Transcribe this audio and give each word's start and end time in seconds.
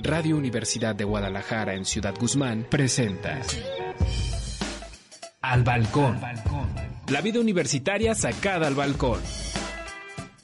Radio 0.00 0.36
Universidad 0.36 0.94
de 0.94 1.02
Guadalajara 1.02 1.74
en 1.74 1.84
Ciudad 1.84 2.14
Guzmán 2.16 2.64
presenta 2.70 3.40
Al 5.40 5.64
Balcón. 5.64 6.20
La 7.08 7.20
vida 7.20 7.40
universitaria 7.40 8.14
sacada 8.14 8.68
al 8.68 8.74
balcón. 8.74 9.20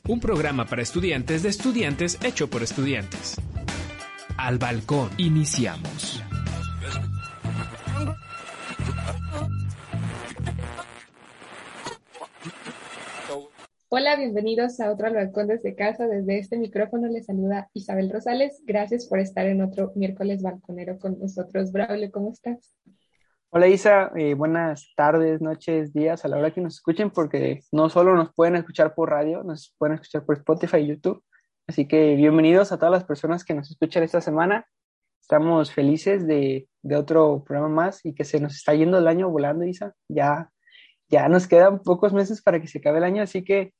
Un 0.08 0.18
programa 0.18 0.64
para 0.64 0.82
estudiantes 0.82 1.44
de 1.44 1.50
estudiantes 1.50 2.18
hecho 2.24 2.50
por 2.50 2.64
estudiantes. 2.64 3.36
Al 4.36 4.58
Balcón. 4.58 5.10
Iniciamos. 5.18 6.13
Hola, 14.06 14.16
bienvenidos 14.16 14.80
a 14.80 14.92
otro 14.92 15.10
balcón 15.10 15.46
desde 15.46 15.74
casa. 15.74 16.06
Desde 16.06 16.38
este 16.38 16.58
micrófono 16.58 17.08
les 17.08 17.24
saluda 17.24 17.70
Isabel 17.72 18.12
Rosales. 18.12 18.62
Gracias 18.66 19.06
por 19.06 19.18
estar 19.18 19.46
en 19.46 19.62
otro 19.62 19.92
miércoles 19.94 20.42
balconero 20.42 20.98
con 20.98 21.18
nosotros. 21.18 21.72
Braulio, 21.72 22.12
¿cómo 22.12 22.30
estás? 22.30 22.76
Hola 23.48 23.66
Isa, 23.66 24.12
eh, 24.14 24.34
buenas 24.34 24.92
tardes, 24.94 25.40
noches, 25.40 25.94
días, 25.94 26.22
a 26.22 26.28
la 26.28 26.36
hora 26.36 26.52
que 26.52 26.60
nos 26.60 26.74
escuchen, 26.74 27.08
porque 27.08 27.60
no 27.72 27.88
solo 27.88 28.14
nos 28.14 28.34
pueden 28.34 28.56
escuchar 28.56 28.94
por 28.94 29.08
radio, 29.08 29.42
nos 29.42 29.74
pueden 29.78 29.94
escuchar 29.94 30.26
por 30.26 30.36
Spotify 30.36 30.80
y 30.80 30.88
YouTube. 30.88 31.24
Así 31.66 31.88
que 31.88 32.14
bienvenidos 32.14 32.72
a 32.72 32.76
todas 32.76 32.92
las 32.92 33.04
personas 33.04 33.42
que 33.42 33.54
nos 33.54 33.70
escuchan 33.70 34.02
esta 34.02 34.20
semana. 34.20 34.66
Estamos 35.18 35.72
felices 35.72 36.26
de, 36.26 36.68
de 36.82 36.96
otro 36.96 37.42
programa 37.42 37.74
más 37.74 38.04
y 38.04 38.14
que 38.14 38.24
se 38.24 38.38
nos 38.38 38.54
está 38.54 38.74
yendo 38.74 38.98
el 38.98 39.08
año 39.08 39.30
volando, 39.30 39.64
Isa. 39.64 39.94
Ya, 40.08 40.50
ya 41.08 41.26
nos 41.30 41.48
quedan 41.48 41.82
pocos 41.82 42.12
meses 42.12 42.42
para 42.42 42.60
que 42.60 42.68
se 42.68 42.80
acabe 42.80 42.98
el 42.98 43.04
año, 43.04 43.22
así 43.22 43.42
que 43.42 43.72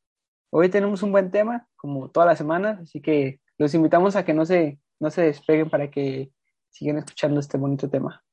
Hoy 0.56 0.68
tenemos 0.68 1.02
un 1.02 1.10
buen 1.10 1.32
tema, 1.32 1.68
como 1.74 2.12
todas 2.12 2.28
las 2.28 2.38
semanas, 2.38 2.78
así 2.80 3.00
que 3.02 3.40
los 3.58 3.74
invitamos 3.74 4.14
a 4.14 4.24
que 4.24 4.32
no 4.32 4.46
se, 4.46 4.78
no 5.00 5.10
se 5.10 5.22
despeguen 5.22 5.68
para 5.68 5.90
que 5.90 6.30
sigan 6.68 6.96
escuchando 6.98 7.40
este 7.40 7.58
bonito 7.58 7.90
tema. 7.90 8.24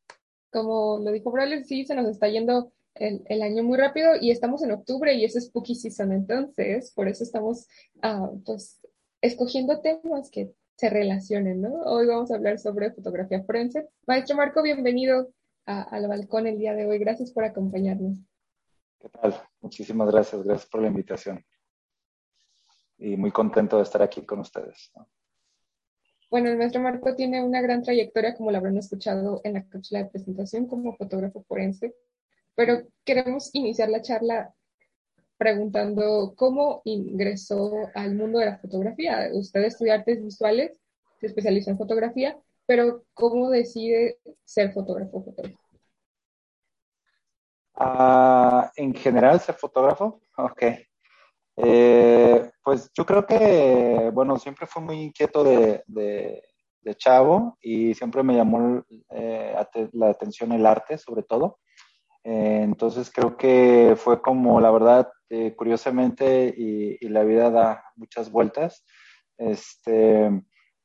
Como 0.51 0.99
lo 0.99 1.12
dijo 1.12 1.32
Braulio, 1.32 1.63
sí, 1.63 1.84
se 1.84 1.95
nos 1.95 2.07
está 2.07 2.27
yendo 2.29 2.73
el, 2.93 3.23
el, 3.26 3.41
año 3.41 3.63
muy 3.63 3.76
rápido 3.76 4.12
y 4.21 4.29
estamos 4.29 4.62
en 4.62 4.71
octubre 4.71 5.12
y 5.15 5.26
es 5.26 5.34
Spooky 5.34 5.73
Season, 5.73 6.12
entonces 6.12 6.91
por 6.93 7.07
eso 7.07 7.23
estamos 7.23 7.68
uh, 8.04 8.40
pues 8.43 8.79
escogiendo 9.21 9.82
temas 9.82 10.29
que 10.29 10.54
se 10.76 10.91
relacionen, 10.91 11.60
¿no? 11.60 11.73
Hoy 11.85 12.05
vamos 12.05 12.29
a 12.29 12.35
hablar 12.35 12.60
sobre 12.60 12.91
fotografía 12.91 13.43
forense. 13.45 13.90
Maestro 14.05 14.35
Marco, 14.35 14.62
bienvenido 14.62 15.32
a, 15.65 15.82
al 15.82 16.07
balcón 16.07 16.45
el 16.45 16.60
día 16.60 16.76
de 16.76 16.85
hoy. 16.85 16.99
Gracias 16.99 17.32
por 17.32 17.45
acompañarnos. 17.45 18.20
¿Qué 18.99 19.10
tal? 19.10 19.41
Muchísimas 19.60 20.12
gracias. 20.12 20.43
Gracias 20.43 20.70
por 20.70 20.84
la 20.84 20.88
invitación 20.90 21.43
y 23.02 23.18
muy 23.18 23.32
contento 23.32 23.77
de 23.77 23.84
estar 23.84 24.02
aquí 24.02 24.26
con 24.26 24.40
ustedes. 24.40 24.91
¿no? 24.96 25.10
Bueno, 26.30 26.49
el 26.49 26.57
maestro 26.57 26.82
Marco 26.82 27.16
tiene 27.16 27.44
una 27.44 27.62
gran 27.62 27.82
trayectoria, 27.82 28.35
como 28.35 28.52
lo 28.52 28.57
habrán 28.57 28.77
escuchado 28.77 29.41
en 29.44 29.55
la 29.55 29.68
cápsula 29.68 30.04
de 30.04 30.10
presentación, 30.10 30.68
como 30.68 30.96
fotógrafo 30.96 31.44
forense, 31.44 31.94
pero 32.55 32.84
queremos 33.04 33.49
iniciar 33.54 33.90
la 33.90 34.02
charla 34.02 34.54
preguntando 35.38 36.34
cómo 36.38 36.84
ingresó 36.85 37.90
al 37.96 38.16
mundo 38.16 38.40
de 38.40 38.46
la 38.46 38.60
fotografía. 38.60 39.29
Usted 39.34 39.63
estudió 39.63 39.94
artes 39.94 40.24
visuales, 40.24 40.79
se 41.20 41.26
especializó 41.26 41.72
en 41.72 41.77
fotografía, 41.77 42.38
pero 42.68 43.04
¿cómo 43.13 43.49
decide 43.49 44.20
ser 44.46 44.72
fotógrafo 44.72 45.24
fotógrafo? 45.24 45.60
Uh, 47.76 48.70
en 48.76 48.94
general, 48.94 49.40
ser 49.40 49.55
fotógrafo, 49.55 50.22
ok. 50.38 50.63
Eh, 51.63 52.51
pues 52.63 52.91
yo 52.93 53.05
creo 53.05 53.26
que, 53.26 54.09
bueno, 54.13 54.37
siempre 54.37 54.65
fue 54.65 54.81
muy 54.81 55.01
inquieto 55.01 55.43
de, 55.43 55.84
chavo 56.98 57.57
y 57.62 57.93
siempre 57.93 58.23
me 58.23 58.35
llamó 58.35 58.84
eh, 59.12 59.55
la 59.93 60.09
atención 60.09 60.51
el 60.51 60.65
arte, 60.65 60.98
sobre 60.98 61.23
todo. 61.23 61.59
Eh, 62.23 62.62
entonces 62.63 63.12
creo 63.13 63.35
que 63.37 63.95
fue 63.98 64.22
como, 64.22 64.59
la 64.61 64.72
verdad, 64.72 65.11
eh, 65.29 65.55
curiosamente, 65.55 66.53
y, 66.55 67.07
la 67.09 67.23
vida 67.23 67.49
da 67.49 67.83
muchas 67.95 68.31
vueltas. 68.31 68.85
Este, 69.38 70.29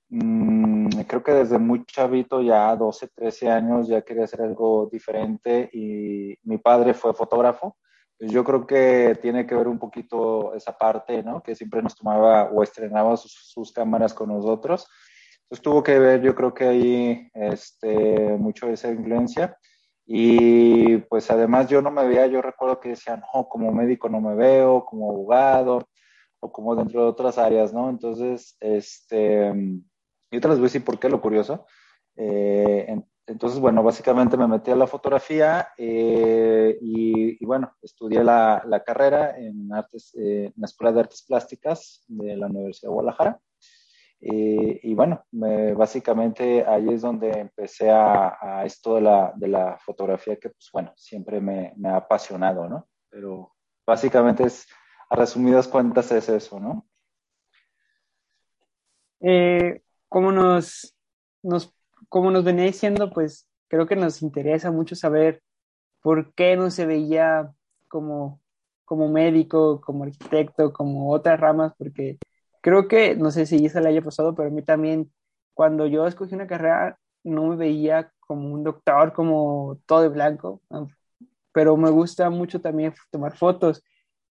mmm, 0.09 0.89
creo 1.07 1.23
que 1.23 1.33
desde 1.33 1.59
muy 1.59 1.85
chavito, 1.85 2.43
ya 2.43 2.75
12, 2.77 3.09
13 3.15 3.51
años, 3.51 3.89
ya 3.89 4.03
quería 4.03 4.25
hacer 4.25 4.43
algo 4.43 4.89
diferente 4.91 5.69
y 5.73 6.37
mi 6.45 6.59
padre 6.59 6.95
fue 6.95 7.15
fotógrafo. 7.15 7.77
Yo 8.19 8.45
creo 8.45 8.67
que 8.67 9.19
tiene 9.21 9.47
que 9.47 9.55
ver 9.55 9.69
un 9.69 9.79
poquito 9.79 10.55
esa 10.55 10.77
parte, 10.77 11.23
¿no? 11.23 11.43
Que 11.43 11.55
siempre 11.55 11.83
nos 11.83 11.97
tomaba 11.97 12.45
o 12.45 12.63
estrenaba 12.63 13.17
sus, 13.17 13.33
sus 13.33 13.73
cámaras 13.73 14.15
con 14.15 14.29
nosotros. 14.29 14.87
Entonces 15.43 15.63
tuvo 15.63 15.83
que 15.83 15.99
ver, 15.99 16.23
yo 16.23 16.35
creo 16.35 16.53
que 16.55 16.65
ahí, 16.65 17.31
este, 17.35 18.37
mucho 18.39 18.67
de 18.67 18.73
esa 18.73 18.91
influencia. 18.91 19.57
Y 20.07 20.99
pues 20.99 21.31
además 21.31 21.69
yo 21.69 21.83
no 21.83 21.91
me 21.91 22.07
veía, 22.07 22.27
yo 22.27 22.41
recuerdo 22.41 22.81
que 22.81 22.91
decían, 22.91 23.23
no, 23.35 23.49
como 23.49 23.73
médico 23.73 24.09
no 24.09 24.21
me 24.21 24.35
veo, 24.35 24.85
como 24.85 25.11
abogado, 25.11 25.89
o 26.41 26.53
como 26.53 26.77
dentro 26.77 27.03
de 27.03 27.09
otras 27.09 27.39
áreas, 27.39 27.73
¿no? 27.73 27.91
Entonces, 27.91 28.57
este, 28.61 29.53
yo 30.31 30.41
te 30.41 30.49
les 30.49 30.59
voy 30.59 30.65
a 30.65 30.69
decir 30.69 30.85
por 30.85 30.99
qué, 30.99 31.09
lo 31.09 31.21
curioso. 31.21 31.67
Eh, 32.17 33.01
entonces, 33.27 33.59
bueno, 33.59 33.83
básicamente 33.83 34.37
me 34.37 34.47
metí 34.47 34.71
a 34.71 34.77
la 34.77 34.87
fotografía 34.87 35.71
eh, 35.77 36.79
y, 36.81 37.45
bueno, 37.45 37.75
estudié 37.83 38.23
la, 38.23 38.63
la 38.67 38.85
carrera 38.85 39.37
en, 39.37 39.73
artes, 39.73 40.15
eh, 40.15 40.47
en 40.47 40.53
la 40.57 40.67
Escuela 40.67 40.93
de 40.93 41.01
Artes 41.01 41.25
Plásticas 41.27 42.05
de 42.07 42.37
la 42.37 42.47
Universidad 42.47 42.91
de 42.91 42.95
Guadalajara. 42.95 43.41
Eh, 44.21 44.81
y 44.81 44.95
bueno, 44.95 45.25
me, 45.33 45.75
básicamente 45.75 46.65
ahí 46.65 46.89
es 46.89 47.03
donde 47.03 47.31
empecé 47.31 47.91
a, 47.91 48.63
esto 48.65 48.95
de 48.95 49.01
la, 49.01 49.33
de 49.35 49.49
la 49.49 49.77
fotografía 49.79 50.37
que, 50.37 50.51
pues 50.51 50.71
bueno, 50.73 50.93
siempre 50.97 51.41
me, 51.41 51.75
ha 51.85 51.97
apasionado, 51.97 52.69
¿no? 52.69 52.89
Pero 53.11 53.57
básicamente 53.85 54.45
es, 54.45 54.69
a 55.11 55.17
resumidas 55.17 55.67
cuentas, 55.67 56.13
es 56.13 56.29
eso, 56.29 56.61
¿no? 56.61 56.87
¿Cómo 60.09 60.31
nos, 60.31 60.97
nos 61.43 61.76
como 62.09 62.31
nos 62.31 62.45
venía 62.45 62.65
diciendo, 62.65 63.11
pues 63.11 63.47
creo 63.69 63.87
que 63.87 63.97
nos 63.97 64.23
interesa 64.23 64.71
mucho 64.71 64.95
saber 64.95 65.43
por 66.03 66.35
qué 66.35 66.57
no 66.57 66.71
se 66.71 66.87
veía 66.87 67.53
como, 67.89 68.41
como 68.85 69.09
médico, 69.09 69.81
como 69.81 70.05
arquitecto, 70.05 70.73
como 70.73 71.11
otras 71.13 71.41
ramas, 71.41 71.73
porque 71.79 72.19
creo 72.63 72.89
que, 72.89 73.17
no 73.17 73.31
sé 73.31 73.47
si 73.47 73.65
eso 73.67 73.81
le 73.81 73.89
haya 73.89 74.03
pasado, 74.03 74.35
pero 74.35 74.49
a 74.49 74.53
mí 74.53 74.63
también, 74.63 75.13
cuando 75.55 75.87
yo 75.87 76.07
escogí 76.07 76.35
una 76.35 76.47
carrera, 76.47 76.99
no 77.25 77.47
me 77.47 77.57
veía 77.57 78.13
como 78.21 78.53
un 78.53 78.65
doctor, 78.65 79.13
como 79.13 79.79
todo 79.87 80.03
de 80.03 80.09
blanco, 80.09 80.63
pero 81.53 81.77
me 81.77 81.91
gusta 81.91 82.31
mucho 82.31 82.61
también 82.61 82.95
tomar 83.11 83.37
fotos. 83.37 83.83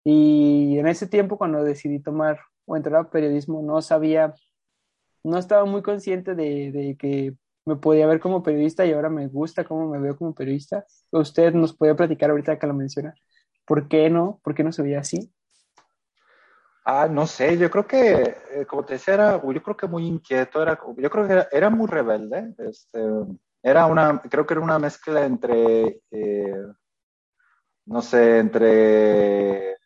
Y 0.04 0.78
en 0.78 0.88
ese 0.88 1.08
tiempo, 1.08 1.38
cuando 1.38 1.64
decidí 1.64 2.00
tomar 2.00 2.40
o 2.66 2.76
entrar 2.76 3.02
a 3.02 3.10
periodismo, 3.10 3.62
no 3.62 3.82
sabía, 3.82 4.34
no 5.24 5.38
estaba 5.38 5.66
muy 5.66 5.82
consciente 5.82 6.36
de, 6.36 6.72
de 6.72 6.98
que 6.98 7.36
me 7.66 7.76
podía 7.76 8.08
ver 8.08 8.20
como 8.20 8.44
periodista 8.44 8.86
y 8.86 8.92
ahora 8.92 9.10
me 9.10 9.28
gusta 9.28 9.64
cómo 9.64 9.90
me 9.90 10.00
veo 10.00 10.18
como 10.18 10.34
periodista. 10.34 10.86
Usted 11.12 11.54
nos 11.54 11.76
puede 11.76 11.96
platicar 11.96 12.30
ahorita 12.30 12.60
que 12.60 12.68
lo 12.68 12.74
menciona. 12.74 13.14
¿Por 13.66 13.88
qué 13.88 14.10
no? 14.10 14.40
¿Por 14.44 14.54
qué 14.54 14.64
no 14.64 14.72
se 14.72 14.82
veía 14.82 15.00
así? 15.00 15.32
Ah, 16.86 17.08
no 17.10 17.26
sé, 17.26 17.58
yo 17.58 17.72
creo 17.72 17.88
que, 17.88 18.36
eh, 18.52 18.66
como 18.68 18.84
te 18.84 18.94
decía, 18.96 19.14
era, 19.14 19.42
yo 19.42 19.64
creo 19.64 19.78
que 19.78 19.88
muy 19.88 20.06
inquieto, 20.06 20.62
era, 20.62 20.78
yo 20.98 21.10
creo 21.10 21.26
que 21.26 21.34
era, 21.34 21.48
era 21.50 21.70
muy 21.70 21.88
rebelde. 21.88 22.54
Este, 22.58 23.00
era 23.62 23.86
una, 23.86 24.22
creo 24.22 24.46
que 24.46 24.54
era 24.54 24.62
una 24.62 24.80
mezcla 24.80 25.26
entre, 25.26 26.02
eh, 26.12 26.64
no 27.86 28.02
sé, 28.02 28.40
entre 28.40 29.78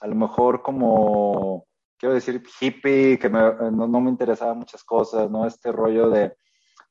a 0.00 0.06
lo 0.08 0.14
mejor 0.16 0.62
como, 0.62 1.66
quiero 1.96 2.16
decir, 2.16 2.42
hippie, 2.60 3.18
que 3.18 3.28
me, 3.28 3.38
no, 3.38 3.86
no 3.86 4.00
me 4.00 4.10
interesaban 4.10 4.58
muchas 4.58 4.82
cosas, 4.82 5.30
¿no? 5.30 5.46
Este 5.46 5.70
rollo 5.70 6.10
de, 6.10 6.36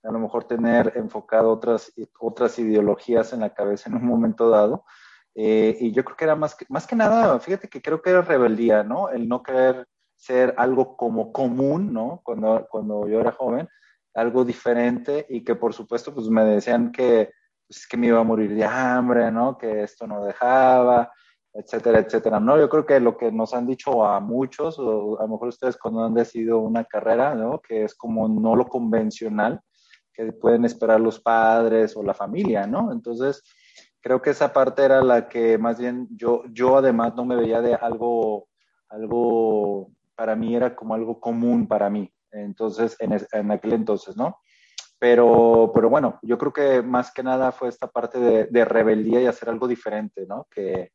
a 0.07 0.11
lo 0.11 0.19
mejor 0.19 0.45
tener 0.45 0.93
enfocado 0.95 1.51
otras, 1.51 1.91
otras 2.19 2.57
ideologías 2.59 3.33
en 3.33 3.41
la 3.41 3.53
cabeza 3.53 3.89
en 3.89 3.95
un 3.95 4.05
momento 4.05 4.49
dado. 4.49 4.85
Eh, 5.33 5.75
y 5.79 5.91
yo 5.91 6.05
creo 6.05 6.15
que 6.15 6.23
era 6.23 6.35
más 6.35 6.55
que, 6.55 6.65
más 6.69 6.87
que 6.87 6.95
nada, 6.95 7.37
fíjate 7.39 7.67
que 7.67 7.81
creo 7.81 8.01
que 8.01 8.11
era 8.11 8.21
rebeldía, 8.21 8.83
¿no? 8.83 9.09
El 9.09 9.27
no 9.27 9.43
querer 9.43 9.85
ser 10.15 10.53
algo 10.57 10.95
como 10.95 11.33
común, 11.33 11.91
¿no? 11.91 12.21
Cuando, 12.23 12.65
cuando 12.69 13.07
yo 13.07 13.19
era 13.19 13.33
joven, 13.33 13.67
algo 14.13 14.45
diferente 14.45 15.25
y 15.29 15.43
que 15.43 15.55
por 15.55 15.73
supuesto 15.73 16.13
pues 16.13 16.29
me 16.29 16.45
decían 16.45 16.91
que, 16.91 17.31
pues, 17.67 17.85
que 17.85 17.97
me 17.97 18.07
iba 18.07 18.19
a 18.21 18.23
morir 18.23 18.55
de 18.55 18.63
hambre, 18.63 19.29
¿no? 19.31 19.57
Que 19.57 19.83
esto 19.83 20.07
no 20.07 20.23
dejaba, 20.23 21.11
etcétera, 21.53 21.99
etcétera, 21.99 22.39
¿no? 22.39 22.57
Yo 22.57 22.69
creo 22.69 22.85
que 22.85 22.99
lo 22.99 23.17
que 23.17 23.31
nos 23.31 23.53
han 23.53 23.67
dicho 23.67 24.05
a 24.05 24.19
muchos, 24.19 24.79
o 24.79 25.19
a 25.19 25.23
lo 25.23 25.29
mejor 25.29 25.49
ustedes 25.49 25.77
cuando 25.77 26.03
han 26.03 26.13
decidido 26.13 26.59
una 26.59 26.85
carrera, 26.85 27.35
¿no? 27.35 27.59
Que 27.59 27.83
es 27.83 27.95
como 27.95 28.27
no 28.27 28.55
lo 28.55 28.67
convencional, 28.67 29.61
que 30.15 30.31
pueden 30.31 30.65
esperar 30.65 30.99
los 30.99 31.19
padres 31.19 31.95
o 31.97 32.03
la 32.03 32.13
familia, 32.13 32.65
¿no? 32.65 32.91
Entonces, 32.91 33.43
creo 34.01 34.21
que 34.21 34.29
esa 34.29 34.53
parte 34.53 34.83
era 34.83 35.01
la 35.01 35.27
que 35.27 35.57
más 35.57 35.79
bien 35.79 36.07
yo, 36.11 36.43
yo 36.51 36.77
además 36.77 37.15
no 37.15 37.25
me 37.25 37.35
veía 37.35 37.61
de 37.61 37.75
algo, 37.75 38.47
algo, 38.89 39.91
para 40.15 40.35
mí 40.35 40.55
era 40.55 40.75
como 40.75 40.93
algo 40.93 41.19
común 41.19 41.67
para 41.67 41.89
mí. 41.89 42.11
entonces, 42.31 42.95
en, 42.99 43.17
en 43.31 43.51
aquel 43.51 43.73
entonces, 43.73 44.15
¿no? 44.15 44.37
Pero, 44.97 45.71
pero 45.73 45.89
bueno, 45.89 46.19
yo 46.21 46.37
creo 46.37 46.53
que 46.53 46.81
más 46.81 47.11
que 47.11 47.23
nada 47.23 47.51
fue 47.51 47.67
esta 47.69 47.87
parte 47.87 48.19
de, 48.19 48.45
de 48.45 48.65
rebeldía 48.65 49.21
y 49.21 49.27
hacer 49.27 49.49
algo 49.49 49.67
diferente, 49.67 50.25
¿no? 50.27 50.47
Que, 50.49 50.91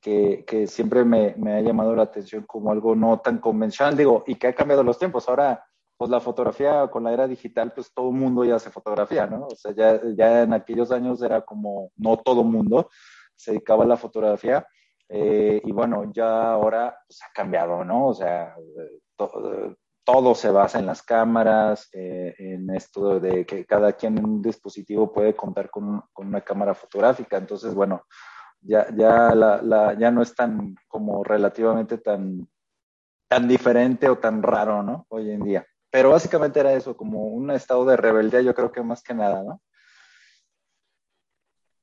que, 0.00 0.44
que 0.46 0.66
siempre 0.66 1.04
me, 1.04 1.34
me, 1.38 1.54
ha 1.54 1.60
llamado 1.60 1.94
la 1.94 2.02
atención 2.02 2.44
como 2.46 2.72
algo 2.72 2.94
no 2.96 3.20
tan 3.20 3.38
convencional, 3.38 3.96
digo, 3.96 4.24
y 4.26 4.34
que 4.34 4.48
ha 4.48 4.54
cambiado 4.54 4.82
los 4.82 4.98
tiempos. 4.98 5.28
Ahora, 5.28 5.64
pues 5.96 6.10
la 6.10 6.20
fotografía 6.20 6.88
con 6.88 7.04
la 7.04 7.12
era 7.12 7.26
digital, 7.26 7.72
pues 7.72 7.92
todo 7.92 8.10
mundo 8.10 8.44
ya 8.44 8.56
hace 8.56 8.70
fotografía, 8.70 9.26
¿no? 9.26 9.46
O 9.46 9.56
sea, 9.56 9.72
ya, 9.72 10.00
ya 10.16 10.42
en 10.42 10.52
aquellos 10.52 10.90
años 10.90 11.22
era 11.22 11.42
como, 11.42 11.90
no 11.96 12.16
todo 12.18 12.42
mundo 12.44 12.90
se 13.36 13.52
dedicaba 13.52 13.84
a 13.84 13.88
la 13.88 13.96
fotografía. 13.96 14.66
Eh, 15.08 15.60
y 15.64 15.72
bueno, 15.72 16.10
ya 16.12 16.52
ahora 16.52 16.96
pues, 17.06 17.20
ha 17.22 17.32
cambiado, 17.32 17.84
¿no? 17.84 18.08
O 18.08 18.14
sea, 18.14 18.54
to, 19.16 19.76
todo 20.04 20.34
se 20.34 20.50
basa 20.50 20.78
en 20.78 20.86
las 20.86 21.02
cámaras, 21.02 21.88
eh, 21.92 22.34
en 22.38 22.70
esto 22.70 23.20
de 23.20 23.46
que 23.46 23.64
cada 23.64 23.92
quien 23.92 24.18
en 24.18 24.24
un 24.24 24.42
dispositivo 24.42 25.12
puede 25.12 25.34
contar 25.34 25.70
con, 25.70 26.02
con 26.12 26.26
una 26.28 26.42
cámara 26.42 26.74
fotográfica. 26.74 27.36
Entonces, 27.38 27.74
bueno, 27.74 28.02
ya, 28.60 28.86
ya, 28.94 29.34
la, 29.34 29.62
la, 29.62 29.94
ya 29.98 30.10
no 30.10 30.22
es 30.22 30.34
tan 30.34 30.74
como 30.88 31.22
relativamente 31.24 31.98
tan, 31.98 32.48
tan 33.28 33.48
diferente 33.48 34.08
o 34.08 34.18
tan 34.18 34.42
raro, 34.42 34.82
¿no? 34.82 35.06
Hoy 35.08 35.30
en 35.30 35.42
día. 35.42 35.66
Pero 35.94 36.10
básicamente 36.10 36.58
era 36.58 36.74
eso, 36.74 36.96
como 36.96 37.28
un 37.28 37.52
estado 37.52 37.84
de 37.84 37.96
rebeldía, 37.96 38.40
yo 38.40 38.52
creo 38.52 38.72
que 38.72 38.82
más 38.82 39.00
que 39.00 39.14
nada, 39.14 39.44
¿no? 39.44 39.62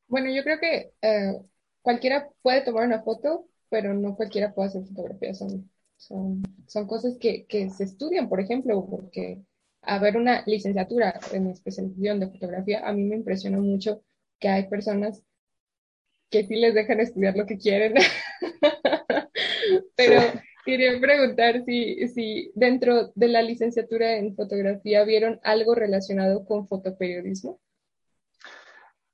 Bueno, 0.07 0.29
yo 0.29 0.43
creo 0.43 0.59
que 0.59 0.91
eh, 1.01 1.41
cualquiera 1.81 2.27
puede 2.41 2.59
tomar 2.59 2.85
una 2.85 3.03
foto, 3.03 3.45
pero 3.69 3.93
no 3.93 4.17
cualquiera 4.17 4.53
puede 4.53 4.67
hacer 4.67 4.85
fotografías. 4.85 5.37
Son 5.37 5.71
son, 6.01 6.41
son 6.67 6.87
cosas 6.87 7.17
que, 7.19 7.45
que 7.45 7.69
se 7.69 7.83
estudian, 7.83 8.27
por 8.27 8.39
ejemplo, 8.39 8.87
porque 8.89 9.43
a 9.83 9.99
ver 9.99 10.17
una 10.17 10.43
licenciatura 10.47 11.19
en 11.31 11.47
especialización 11.47 12.19
de 12.19 12.31
fotografía, 12.31 12.85
a 12.85 12.91
mí 12.91 13.03
me 13.03 13.15
impresionó 13.15 13.61
mucho 13.61 14.03
que 14.39 14.49
hay 14.49 14.67
personas 14.67 15.21
que 16.31 16.43
sí 16.43 16.55
les 16.55 16.73
dejan 16.73 16.99
estudiar 16.99 17.37
lo 17.37 17.45
que 17.45 17.59
quieren. 17.59 17.93
Pero 19.95 20.21
quería 20.71 20.99
preguntar 20.99 21.63
si, 21.65 22.07
si 22.07 22.51
dentro 22.55 23.11
de 23.13 23.27
la 23.27 23.41
licenciatura 23.41 24.15
en 24.15 24.35
fotografía 24.35 25.03
vieron 25.03 25.39
algo 25.43 25.75
relacionado 25.75 26.45
con 26.45 26.67
fotoperiodismo. 26.67 27.59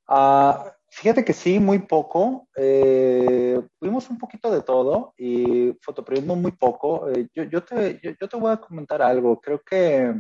Uh, 0.08 0.70
Fíjate 0.90 1.26
que 1.26 1.34
sí, 1.34 1.60
muy 1.60 1.80
poco. 1.80 2.48
Eh, 2.56 3.60
vimos 3.82 4.10
un 4.10 4.18
poquito 4.18 4.50
de 4.50 4.62
todo 4.62 5.14
y 5.18 5.74
fotoperiodismo 5.82 6.36
muy 6.36 6.54
poco. 6.54 7.10
Eh, 7.10 7.28
yo, 7.36 7.44
yo, 7.44 7.64
te, 7.64 8.00
yo, 8.02 8.12
yo, 8.20 8.28
te 8.30 8.38
voy 8.38 8.52
a 8.52 8.58
comentar 8.58 9.02
algo. 9.02 9.40
Creo 9.42 9.62
que, 9.62 10.14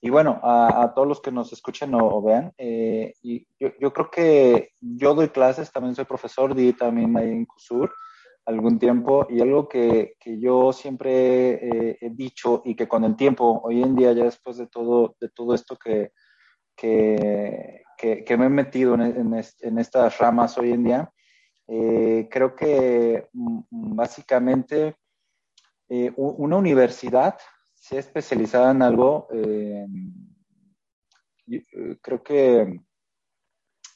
y 0.00 0.10
bueno, 0.10 0.40
a, 0.42 0.92
todos 0.94 1.06
los 1.06 1.20
que 1.20 1.30
nos 1.30 1.52
escuchen 1.52 1.94
o, 1.94 2.22
vean, 2.22 2.52
eh, 2.56 3.12
y 3.22 3.46
yo, 3.58 3.92
creo 3.92 4.10
que 4.10 4.70
yo 4.80 5.14
doy 5.14 5.28
clases, 5.28 5.70
también 5.70 5.94
soy 5.94 6.06
profesor, 6.06 6.54
di 6.54 6.72
también 6.72 7.16
en 7.18 7.44
CUSUR 7.44 7.94
algún 8.46 8.78
tiempo 8.78 9.26
y 9.30 9.40
algo 9.40 9.68
que, 9.68 10.16
que 10.20 10.38
yo 10.38 10.72
siempre 10.72 11.96
he 12.00 12.10
dicho 12.10 12.62
y 12.64 12.74
que 12.74 12.86
con 12.86 13.04
el 13.04 13.16
tiempo, 13.16 13.60
hoy 13.64 13.82
en 13.82 13.94
día, 13.94 14.12
ya 14.12 14.24
después 14.24 14.58
de 14.58 14.66
todo, 14.66 15.16
de 15.20 15.30
todo 15.30 15.54
esto 15.54 15.76
que, 15.76 16.12
que, 16.76 17.84
me 18.36 18.46
he 18.46 18.50
metido 18.50 18.94
en, 18.94 19.34
en, 19.60 19.78
estas 19.78 20.18
ramas 20.18 20.58
hoy 20.58 20.72
en 20.72 20.84
día, 20.84 21.12
eh, 21.68 22.28
creo 22.30 22.54
que 22.54 23.28
mm, 23.32 23.60
básicamente 23.70 24.96
eh, 25.88 26.12
una 26.16 26.56
universidad, 26.56 27.38
ha 27.74 27.96
especializada 27.96 28.70
en 28.70 28.82
algo, 28.82 29.28
eh, 29.32 29.86
creo 32.00 32.22
que 32.22 32.80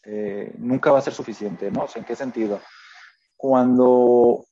eh, 0.04 0.52
nunca 0.58 0.92
va 0.92 0.98
a 0.98 1.02
ser 1.02 1.14
suficiente, 1.14 1.70
¿no? 1.70 1.84
O 1.84 1.88
sea, 1.88 2.00
¿en 2.00 2.06
qué 2.06 2.14
sentido? 2.14 2.60
Cuando, 3.38 4.44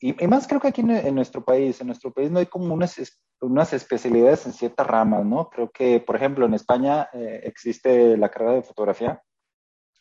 y, 0.00 0.24
y 0.24 0.26
más 0.26 0.48
creo 0.48 0.60
que 0.60 0.68
aquí 0.68 0.80
en, 0.80 0.90
en, 0.90 1.14
nuestro 1.14 1.44
país, 1.44 1.80
en 1.80 1.86
nuestro 1.86 2.10
país 2.10 2.28
no 2.30 2.40
hay 2.40 2.46
como 2.46 2.74
unas 2.74 2.98
unas 3.40 3.72
especialidades 3.72 4.46
en 4.46 4.52
ciertas 4.52 4.86
ramas, 4.86 5.24
¿no? 5.24 5.48
Creo 5.48 5.70
que, 5.70 6.00
por 6.00 6.16
ejemplo, 6.16 6.46
en 6.46 6.54
España 6.54 7.08
eh, 7.12 7.40
existe 7.44 8.16
la 8.16 8.28
carrera 8.28 8.54
de 8.54 8.62
fotografía, 8.62 9.22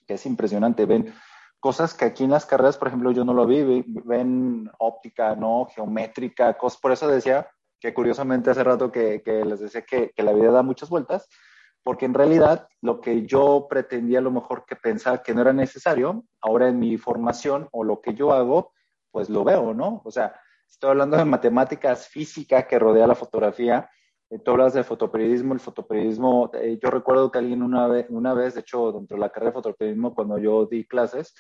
que 0.06 0.16
es 0.16 0.26
impresionante. 0.26 0.86
Ven 0.86 1.14
cosas 1.60 1.94
que 1.94 2.06
aquí 2.06 2.24
en 2.26 2.32
las 2.32 2.46
carreras, 2.46 2.78
por 2.78 2.90
ejemplo, 2.90 3.12
yo 3.12 3.24
no 3.24 3.34
lo 3.34 3.46
vi, 3.46 3.84
ven 3.86 4.70
óptica, 4.80 5.36
¿no? 5.36 5.68
Geométrica, 5.74 6.58
cosas. 6.58 6.80
Por 6.82 6.92
eso 6.92 7.08
decía 7.08 7.50
que 7.80 7.94
curiosamente 7.94 8.50
hace 8.50 8.64
rato 8.64 8.92
que, 8.92 9.22
que 9.24 9.46
les 9.46 9.60
decía 9.60 9.84
que, 9.84 10.12
que, 10.14 10.24
la 10.24 10.34
vida 10.34 10.52
da 10.52 10.62
muchas 10.62 10.90
vueltas, 10.90 11.30
porque 11.84 12.06
en 12.06 12.14
realidad 12.14 12.68
lo 12.82 13.02
que 13.02 13.26
yo 13.26 13.68
pretendía 13.70 14.20
a 14.20 14.24
lo 14.24 14.32
mejor 14.32 14.66
que 14.66 14.76
pensar 14.76 15.24
que 15.24 15.34
no 15.34 15.42
era 15.42 15.54
necesario, 15.54 16.26
ahora 16.42 16.68
en 16.68 16.80
mi 16.80 16.98
formación 16.98 17.68
o 17.72 17.84
lo 17.84 18.02
que 18.02 18.14
yo 18.14 18.34
hago, 18.34 18.74
pues 19.12 19.30
lo 19.30 19.44
veo, 19.44 19.74
¿no? 19.74 20.02
O 20.06 20.12
sea, 20.12 20.40
Estoy 20.70 20.92
hablando 20.92 21.18
de 21.18 21.26
matemáticas, 21.26 22.08
física 22.08 22.68
que 22.68 22.80
rodea 22.80 23.08
la 23.08 23.16
fotografía. 23.16 23.90
Eh, 24.30 24.40
tú 24.40 24.52
hablas 24.52 24.74
de 24.74 24.84
fotoperiodismo. 24.84 25.54
El 25.54 25.60
fotoperiodismo, 25.60 26.52
eh, 26.54 26.80
yo 26.82 26.90
recuerdo 26.92 27.32
que 27.32 27.40
alguien 27.40 27.64
una 27.64 27.88
vez, 27.88 28.06
una 28.10 28.34
vez, 28.34 28.54
de 28.54 28.62
hecho, 28.62 28.92
dentro 28.92 29.18
de 29.18 29.22
la 29.22 29.30
carrera 29.30 29.50
de 29.50 29.56
fotoperiodismo, 29.56 30.14
cuando 30.14 30.38
yo 30.38 30.68
di 30.68 30.86
clases, 30.86 31.34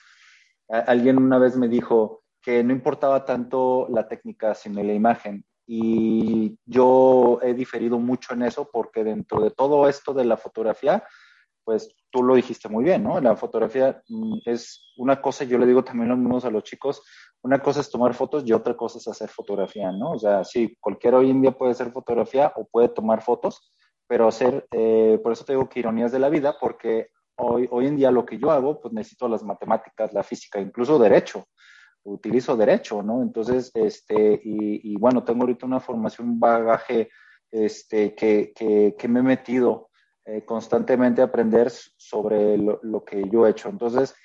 alguien 0.67 1.17
una 1.17 1.39
vez 1.39 1.57
me 1.57 1.67
dijo 1.67 2.23
que 2.41 2.63
no 2.63 2.73
importaba 2.73 3.25
tanto 3.25 3.87
la 3.89 4.07
técnica, 4.07 4.53
sino 4.53 4.83
la 4.83 4.93
imagen. 4.93 5.45
Y 5.71 6.57
yo 6.65 7.37
he 7.43 7.53
diferido 7.53 7.99
mucho 7.99 8.33
en 8.33 8.41
eso 8.41 8.67
porque 8.73 9.03
dentro 9.03 9.39
de 9.39 9.51
todo 9.51 9.87
esto 9.87 10.15
de 10.15 10.25
la 10.25 10.35
fotografía, 10.35 11.03
pues 11.63 11.95
tú 12.09 12.23
lo 12.23 12.33
dijiste 12.33 12.67
muy 12.69 12.83
bien, 12.83 13.03
¿no? 13.03 13.21
La 13.21 13.35
fotografía 13.35 14.01
mm, 14.07 14.39
es 14.45 14.91
una 14.97 15.21
cosa, 15.21 15.43
yo 15.43 15.59
le 15.59 15.67
digo 15.67 15.83
también 15.83 16.09
lo 16.09 16.17
mismo 16.17 16.39
a 16.39 16.49
los 16.49 16.63
chicos, 16.63 17.03
una 17.43 17.59
cosa 17.59 17.81
es 17.81 17.91
tomar 17.91 18.15
fotos 18.15 18.43
y 18.47 18.51
otra 18.51 18.75
cosa 18.75 18.97
es 18.97 19.07
hacer 19.09 19.29
fotografía, 19.29 19.91
¿no? 19.91 20.13
O 20.13 20.17
sea, 20.17 20.43
sí, 20.43 20.75
cualquiera 20.79 21.19
hoy 21.19 21.29
en 21.29 21.43
día 21.43 21.51
puede 21.51 21.73
hacer 21.73 21.91
fotografía 21.91 22.51
o 22.55 22.65
puede 22.65 22.89
tomar 22.89 23.21
fotos, 23.21 23.71
pero 24.07 24.27
hacer, 24.27 24.65
eh, 24.71 25.19
por 25.21 25.33
eso 25.33 25.45
te 25.45 25.53
digo 25.53 25.69
que 25.69 25.81
ironías 25.81 26.11
de 26.11 26.17
la 26.17 26.29
vida, 26.29 26.57
porque 26.59 27.09
hoy, 27.35 27.67
hoy 27.69 27.85
en 27.85 27.95
día 27.95 28.09
lo 28.09 28.25
que 28.25 28.39
yo 28.39 28.49
hago, 28.49 28.81
pues 28.81 28.91
necesito 28.91 29.27
las 29.29 29.43
matemáticas, 29.43 30.13
la 30.13 30.23
física, 30.23 30.59
incluso 30.59 30.97
derecho, 30.97 31.45
utilizo 32.13 32.57
derecho, 32.57 33.01
¿no? 33.03 33.21
Entonces, 33.21 33.71
este, 33.73 34.39
y, 34.43 34.93
y 34.93 34.95
bueno, 34.97 35.23
tengo 35.23 35.41
ahorita 35.41 35.65
una 35.65 35.79
formación, 35.79 36.29
un 36.29 36.39
bagaje, 36.39 37.09
este, 37.51 38.13
que, 38.15 38.51
que, 38.55 38.95
que 38.97 39.07
me 39.07 39.19
he 39.19 39.23
metido 39.23 39.89
eh, 40.25 40.43
constantemente 40.45 41.21
a 41.21 41.25
aprender 41.25 41.69
sobre 41.69 42.57
lo, 42.57 42.79
lo 42.83 43.03
que 43.03 43.27
yo 43.29 43.45
he 43.45 43.51
hecho. 43.51 43.69
Entonces, 43.69 44.15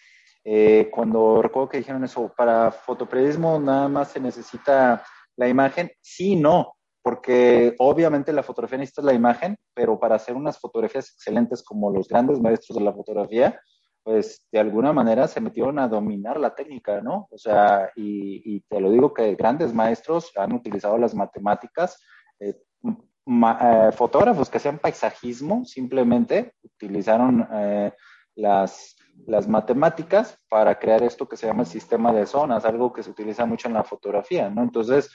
eh, 0.45 0.91
cuando 0.93 1.41
recuerdo 1.41 1.71
que 1.71 1.79
dijeron 1.79 2.05
eso, 2.05 2.33
para 2.37 2.71
fotoperiodismo 2.71 3.59
nada 3.59 3.89
más 3.89 4.09
se 4.09 4.21
necesita 4.21 5.03
la 5.37 5.49
imagen, 5.49 5.91
sí, 6.03 6.37
no, 6.37 6.75
porque 7.03 7.75
obviamente 7.79 8.33
la 8.33 8.43
fotografía 8.43 8.79
necesita 8.79 9.03
la 9.03 9.15
imagen, 9.15 9.57
pero 9.75 9.99
para 9.99 10.17
hacer 10.17 10.37
unas 10.37 10.59
fotografías 10.59 11.11
excelentes 11.15 11.63
como 11.63 11.91
los 11.91 12.09
grandes 12.09 12.41
maestros 12.41 12.79
de 12.79 12.85
la 12.85 12.93
fotografía, 12.93 13.59
pues 14.05 14.47
de 14.53 14.61
alguna 14.61 14.93
manera 14.93 15.27
se 15.27 15.41
metieron 15.41 15.79
a 15.79 15.89
dominar 15.89 16.39
la 16.39 16.55
técnica, 16.55 17.01
¿no? 17.01 17.27
O 17.31 17.39
sea, 17.39 17.91
y, 17.97 18.61
te 18.69 18.79
lo 18.81 18.91
digo 18.91 19.13
que 19.13 19.35
grandes 19.35 19.73
maestros 19.73 20.31
han 20.37 20.53
utilizado 20.53 20.99
las 20.99 21.15
matemáticas, 21.15 22.01
eh, 22.39 22.55
eh, 22.85 23.91
fotógrafos 23.93 24.51
que 24.51 24.59
hacían 24.59 24.79
paisajismo 24.79 25.65
simplemente 25.65 26.53
utilizaron 26.63 27.49
eh, 27.51 27.93
las 28.37 28.95
las 29.27 29.49
matemáticas 29.49 30.39
para 30.49 30.79
crear 30.79 31.03
esto 31.03 31.29
que 31.29 31.37
se 31.37 31.47
llama 31.47 31.63
el 31.63 31.69
sistema 31.69 32.13
de 32.13 32.27
zonas, 32.27 32.65
algo 32.65 32.93
que 32.93 33.03
se 33.03 33.11
utiliza 33.11 33.47
mucho 33.47 33.69
en 33.69 33.75
la 33.75 33.85
fotografía, 33.85 34.51
¿no? 34.51 34.63
Entonces, 34.63 35.11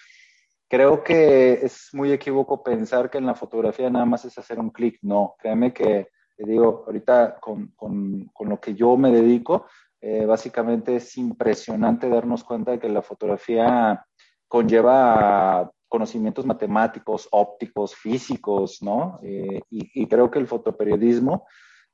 creo 0.67 1.03
que 1.03 1.53
es 1.53 1.89
muy 1.93 2.12
equívoco 2.12 2.63
pensar 2.63 3.10
que 3.10 3.17
en 3.17 3.25
la 3.25 3.36
fotografía 3.36 3.89
nada 3.89 4.05
más 4.05 4.25
es 4.25 4.38
hacer 4.38 4.60
un 4.60 4.69
clic, 4.69 5.00
no, 5.01 5.36
créeme 5.38 5.74
que, 5.74 6.08
te 6.39 6.50
digo, 6.50 6.86
ahorita 6.88 7.38
con, 7.41 7.74
con, 7.75 8.29
con 8.31 8.48
lo 8.48 8.62
que 8.62 8.74
yo 8.74 8.96
me 8.96 9.12
dedico, 9.12 9.65
eh, 10.00 10.25
básicamente 10.25 10.96
es 10.96 11.17
impresionante 11.17 12.08
darnos 12.08 12.46
cuenta 12.46 12.72
de 12.72 12.79
que 12.79 12.88
la 12.88 13.01
fotografía 13.01 14.05
conlleva 14.48 15.69
conocimientos 15.89 16.46
matemáticos, 16.46 17.27
ópticos, 17.31 17.93
físicos, 17.93 18.81
¿no? 18.81 19.19
Eh, 19.22 19.60
y, 19.69 20.08
creo 20.08 20.31
que 20.31 20.39
el 20.39 20.48
fotoperiodismo 20.48 21.46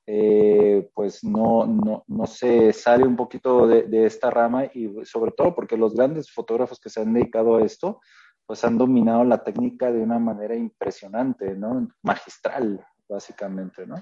eh, 0.05 0.91
pues 0.93 1.23
no, 1.23 1.65
no, 1.65 2.03
no, 2.05 2.27
se 2.27 2.71
sale 2.71 3.03
un 3.03 3.15
poquito 3.15 3.65
de, 3.65 4.05
esta 4.05 4.29
rama 4.29 4.65
y 4.65 4.91
sobre 5.05 5.31
todo 5.31 5.55
porque 5.55 5.75
los 5.75 5.95
grandes 5.95 6.31
fotógrafos 6.31 6.79
que 6.79 6.91
se 6.91 7.01
han 7.01 7.13
dedicado 7.13 7.55
a 7.55 7.63
esto, 7.63 7.99
pues 8.45 8.63
han 8.63 8.77
dominado 8.77 9.23
la 9.23 9.43
técnica 9.43 9.91
de 9.91 10.03
una 10.03 10.19
manera 10.19 10.55
impresionante, 10.55 11.55
¿no? 11.55 11.87
Magistral, 12.03 12.85
básicamente, 13.09 13.87
¿no? 13.87 13.95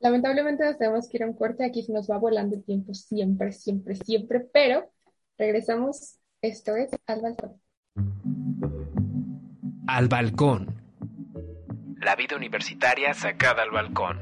Lamentablemente 0.00 0.64
nos 0.64 0.78
tenemos 0.78 1.08
que 1.08 1.18
ir 1.18 1.24
a 1.24 1.26
un 1.26 1.34
corte, 1.34 1.64
aquí 1.64 1.82
se 1.82 1.92
nos 1.92 2.10
va 2.10 2.16
volando 2.16 2.56
el 2.56 2.64
tiempo 2.64 2.94
siempre, 2.94 3.52
siempre, 3.52 3.94
siempre, 3.94 4.40
pero 4.40 4.90
regresamos, 5.36 6.18
esto 6.40 6.74
es 6.74 6.90
Al 7.06 7.20
Balcón. 7.20 7.60
Al 9.86 10.08
balcón. 10.08 10.82
La 11.96 12.16
vida 12.16 12.36
universitaria 12.36 13.12
sacada 13.12 13.62
al 13.62 13.70
balcón. 13.70 14.20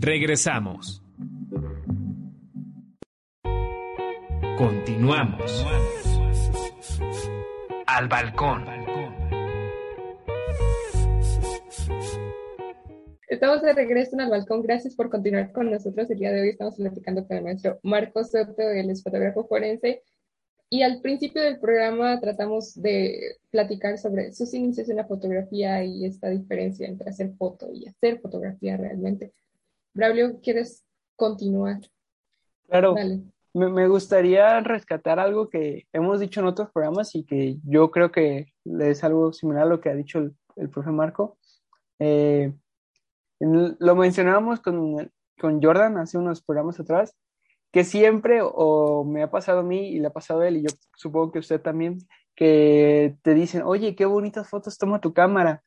Regresamos. 0.00 1.02
Continuamos. 4.56 5.66
Al 7.86 8.08
balcón. 8.08 8.83
Estamos 13.44 13.60
de 13.60 13.74
regreso 13.74 14.14
en 14.14 14.20
el 14.22 14.30
balcón. 14.30 14.62
Gracias 14.62 14.94
por 14.94 15.10
continuar 15.10 15.52
con 15.52 15.70
nosotros. 15.70 16.10
El 16.10 16.18
día 16.18 16.32
de 16.32 16.40
hoy 16.40 16.48
estamos 16.48 16.76
platicando 16.76 17.26
con 17.26 17.36
el 17.36 17.44
maestro 17.44 17.78
Marcos 17.82 18.30
Soto, 18.30 18.62
él 18.62 18.88
es 18.88 19.02
fotógrafo 19.02 19.46
forense. 19.46 20.02
Y 20.70 20.80
al 20.80 21.02
principio 21.02 21.42
del 21.42 21.60
programa 21.60 22.18
tratamos 22.20 22.72
de 22.80 23.36
platicar 23.50 23.98
sobre 23.98 24.32
sus 24.32 24.54
inicios 24.54 24.88
en 24.88 24.96
la 24.96 25.04
fotografía 25.04 25.84
y 25.84 26.06
esta 26.06 26.30
diferencia 26.30 26.88
entre 26.88 27.10
hacer 27.10 27.34
foto 27.36 27.70
y 27.70 27.86
hacer 27.86 28.18
fotografía 28.18 28.78
realmente. 28.78 29.34
Braulio, 29.92 30.40
¿quieres 30.40 30.82
continuar? 31.14 31.80
Claro. 32.66 32.94
Me, 33.52 33.68
me, 33.68 33.88
gustaría 33.88 34.58
rescatar 34.60 35.20
algo 35.20 35.50
que 35.50 35.86
hemos 35.92 36.18
dicho 36.18 36.40
en 36.40 36.46
otros 36.46 36.70
programas 36.72 37.14
y 37.14 37.24
que 37.24 37.58
yo 37.62 37.90
creo 37.90 38.10
que 38.10 38.54
es 38.64 39.04
algo 39.04 39.34
similar 39.34 39.64
a 39.64 39.68
lo 39.68 39.82
que 39.82 39.90
ha 39.90 39.94
dicho 39.94 40.18
el, 40.18 40.34
el 40.56 40.70
profe 40.70 40.90
Marco. 40.92 41.36
Eh, 41.98 42.50
lo 43.40 43.96
mencionábamos 43.96 44.60
con, 44.60 45.10
con 45.40 45.62
Jordan 45.62 45.98
hace 45.98 46.18
unos 46.18 46.42
programas 46.42 46.78
atrás, 46.80 47.16
que 47.72 47.84
siempre, 47.84 48.40
o 48.42 49.04
me 49.04 49.22
ha 49.22 49.30
pasado 49.30 49.60
a 49.60 49.64
mí 49.64 49.88
y 49.88 49.98
le 49.98 50.06
ha 50.06 50.12
pasado 50.12 50.40
a 50.40 50.48
él, 50.48 50.58
y 50.58 50.62
yo 50.62 50.68
supongo 50.96 51.32
que 51.32 51.40
usted 51.40 51.60
también, 51.60 51.98
que 52.36 53.16
te 53.22 53.34
dicen, 53.34 53.62
oye, 53.64 53.94
qué 53.96 54.06
bonitas 54.06 54.48
fotos 54.48 54.78
toma 54.78 55.00
tu 55.00 55.12
cámara. 55.12 55.62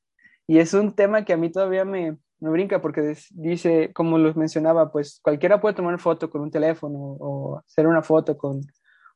Y 0.48 0.60
es 0.60 0.74
un 0.74 0.94
tema 0.94 1.26
que 1.26 1.34
a 1.34 1.38
mí 1.38 1.52
todavía 1.52 1.86
me, 1.86 2.18
me 2.40 2.50
brinca 2.50 2.82
porque 2.82 3.16
dice, 3.32 3.92
como 3.94 4.18
los 4.18 4.36
mencionaba, 4.36 4.92
pues 4.92 5.20
cualquiera 5.22 5.60
puede 5.60 5.76
tomar 5.76 6.00
foto 6.00 6.30
con 6.30 6.42
un 6.42 6.52
teléfono 6.52 6.98
o 6.98 7.58
hacer 7.66 7.88
una 7.88 8.02
foto 8.02 8.38
con 8.38 8.62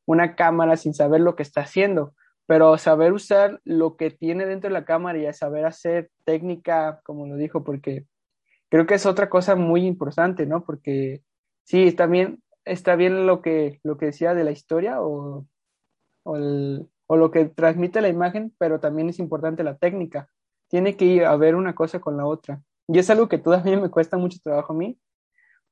una 0.05 0.35
cámara 0.35 0.75
sin 0.77 0.93
saber 0.93 1.21
lo 1.21 1.35
que 1.35 1.43
está 1.43 1.61
haciendo, 1.61 2.13
pero 2.47 2.77
saber 2.77 3.13
usar 3.13 3.61
lo 3.63 3.95
que 3.95 4.11
tiene 4.11 4.45
dentro 4.45 4.69
de 4.69 4.73
la 4.73 4.85
cámara 4.85 5.17
y 5.17 5.33
saber 5.33 5.65
hacer 5.65 6.09
técnica, 6.25 6.99
como 7.03 7.27
lo 7.27 7.35
dijo, 7.35 7.63
porque 7.63 8.05
creo 8.71 8.85
que 8.85 8.95
es 8.95 9.05
otra 9.05 9.29
cosa 9.29 9.55
muy 9.55 9.85
importante, 9.85 10.45
¿no? 10.45 10.63
Porque 10.63 11.23
sí, 11.65 11.93
bien, 12.09 12.41
está 12.63 12.95
bien 12.95 13.27
lo 13.27 13.41
que, 13.41 13.81
lo 13.83 13.97
que 13.97 14.07
decía 14.07 14.33
de 14.33 14.45
la 14.45 14.51
historia 14.51 15.01
o, 15.01 15.45
o, 16.23 16.37
lo 17.17 17.31
que 17.31 17.45
transmite 17.45 17.99
la 17.99 18.07
imagen, 18.07 18.55
pero 18.57 18.79
también 18.79 19.09
es 19.09 19.19
importante 19.19 19.63
la 19.65 19.77
técnica. 19.77 20.29
Tiene 20.69 20.95
que 20.95 21.27
ver 21.37 21.55
una 21.55 21.75
cosa 21.75 21.99
con 21.99 22.15
la 22.15 22.25
otra. 22.25 22.61
Y 22.87 22.97
es 22.97 23.09
algo 23.09 23.27
que 23.27 23.37
todavía 23.37 23.77
me 23.77 23.89
cuesta 23.89 24.17
mucho 24.17 24.39
trabajo 24.41 24.71
a 24.71 24.77
mí, 24.77 24.97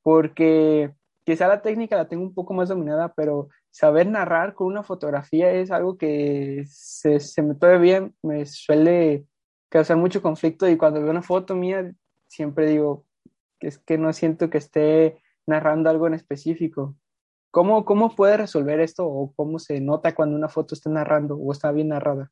porque 0.04 0.94
quizá 1.24 1.48
la 1.48 1.62
técnica 1.62 1.96
la 1.96 2.10
tengo 2.10 2.24
un 2.24 2.34
poco 2.34 2.54
más 2.54 2.68
dominada, 2.68 3.14
pero 3.14 3.48
saber 3.72 4.08
narrar 4.08 4.54
con 4.54 4.68
una 4.68 4.84
fotografía 4.84 5.52
es 5.54 5.72
algo 5.72 5.98
que 5.98 6.66
se, 6.68 7.22
se 7.22 7.42
me 7.44 7.56
todavía 7.56 8.12
me 8.22 8.46
suele 8.46 9.26
causar 9.70 9.96
mucho 9.96 10.22
conflicto 10.22 10.68
y 10.68 10.76
cuando 10.76 11.02
veo 11.02 11.12
una 11.12 11.22
foto 11.22 11.56
mía 11.56 11.94
siempre 12.30 12.68
digo 12.68 13.06
que 13.60 13.68
es 13.68 13.78
que 13.80 13.98
no 13.98 14.14
siento 14.14 14.50
que 14.50 14.60
esté 14.60 15.22
narrando 15.46 15.90
algo 15.90 16.08
en 16.08 16.14
específico. 16.14 16.96
¿Cómo, 17.52 17.84
¿Cómo 17.84 18.16
puede 18.16 18.38
resolver 18.38 18.80
esto 18.80 19.06
o 19.06 19.34
cómo 19.36 19.60
se 19.60 19.82
nota 19.82 20.16
cuando 20.16 20.36
una 20.36 20.48
foto 20.48 20.76
está 20.76 20.90
narrando 20.90 21.36
o 21.36 21.52
está 21.52 21.72
bien 21.72 21.90
narrada? 21.90 22.32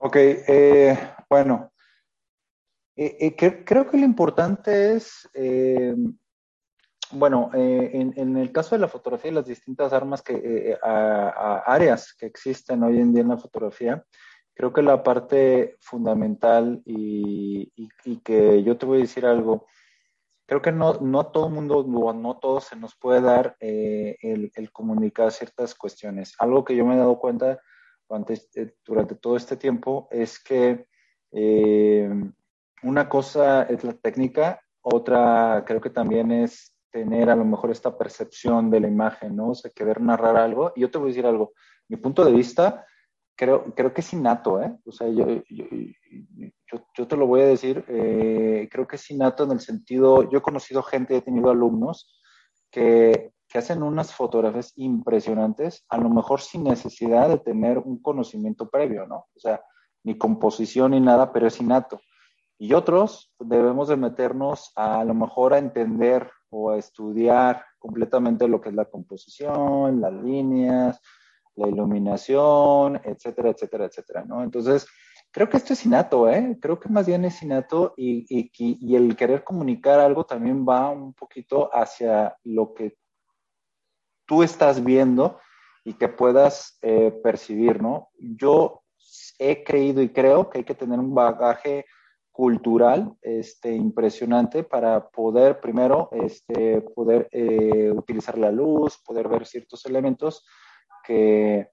Ok, 0.00 0.16
eh, 0.16 0.96
bueno, 1.28 1.72
eh, 2.94 3.16
eh, 3.20 3.64
creo 3.64 3.90
que 3.90 3.96
lo 3.96 4.04
importante 4.04 4.94
es, 4.94 5.28
bueno, 7.10 7.50
en, 7.54 8.36
el 8.36 8.52
caso 8.52 8.76
de 8.76 8.80
la 8.80 8.88
fotografía 8.88 9.30
y 9.30 9.34
las 9.34 9.46
distintas 9.46 9.92
armas 9.92 10.22
que, 10.22 10.78
áreas 10.82 12.14
que 12.14 12.26
existen 12.26 12.82
hoy 12.84 13.00
en 13.00 13.12
día 13.12 13.22
en 13.22 13.28
la 13.28 13.38
fotografía, 13.38 14.04
creo 14.58 14.72
que 14.72 14.82
la 14.82 15.04
parte 15.04 15.76
fundamental 15.78 16.82
y, 16.84 17.72
y, 17.76 18.16
que 18.18 18.64
yo 18.64 18.76
te 18.76 18.86
voy 18.86 18.98
a 18.98 19.02
decir 19.02 19.24
algo, 19.24 19.68
creo 20.46 20.60
que 20.60 20.72
no, 20.72 20.94
no 20.94 21.26
todo 21.26 21.48
mundo, 21.48 21.84
no, 21.86 22.12
no 22.12 22.38
todo 22.38 22.60
se 22.60 22.74
nos 22.74 22.96
puede 22.96 23.20
dar 23.20 23.56
eh, 23.60 24.16
el, 24.20 24.50
el, 24.56 24.72
comunicar 24.72 25.30
ciertas 25.30 25.76
cuestiones. 25.76 26.34
Algo 26.40 26.64
que 26.64 26.74
yo 26.74 26.84
me 26.84 26.96
he 26.96 26.98
dado 26.98 27.20
cuenta 27.20 27.60
durante, 28.08 28.34
eh, 28.56 28.74
durante 28.84 29.14
todo 29.14 29.36
este 29.36 29.56
tiempo 29.56 30.08
es 30.10 30.42
que 30.42 30.88
eh, 31.30 32.10
una 32.82 33.08
cosa 33.08 33.62
es 33.62 33.84
la 33.84 33.92
técnica, 33.92 34.60
otra 34.80 35.62
creo 35.68 35.80
que 35.80 35.90
también 35.90 36.32
es 36.32 36.74
tener 36.90 37.30
a 37.30 37.36
lo 37.36 37.44
mejor 37.44 37.70
esta 37.70 37.96
percepción 37.96 38.70
de 38.70 38.80
la 38.80 38.88
imagen, 38.88 39.36
¿no? 39.36 39.50
O 39.50 39.54
sea, 39.54 39.70
querer 39.70 40.00
narrar 40.00 40.36
algo. 40.36 40.72
Y 40.74 40.80
yo 40.80 40.90
te 40.90 40.98
voy 40.98 41.10
a 41.10 41.10
decir 41.10 41.26
algo, 41.26 41.52
mi 41.86 41.96
punto 41.96 42.24
de 42.24 42.32
vista 42.32 42.84
creo, 43.38 43.72
creo 43.76 43.94
que 43.94 44.00
es 44.00 44.12
innato, 44.12 44.60
¿eh? 44.60 44.76
O 44.84 44.90
sea, 44.90 45.08
yo, 45.08 45.26
yo, 45.48 45.64
yo, 45.70 46.82
yo 46.92 47.06
te 47.06 47.16
lo 47.16 47.28
voy 47.28 47.42
a 47.42 47.46
decir, 47.46 47.84
eh, 47.86 48.68
creo 48.70 48.86
que 48.88 48.96
es 48.96 49.10
innato 49.12 49.44
en 49.44 49.52
el 49.52 49.60
sentido, 49.60 50.28
yo 50.28 50.38
he 50.38 50.42
conocido 50.42 50.82
gente, 50.82 51.16
he 51.16 51.22
tenido 51.22 51.48
alumnos 51.48 52.20
que, 52.68 53.32
que 53.48 53.58
hacen 53.58 53.84
unas 53.84 54.12
fotografías 54.12 54.72
impresionantes, 54.74 55.86
a 55.88 55.98
lo 55.98 56.10
mejor 56.10 56.40
sin 56.40 56.64
necesidad 56.64 57.28
de 57.28 57.38
tener 57.38 57.78
un 57.78 58.02
conocimiento 58.02 58.68
previo, 58.68 59.06
¿no? 59.06 59.26
O 59.32 59.38
sea, 59.38 59.62
ni 60.02 60.18
composición 60.18 60.90
ni 60.90 61.00
nada, 61.00 61.32
pero 61.32 61.46
es 61.46 61.60
innato. 61.60 62.00
Y 62.58 62.72
otros 62.72 63.32
debemos 63.38 63.86
de 63.86 63.96
meternos 63.96 64.72
a, 64.74 64.98
a 64.98 65.04
lo 65.04 65.14
mejor 65.14 65.54
a 65.54 65.58
entender 65.58 66.28
o 66.50 66.70
a 66.70 66.76
estudiar 66.76 67.64
completamente 67.78 68.48
lo 68.48 68.60
que 68.60 68.70
es 68.70 68.74
la 68.74 68.86
composición, 68.86 70.00
las 70.00 70.12
líneas, 70.12 71.00
la 71.58 71.68
iluminación, 71.68 73.00
etcétera, 73.04 73.50
etcétera, 73.50 73.86
etcétera, 73.86 74.24
¿no? 74.24 74.42
Entonces, 74.42 74.86
creo 75.30 75.48
que 75.48 75.56
esto 75.56 75.72
es 75.72 75.84
innato, 75.84 76.28
¿eh? 76.28 76.56
Creo 76.60 76.78
que 76.80 76.88
más 76.88 77.06
bien 77.06 77.24
es 77.24 77.42
innato 77.42 77.94
y, 77.96 78.26
y, 78.28 78.50
y 78.56 78.96
el 78.96 79.16
querer 79.16 79.44
comunicar 79.44 80.00
algo 80.00 80.24
también 80.24 80.66
va 80.66 80.90
un 80.90 81.12
poquito 81.14 81.70
hacia 81.72 82.36
lo 82.44 82.72
que 82.74 82.96
tú 84.26 84.42
estás 84.42 84.84
viendo 84.84 85.38
y 85.84 85.94
que 85.94 86.08
puedas 86.08 86.78
eh, 86.82 87.10
percibir, 87.22 87.82
¿no? 87.82 88.10
Yo 88.18 88.82
he 89.38 89.64
creído 89.64 90.02
y 90.02 90.10
creo 90.10 90.50
que 90.50 90.58
hay 90.58 90.64
que 90.64 90.74
tener 90.74 90.98
un 90.98 91.14
bagaje 91.14 91.86
cultural 92.30 93.16
este, 93.22 93.72
impresionante 93.72 94.62
para 94.62 95.08
poder 95.08 95.60
primero 95.60 96.08
este, 96.12 96.82
poder 96.82 97.28
eh, 97.32 97.90
utilizar 97.90 98.38
la 98.38 98.52
luz, 98.52 98.98
poder 99.04 99.28
ver 99.28 99.46
ciertos 99.46 99.84
elementos 99.86 100.46
que, 101.08 101.70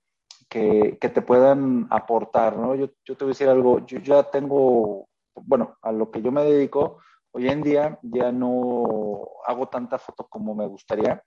que, 1.00 1.10
te 1.10 1.22
puedan 1.22 1.88
aportar, 1.90 2.58
¿no? 2.58 2.76
Yo, 2.76 2.90
yo, 3.04 3.18
te 3.18 3.26
voy 3.26 3.32
a 3.32 3.34
decir 3.34 3.50
algo, 3.50 3.86
yo 3.86 4.00
ya 4.00 4.24
tengo, 4.24 5.08
bueno, 5.36 5.78
a 5.82 5.92
lo 5.92 6.10
que 6.10 6.22
yo 6.22 6.32
me 6.32 6.44
dedico, 6.44 7.00
hoy 7.32 7.50
en 7.50 7.62
día 7.62 8.00
ya 8.02 8.32
no 8.32 9.28
hago 9.46 9.68
tanta 9.68 9.98
foto 9.98 10.28
como 10.28 10.56
me 10.56 10.66
gustaría, 10.66 11.22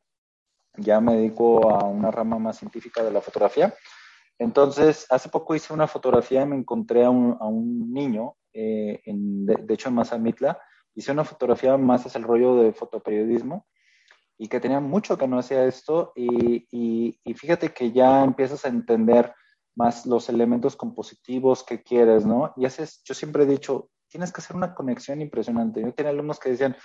ya 0.76 1.00
me 1.00 1.16
dedico 1.16 1.70
a 1.70 1.84
una 1.84 2.10
rama 2.10 2.38
más 2.38 2.58
científica 2.58 3.02
de 3.02 3.10
la 3.10 3.20
fotografía. 3.20 3.74
Entonces, 4.38 5.06
hace 5.10 5.28
poco 5.28 5.54
hice 5.54 5.72
una 5.72 5.88
fotografía 5.88 6.42
y 6.42 6.46
me 6.46 6.56
encontré 6.56 7.04
a 7.04 7.10
un, 7.10 7.36
a 7.40 7.46
un 7.46 7.92
niño, 7.92 8.36
eh, 8.52 9.02
de, 9.04 9.74
hecho 9.74 9.88
en 9.88 9.96
Mazamitla, 9.96 10.58
hice 10.94 11.12
una 11.12 11.24
fotografía 11.24 11.76
más 11.76 12.06
hacia 12.06 12.18
el 12.18 12.24
rollo 12.24 12.56
de 12.56 12.72
fotoperiodismo, 12.72 13.66
y 14.38 14.48
que 14.48 14.60
tenía 14.60 14.80
mucho 14.80 15.18
que 15.18 15.26
no 15.26 15.38
hacía 15.38 15.64
esto 15.64 16.12
y, 16.14 16.66
y, 16.70 17.20
y, 17.24 17.34
fíjate 17.34 17.72
que 17.72 17.90
ya 17.90 18.22
empiezas 18.22 18.64
a 18.64 18.68
entender 18.68 19.34
más 19.74 20.06
los 20.06 20.28
elementos 20.28 20.76
compositivos 20.76 21.64
que 21.64 21.82
quieres, 21.82 22.24
¿no? 22.24 22.52
Y 22.56 22.64
haces, 22.64 23.02
yo 23.04 23.14
siempre 23.14 23.42
he 23.42 23.46
dicho, 23.46 23.90
tienes 24.08 24.32
que 24.32 24.40
hacer 24.40 24.56
una 24.56 24.74
conexión 24.74 25.20
impresionante. 25.20 25.82
Yo 25.82 25.92
tenía 25.92 26.10
alumnos 26.10 26.38
que 26.38 26.50
decían, 26.50 26.76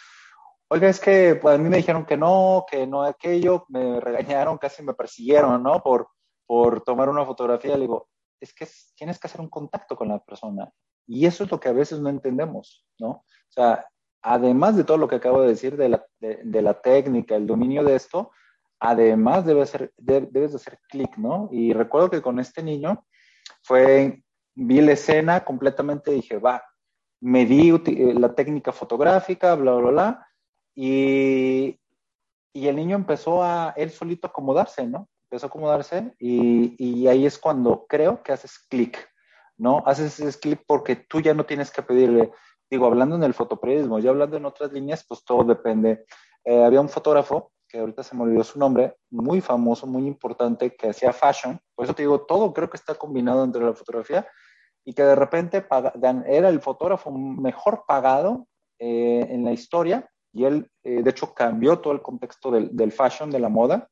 oiga, 0.67 0.89
es 0.89 0.99
que 0.99 1.35
pues, 1.41 1.55
a 1.55 1.57
mí 1.57 1.69
me 1.69 1.77
dijeron 1.77 2.05
que 2.05 2.17
no, 2.17 2.65
que 2.69 2.85
no 2.85 3.03
aquello, 3.03 3.65
me 3.69 3.99
regañaron, 3.99 4.57
casi 4.57 4.83
me 4.83 4.93
persiguieron, 4.93 5.61
¿no? 5.61 5.81
Por, 5.81 6.07
por 6.45 6.81
tomar 6.81 7.09
una 7.09 7.25
fotografía. 7.25 7.75
Le 7.75 7.81
digo, 7.81 8.09
es 8.39 8.53
que 8.53 8.67
tienes 8.95 9.19
que 9.19 9.27
hacer 9.27 9.41
un 9.41 9.49
contacto 9.49 9.95
con 9.95 10.09
la 10.09 10.19
persona. 10.19 10.71
Y 11.07 11.25
eso 11.25 11.43
es 11.43 11.51
lo 11.51 11.59
que 11.59 11.69
a 11.69 11.73
veces 11.73 11.99
no 11.99 12.09
entendemos, 12.09 12.85
¿no? 12.99 13.09
O 13.09 13.25
sea, 13.49 13.85
además 14.23 14.75
de 14.75 14.83
todo 14.83 14.97
lo 14.97 15.07
que 15.07 15.15
acabo 15.17 15.41
de 15.41 15.49
decir 15.49 15.77
de 15.77 15.89
la, 15.89 16.05
de, 16.19 16.39
de 16.43 16.61
la 16.61 16.81
técnica, 16.81 17.35
el 17.35 17.45
dominio 17.45 17.83
de 17.83 17.95
esto, 17.95 18.31
además 18.79 19.45
debe 19.45 19.65
ser, 19.65 19.93
de, 19.97 20.21
debes 20.31 20.51
de 20.51 20.57
hacer 20.57 20.79
clic, 20.89 21.15
¿no? 21.17 21.49
Y 21.51 21.73
recuerdo 21.73 22.09
que 22.09 22.21
con 22.21 22.39
este 22.39 22.63
niño 22.63 23.05
fue, 23.61 24.23
vi 24.55 24.81
la 24.81 24.93
escena 24.93 25.43
completamente, 25.43 26.11
dije, 26.11 26.39
va, 26.39 26.63
me 27.21 27.45
di 27.45 27.69
eh, 27.69 28.13
la 28.15 28.33
técnica 28.33 28.71
fotográfica, 28.71 29.55
bla, 29.55 29.75
bla, 29.75 29.91
bla, 29.91 30.27
y, 30.75 31.79
y 32.53 32.67
el 32.67 32.75
niño 32.75 32.95
empezó 32.95 33.43
a 33.43 33.73
él 33.77 33.91
solito 33.91 34.27
acomodarse, 34.27 34.87
¿no? 34.87 35.07
empezó 35.33 35.47
a 35.47 35.49
acomodarse 35.49 36.13
y, 36.19 36.75
y 36.77 37.07
ahí 37.07 37.25
es 37.25 37.39
cuando 37.39 37.87
creo 37.87 38.21
que 38.21 38.31
haces 38.31 38.59
clic, 38.69 39.09
¿no? 39.57 39.81
Haces 39.87 40.19
ese 40.19 40.39
clic 40.39 40.61
porque 40.67 40.95
tú 40.95 41.21
ya 41.21 41.33
no 41.33 41.43
tienes 41.43 41.71
que 41.71 41.81
pedirle, 41.81 42.31
digo, 42.69 42.85
hablando 42.85 43.15
en 43.15 43.23
el 43.23 43.33
fotoperiodismo, 43.33 43.99
ya 43.99 44.09
hablando 44.09 44.37
en 44.37 44.45
otras 44.45 44.71
líneas, 44.71 45.05
pues 45.07 45.23
todo 45.23 45.43
depende. 45.43 46.05
Eh, 46.43 46.63
había 46.63 46.81
un 46.81 46.89
fotógrafo 46.89 47.51
que 47.67 47.79
ahorita 47.79 48.03
se 48.03 48.15
me 48.15 48.23
olvidó 48.23 48.43
su 48.43 48.59
nombre, 48.59 48.97
muy 49.09 49.41
famoso, 49.41 49.87
muy 49.87 50.05
importante, 50.05 50.75
que 50.75 50.89
hacía 50.89 51.11
fashion. 51.11 51.59
Por 51.73 51.85
eso 51.85 51.95
te 51.95 52.03
digo, 52.03 52.21
todo 52.21 52.53
creo 52.53 52.69
que 52.69 52.77
está 52.77 52.93
combinado 52.93 53.43
entre 53.43 53.63
la 53.63 53.73
fotografía 53.73 54.27
y 54.85 54.93
que 54.93 55.01
de 55.01 55.15
repente 55.15 55.65
era 56.27 56.49
el 56.49 56.59
fotógrafo 56.59 57.11
mejor 57.11 57.85
pagado 57.87 58.47
eh, 58.77 59.25
en 59.29 59.43
la 59.43 59.53
historia 59.53 60.07
y 60.31 60.45
él, 60.45 60.69
eh, 60.83 61.01
de 61.01 61.09
hecho, 61.09 61.33
cambió 61.33 61.79
todo 61.79 61.93
el 61.93 62.01
contexto 62.01 62.51
del, 62.51 62.75
del 62.75 62.91
fashion, 62.91 63.31
de 63.31 63.39
la 63.39 63.49
moda. 63.49 63.89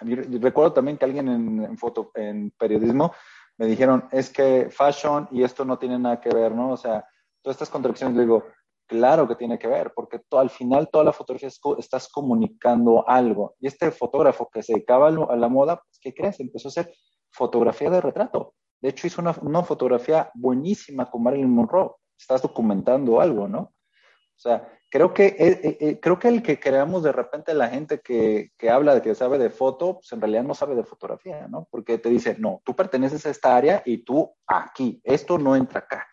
recuerdo 0.00 0.74
también 0.74 0.98
que 0.98 1.04
alguien 1.04 1.28
en, 1.28 1.64
en, 1.64 1.78
foto, 1.78 2.10
en 2.14 2.50
periodismo 2.50 3.12
me 3.56 3.66
dijeron, 3.66 4.08
es 4.10 4.30
que 4.30 4.68
fashion 4.70 5.28
y 5.30 5.42
esto 5.42 5.64
no 5.64 5.78
tiene 5.78 5.98
nada 5.98 6.20
que 6.20 6.30
ver, 6.30 6.52
¿no? 6.52 6.72
O 6.72 6.76
sea, 6.76 7.06
todas 7.42 7.56
estas 7.56 7.70
contradicciones, 7.70 8.18
digo, 8.18 8.44
Claro 8.90 9.28
que 9.28 9.36
tiene 9.36 9.56
que 9.56 9.68
ver, 9.68 9.92
porque 9.94 10.20
al 10.32 10.50
final 10.50 10.88
toda 10.90 11.04
la 11.04 11.12
fotografía 11.12 11.48
estás 11.78 12.08
comunicando 12.08 13.08
algo. 13.08 13.54
Y 13.60 13.68
este 13.68 13.92
fotógrafo 13.92 14.50
que 14.52 14.64
se 14.64 14.72
dedicaba 14.72 15.06
a 15.06 15.36
la 15.36 15.48
moda, 15.48 15.76
pues, 15.76 16.00
¿qué 16.00 16.12
crees? 16.12 16.40
Empezó 16.40 16.66
a 16.66 16.70
hacer 16.70 16.92
fotografía 17.30 17.88
de 17.88 18.00
retrato. 18.00 18.54
De 18.80 18.88
hecho, 18.88 19.06
hizo 19.06 19.22
una, 19.22 19.62
fotografía 19.62 20.32
buenísima 20.34 21.08
con 21.08 21.22
Marilyn 21.22 21.54
Monroe. 21.54 21.92
Estás 22.18 22.42
documentando 22.42 23.20
algo, 23.20 23.46
¿no? 23.46 23.60
O 23.60 24.38
sea, 24.42 24.68
creo 24.90 25.14
que, 25.14 25.26
eh, 25.26 25.60
eh, 25.62 25.76
eh, 25.80 26.00
creo 26.00 26.18
que 26.18 26.26
el 26.26 26.42
que 26.42 26.58
creamos 26.58 27.04
de 27.04 27.12
repente 27.12 27.54
la 27.54 27.68
gente 27.68 28.00
que, 28.00 28.50
que, 28.58 28.70
habla 28.70 28.96
de 28.96 29.02
que 29.02 29.14
sabe 29.14 29.38
de 29.38 29.50
foto, 29.50 30.00
pues 30.00 30.10
en 30.10 30.20
realidad 30.20 30.42
no 30.42 30.54
sabe 30.54 30.74
de 30.74 30.82
fotografía, 30.82 31.46
¿no? 31.46 31.68
Porque 31.70 31.98
te 31.98 32.08
dice, 32.08 32.34
no, 32.40 32.60
tú 32.64 32.74
perteneces 32.74 33.24
a 33.24 33.30
esta 33.30 33.56
área 33.56 33.84
y 33.86 33.98
tú 33.98 34.34
aquí, 34.48 35.00
esto 35.04 35.38
no 35.38 35.54
entra 35.54 35.78
acá. 35.78 36.08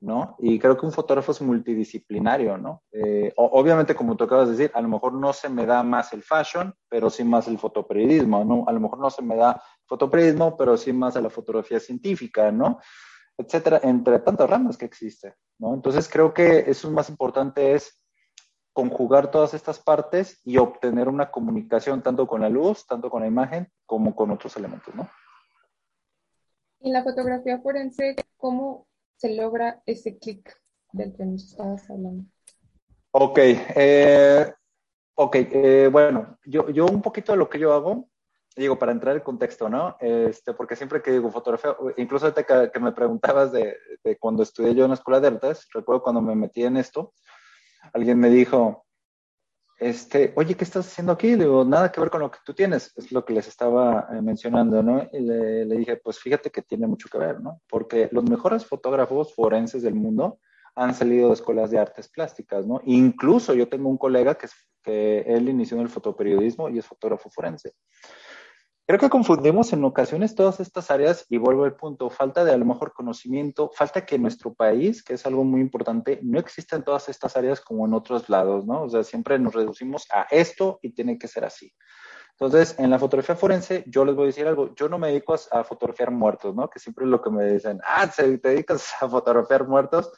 ¿No? 0.00 0.36
Y 0.38 0.58
creo 0.58 0.76
que 0.78 0.86
un 0.86 0.92
fotógrafo 0.92 1.32
es 1.32 1.42
multidisciplinario, 1.42 2.56
¿no? 2.56 2.82
Eh, 2.90 3.32
obviamente, 3.36 3.94
como 3.94 4.16
tú 4.16 4.24
acabas 4.24 4.48
de 4.48 4.56
decir, 4.56 4.70
a 4.74 4.80
lo 4.80 4.88
mejor 4.88 5.12
no 5.12 5.32
se 5.32 5.48
me 5.48 5.66
da 5.66 5.82
más 5.82 6.12
el 6.14 6.22
fashion, 6.22 6.74
pero 6.88 7.10
sí 7.10 7.22
más 7.22 7.46
el 7.48 7.58
fotoperiodismo, 7.58 8.44
¿no? 8.44 8.64
A 8.66 8.72
lo 8.72 8.80
mejor 8.80 8.98
no 8.98 9.10
se 9.10 9.22
me 9.22 9.36
da 9.36 9.62
fotoperiodismo, 9.86 10.56
pero 10.56 10.76
sí 10.76 10.92
más 10.92 11.16
a 11.16 11.20
la 11.20 11.28
fotografía 11.28 11.78
científica, 11.78 12.50
¿no? 12.50 12.80
Etcétera, 13.36 13.80
entre 13.82 14.18
tantas 14.20 14.48
ramas 14.48 14.78
que 14.78 14.86
existen, 14.86 15.34
¿no? 15.58 15.74
Entonces 15.74 16.08
creo 16.08 16.32
que 16.32 16.70
eso 16.70 16.90
más 16.90 17.10
importante 17.10 17.74
es 17.74 18.02
conjugar 18.72 19.30
todas 19.30 19.52
estas 19.52 19.78
partes 19.78 20.40
y 20.44 20.56
obtener 20.56 21.08
una 21.08 21.30
comunicación 21.30 22.02
tanto 22.02 22.26
con 22.26 22.40
la 22.40 22.48
luz, 22.48 22.86
tanto 22.86 23.10
con 23.10 23.20
la 23.20 23.28
imagen, 23.28 23.68
como 23.84 24.16
con 24.16 24.30
otros 24.30 24.56
elementos, 24.56 24.94
¿no? 24.94 25.08
La 26.80 27.02
fotografía 27.02 27.60
forense, 27.60 28.16
¿cómo 28.38 28.86
se 29.20 29.34
logra 29.34 29.82
ese 29.84 30.18
clic 30.18 30.58
del 30.92 31.14
que 31.14 31.26
nos 31.26 31.44
estabas 31.44 31.90
hablando? 31.90 32.24
Ok, 33.10 33.38
eh, 33.38 34.50
ok, 35.14 35.36
eh, 35.36 35.88
bueno, 35.92 36.38
yo, 36.46 36.70
yo 36.70 36.86
un 36.86 37.02
poquito 37.02 37.32
de 37.32 37.38
lo 37.38 37.50
que 37.50 37.58
yo 37.58 37.74
hago, 37.74 38.08
digo, 38.56 38.78
para 38.78 38.92
entrar 38.92 39.14
en 39.14 39.22
contexto, 39.22 39.68
¿no? 39.68 39.96
Este, 40.00 40.54
porque 40.54 40.74
siempre 40.74 41.02
que 41.02 41.12
digo 41.12 41.30
fotografía, 41.30 41.76
incluso 41.98 42.32
que, 42.32 42.70
que 42.72 42.80
me 42.80 42.92
preguntabas 42.92 43.52
de, 43.52 43.76
de, 44.02 44.16
cuando 44.16 44.42
estudié 44.42 44.74
yo 44.74 44.84
en 44.84 44.90
la 44.90 44.94
escuela 44.94 45.20
de 45.20 45.28
artes, 45.28 45.68
recuerdo 45.74 46.02
cuando 46.02 46.22
me 46.22 46.34
metí 46.34 46.64
en 46.64 46.78
esto, 46.78 47.12
alguien 47.92 48.18
me 48.18 48.30
dijo, 48.30 48.86
este, 49.80 50.34
oye, 50.36 50.54
¿qué 50.54 50.64
estás 50.64 50.86
haciendo 50.86 51.12
aquí? 51.12 51.28
Le 51.30 51.44
digo, 51.44 51.64
nada 51.64 51.90
que 51.90 52.00
ver 52.00 52.10
con 52.10 52.20
lo 52.20 52.30
que 52.30 52.38
tú 52.44 52.52
tienes, 52.52 52.92
es 52.96 53.10
lo 53.10 53.24
que 53.24 53.32
les 53.32 53.48
estaba 53.48 54.08
eh, 54.12 54.20
mencionando, 54.20 54.82
¿no? 54.82 55.08
Y 55.10 55.20
le, 55.20 55.64
le, 55.64 55.76
dije, 55.78 55.96
pues 55.96 56.18
fíjate 56.18 56.50
que 56.50 56.60
tiene 56.60 56.86
mucho 56.86 57.08
que 57.08 57.16
ver, 57.16 57.40
¿no? 57.40 57.62
Porque 57.66 58.10
los 58.12 58.24
mejores 58.24 58.66
fotógrafos 58.66 59.34
forenses 59.34 59.82
del 59.82 59.94
mundo 59.94 60.38
han 60.74 60.94
salido 60.94 61.28
de 61.28 61.34
escuelas 61.34 61.70
de 61.70 61.78
artes 61.78 62.08
plásticas, 62.08 62.66
¿no? 62.66 62.82
Incluso 62.84 63.54
yo 63.54 63.68
tengo 63.68 63.88
un 63.88 63.96
colega 63.96 64.34
que, 64.34 64.48
que 64.82 65.20
él 65.20 65.48
inició 65.48 65.78
en 65.78 65.84
el 65.84 65.88
fotoperiodismo 65.88 66.68
y 66.68 66.78
es 66.78 66.86
fotógrafo 66.86 67.30
forense. 67.30 67.72
Creo 68.90 68.98
que 68.98 69.08
confundimos 69.08 69.72
en 69.72 69.84
ocasiones 69.84 70.34
todas 70.34 70.58
estas 70.58 70.90
áreas 70.90 71.24
y 71.28 71.38
vuelvo 71.38 71.62
al 71.62 71.76
punto, 71.76 72.10
falta 72.10 72.44
de 72.44 72.50
a 72.52 72.56
lo 72.56 72.64
mejor 72.64 72.92
conocimiento, 72.92 73.70
falta 73.72 74.04
que 74.04 74.16
en 74.16 74.22
nuestro 74.22 74.52
país, 74.52 75.04
que 75.04 75.14
es 75.14 75.24
algo 75.26 75.44
muy 75.44 75.60
importante, 75.60 76.18
no 76.24 76.40
existan 76.40 76.82
todas 76.82 77.08
estas 77.08 77.36
áreas 77.36 77.60
como 77.60 77.86
en 77.86 77.94
otros 77.94 78.28
lados, 78.28 78.66
¿no? 78.66 78.82
O 78.82 78.88
sea, 78.88 79.04
siempre 79.04 79.38
nos 79.38 79.54
reducimos 79.54 80.08
a 80.10 80.22
esto 80.32 80.80
y 80.82 80.90
tiene 80.90 81.18
que 81.20 81.28
ser 81.28 81.44
así. 81.44 81.72
Entonces, 82.32 82.76
en 82.80 82.90
la 82.90 82.98
fotografía 82.98 83.36
forense, 83.36 83.84
yo 83.86 84.04
les 84.04 84.16
voy 84.16 84.24
a 84.24 84.26
decir 84.26 84.48
algo, 84.48 84.74
yo 84.74 84.88
no 84.88 84.98
me 84.98 85.06
dedico 85.06 85.36
a, 85.52 85.62
fotografiar 85.62 86.10
muertos, 86.10 86.52
¿no? 86.56 86.68
Que 86.68 86.80
siempre 86.80 87.04
es 87.04 87.12
lo 87.12 87.22
que 87.22 87.30
me 87.30 87.44
dicen, 87.44 87.80
ah, 87.86 88.10
¿te 88.10 88.38
dedicas 88.38 88.92
a 89.00 89.08
fotografiar 89.08 89.68
muertos? 89.68 90.10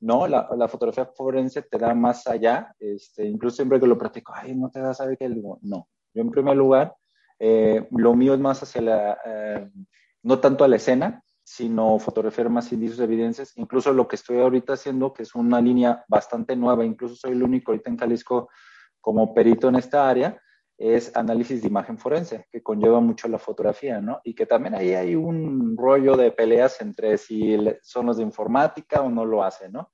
No, 0.00 0.26
la, 0.26 0.48
la, 0.56 0.66
fotografía 0.66 1.04
forense 1.14 1.60
te 1.60 1.76
da 1.76 1.92
más 1.92 2.26
allá, 2.26 2.74
este, 2.78 3.26
incluso 3.26 3.56
siempre 3.56 3.78
que 3.78 3.86
lo 3.86 3.98
practico, 3.98 4.32
ay, 4.34 4.54
no 4.54 4.70
te 4.70 4.80
da, 4.80 4.94
¿sabe 4.94 5.18
qué? 5.18 5.28
Digo, 5.28 5.58
no, 5.60 5.88
yo 6.14 6.22
en 6.22 6.30
primer 6.30 6.56
lugar 6.56 6.94
eh, 7.38 7.86
lo 7.90 8.14
mío 8.14 8.34
es 8.34 8.40
más 8.40 8.62
hacia 8.62 8.82
la, 8.82 9.18
eh, 9.24 9.70
no 10.22 10.38
tanto 10.38 10.64
a 10.64 10.68
la 10.68 10.76
escena, 10.76 11.22
sino 11.42 11.98
fotografiar 11.98 12.48
más 12.48 12.72
indicios 12.72 12.98
de 12.98 13.04
evidencias. 13.04 13.52
Incluso 13.56 13.92
lo 13.92 14.08
que 14.08 14.16
estoy 14.16 14.40
ahorita 14.40 14.72
haciendo, 14.72 15.12
que 15.12 15.22
es 15.22 15.34
una 15.34 15.60
línea 15.60 16.04
bastante 16.08 16.56
nueva, 16.56 16.84
incluso 16.84 17.14
soy 17.14 17.32
el 17.32 17.42
único 17.42 17.72
ahorita 17.72 17.90
en 17.90 17.98
Jalisco 17.98 18.48
como 19.00 19.34
perito 19.34 19.68
en 19.68 19.76
esta 19.76 20.08
área, 20.08 20.40
es 20.76 21.14
análisis 21.16 21.62
de 21.62 21.68
imagen 21.68 21.98
forense, 21.98 22.46
que 22.50 22.62
conlleva 22.62 22.98
mucho 23.00 23.28
la 23.28 23.38
fotografía, 23.38 24.00
¿no? 24.00 24.20
Y 24.24 24.34
que 24.34 24.46
también 24.46 24.74
ahí 24.74 24.94
hay 24.94 25.14
un 25.14 25.76
rollo 25.76 26.16
de 26.16 26.32
peleas 26.32 26.80
entre 26.80 27.16
si 27.18 27.56
son 27.82 28.06
los 28.06 28.16
de 28.16 28.24
informática 28.24 29.02
o 29.02 29.10
no 29.10 29.24
lo 29.24 29.44
hacen, 29.44 29.72
¿no? 29.72 29.92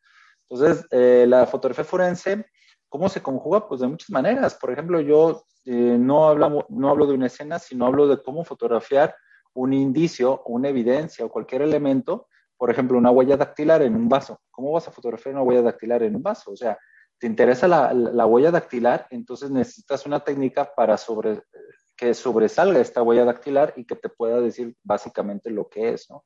Entonces, 0.48 0.86
eh, 0.90 1.26
la 1.28 1.46
fotografía 1.46 1.84
forense 1.84 2.46
¿Cómo 2.90 3.08
se 3.08 3.22
conjuga? 3.22 3.66
Pues 3.68 3.80
de 3.80 3.86
muchas 3.86 4.10
maneras. 4.10 4.56
Por 4.56 4.72
ejemplo, 4.72 5.00
yo 5.00 5.44
eh, 5.64 5.96
no, 5.98 6.28
hablo, 6.28 6.66
no 6.68 6.90
hablo 6.90 7.06
de 7.06 7.14
una 7.14 7.28
escena, 7.28 7.58
sino 7.58 7.86
hablo 7.86 8.08
de 8.08 8.20
cómo 8.20 8.44
fotografiar 8.44 9.14
un 9.54 9.72
indicio, 9.72 10.42
una 10.46 10.68
evidencia 10.68 11.24
o 11.24 11.30
cualquier 11.30 11.62
elemento. 11.62 12.26
Por 12.56 12.68
ejemplo, 12.68 12.98
una 12.98 13.12
huella 13.12 13.36
dactilar 13.36 13.80
en 13.82 13.94
un 13.94 14.08
vaso. 14.08 14.40
¿Cómo 14.50 14.72
vas 14.72 14.88
a 14.88 14.90
fotografiar 14.90 15.36
una 15.36 15.44
huella 15.44 15.62
dactilar 15.62 16.02
en 16.02 16.16
un 16.16 16.22
vaso? 16.22 16.50
O 16.50 16.56
sea, 16.56 16.76
te 17.16 17.28
interesa 17.28 17.68
la, 17.68 17.94
la 17.94 18.26
huella 18.26 18.50
dactilar, 18.50 19.06
entonces 19.10 19.50
necesitas 19.50 20.04
una 20.04 20.20
técnica 20.20 20.74
para 20.74 20.96
que 21.96 22.14
sobresalga 22.14 22.80
esta 22.80 23.02
huella 23.02 23.24
dactilar 23.24 23.74
y 23.76 23.84
que 23.84 23.94
te 23.94 24.08
pueda 24.08 24.40
decir 24.40 24.74
básicamente 24.82 25.50
lo 25.50 25.68
que 25.68 25.90
es, 25.90 26.10
¿no? 26.10 26.24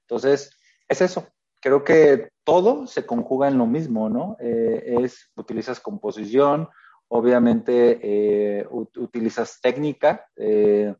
Entonces, 0.00 0.50
es 0.88 1.00
eso, 1.00 1.26
creo 1.62 1.84
que 1.84 2.30
todo 2.44 2.86
se 2.86 3.06
conjuga 3.06 3.48
en 3.48 3.56
lo 3.56 3.66
mismo, 3.66 4.10
¿no? 4.10 4.36
Eh, 4.40 4.96
es, 5.00 5.30
utilizas 5.36 5.78
composición, 5.80 6.68
obviamente 7.08 8.00
eh, 8.02 8.66
utilizas 8.70 9.60
técnica, 9.62 10.26
eh, 10.36 10.94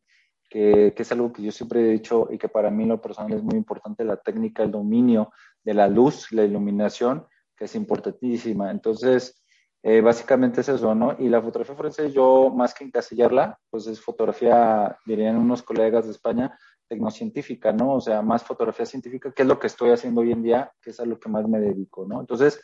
que, 0.48 0.92
que, 0.94 1.02
es 1.02 1.12
algo 1.12 1.32
que 1.32 1.42
yo 1.42 1.50
siempre 1.50 1.80
he 1.80 1.92
dicho 1.92 2.28
y 2.30 2.38
que 2.38 2.48
para 2.48 2.70
mí 2.70 2.86
lo 2.86 3.00
personal 3.00 3.32
es 3.32 3.42
muy 3.42 3.56
importante, 3.56 4.04
la 4.04 4.18
técnica, 4.18 4.62
el 4.62 4.70
dominio 4.70 5.32
de 5.64 5.74
la 5.74 5.88
luz, 5.88 6.30
la 6.30 6.44
iluminación, 6.44 7.26
que 7.56 7.64
es 7.64 7.74
importantísima. 7.74 8.70
Entonces, 8.70 9.42
básicamente 9.82 10.60
es 10.60 10.68
eso, 10.68 10.94
¿no? 10.94 11.16
Y 11.18 11.28
la 11.28 11.42
fotografía 11.42 11.74
forense, 11.74 12.12
yo 12.12 12.50
más 12.54 12.72
que 12.72 12.84
encasillarla, 12.84 13.58
pues 13.68 13.88
es 13.88 14.00
fotografía, 14.00 14.96
dirían 15.06 15.38
unos 15.38 15.62
colegas 15.62 16.04
de 16.04 16.12
España, 16.12 16.56
tecnocientífica, 16.92 17.72
¿no? 17.72 17.94
O 17.94 18.00
sea, 18.02 18.20
más 18.20 18.44
fotografía 18.44 18.84
científica, 18.84 19.32
que 19.32 19.42
es 19.42 19.48
lo 19.48 19.58
que 19.58 19.66
estoy 19.66 19.90
haciendo 19.92 20.20
hoy 20.20 20.30
en 20.30 20.42
día, 20.42 20.70
que 20.82 20.90
es 20.90 21.00
a 21.00 21.06
lo 21.06 21.18
que 21.18 21.30
más 21.30 21.48
me 21.48 21.58
dedico, 21.58 22.04
¿no? 22.06 22.20
Entonces, 22.20 22.60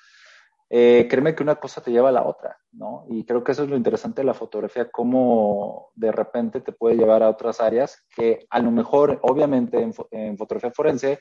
eh, 0.69 1.07
créeme 1.09 1.35
que 1.35 1.43
una 1.43 1.57
cosa 1.57 1.81
te 1.81 1.91
lleva 1.91 2.11
a 2.11 2.12
la 2.12 2.27
otra, 2.27 2.59
¿no? 2.73 3.07
Y 3.09 3.25
creo 3.25 3.43
que 3.43 3.53
eso 3.53 3.62
es 3.62 3.71
lo 3.71 3.77
interesante 3.77 4.21
de 4.21 4.27
la 4.27 4.35
fotografía, 4.35 4.91
cómo 4.91 5.93
de 5.95 6.12
repente 6.12 6.61
te 6.61 6.73
puede 6.73 6.97
llevar 6.97 7.23
a 7.23 7.31
otras 7.31 7.62
áreas 7.62 8.05
que 8.14 8.47
a 8.51 8.59
lo 8.59 8.71
mejor, 8.71 9.19
obviamente, 9.23 9.81
en, 10.11 10.37
fotografía 10.37 10.73
forense 10.73 11.21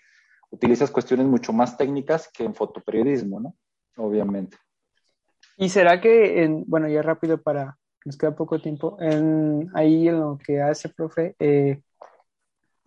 utilizas 0.50 0.91
cuestiones 0.91 1.28
mucho 1.28 1.54
más 1.54 1.78
técnicas 1.78 2.30
que 2.30 2.43
en 2.43 2.56
fotoperiodismo, 2.56 3.39
¿no? 3.39 3.56
Obviamente. 3.96 4.58
¿Y 5.56 5.70
será 5.70 6.02
que, 6.02 6.43
en, 6.43 6.65
bueno, 6.67 6.89
ya 6.89 7.02
rápido 7.02 7.41
para, 7.41 7.78
nos 8.04 8.17
queda 8.17 8.36
poco 8.36 8.60
tiempo, 8.60 8.98
en, 9.00 9.70
ahí 9.76 10.10
en 10.10 10.20
lo 10.20 10.38
que 10.46 10.62
hace, 10.62 10.89
profe, 10.89 11.38
eh, 11.39 11.82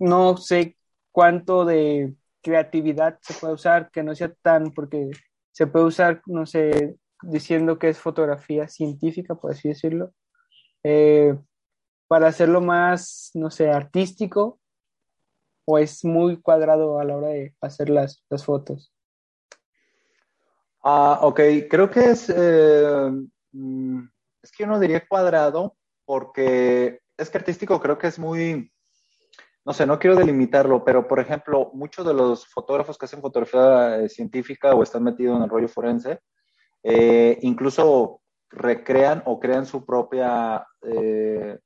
no 0.00 0.36
sé 0.36 0.76
cuánto 1.12 1.64
de 1.64 2.14
creatividad 2.42 3.18
se 3.20 3.34
puede 3.34 3.54
usar, 3.54 3.90
que 3.90 4.02
no 4.02 4.14
sea 4.14 4.32
tan, 4.42 4.72
porque 4.72 5.10
se 5.52 5.66
puede 5.66 5.84
usar, 5.84 6.22
no 6.26 6.46
sé, 6.46 6.96
diciendo 7.22 7.78
que 7.78 7.90
es 7.90 7.98
fotografía 7.98 8.66
científica, 8.66 9.34
por 9.34 9.52
así 9.52 9.68
decirlo, 9.68 10.12
eh, 10.82 11.38
para 12.08 12.28
hacerlo 12.28 12.60
más, 12.60 13.30
no 13.34 13.50
sé, 13.50 13.70
artístico, 13.70 14.58
o 15.66 15.78
es 15.78 16.04
muy 16.04 16.40
cuadrado 16.40 16.98
a 16.98 17.04
la 17.04 17.16
hora 17.16 17.28
de 17.28 17.54
hacer 17.60 17.90
las, 17.90 18.24
las 18.28 18.44
fotos. 18.44 18.92
Ah, 20.82 21.20
ok, 21.22 21.40
creo 21.68 21.90
que 21.90 22.10
es, 22.10 22.32
eh, 22.34 23.10
mm, 23.52 24.02
es 24.42 24.50
que 24.50 24.64
yo 24.64 24.66
no 24.66 24.80
diría 24.80 25.06
cuadrado, 25.06 25.76
porque 26.06 27.00
es 27.18 27.28
que 27.28 27.38
artístico 27.38 27.80
creo 27.80 27.98
que 27.98 28.06
es 28.06 28.18
muy, 28.18 28.72
no 29.70 29.74
sé, 29.74 29.86
no 29.86 30.00
quiero 30.00 30.16
delimitarlo, 30.16 30.84
pero 30.84 31.06
por 31.06 31.20
ejemplo, 31.20 31.70
muchos 31.74 32.04
de 32.04 32.12
los 32.12 32.44
fotógrafos 32.44 32.98
que 32.98 33.04
hacen 33.04 33.20
fotografía 33.20 34.00
eh, 34.00 34.08
científica 34.08 34.74
o 34.74 34.82
están 34.82 35.04
metidos 35.04 35.36
en 35.36 35.44
el 35.44 35.48
rollo 35.48 35.68
forense, 35.68 36.18
eh, 36.82 37.38
incluso 37.42 38.20
recrean 38.50 39.22
o 39.26 39.38
crean 39.38 39.66
su 39.66 39.86
propia, 39.86 40.66
eh, 40.82 41.56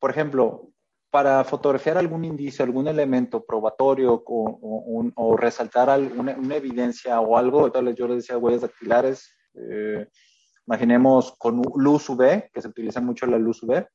por 0.00 0.10
ejemplo, 0.10 0.70
para 1.12 1.44
fotografiar 1.44 1.96
algún 1.96 2.24
indicio, 2.24 2.64
algún 2.64 2.88
elemento 2.88 3.44
probatorio 3.46 4.20
o, 4.26 5.36
resaltar 5.36 5.90
alguna, 5.90 6.36
una 6.36 6.56
evidencia 6.56 7.20
o 7.20 7.36
algo, 7.36 7.72
yo 7.94 8.08
les 8.08 8.16
decía 8.16 8.36
huellas 8.36 8.62
dactilares, 8.62 9.32
imaginemos 10.66 11.36
con 11.38 11.62
luz 11.76 12.10
UV, 12.10 12.50
que 12.52 12.60
se 12.60 12.66
utiliza 12.66 13.00
mucho 13.00 13.26
la 13.26 13.38
luz 13.38 13.62
UV, 13.62 13.86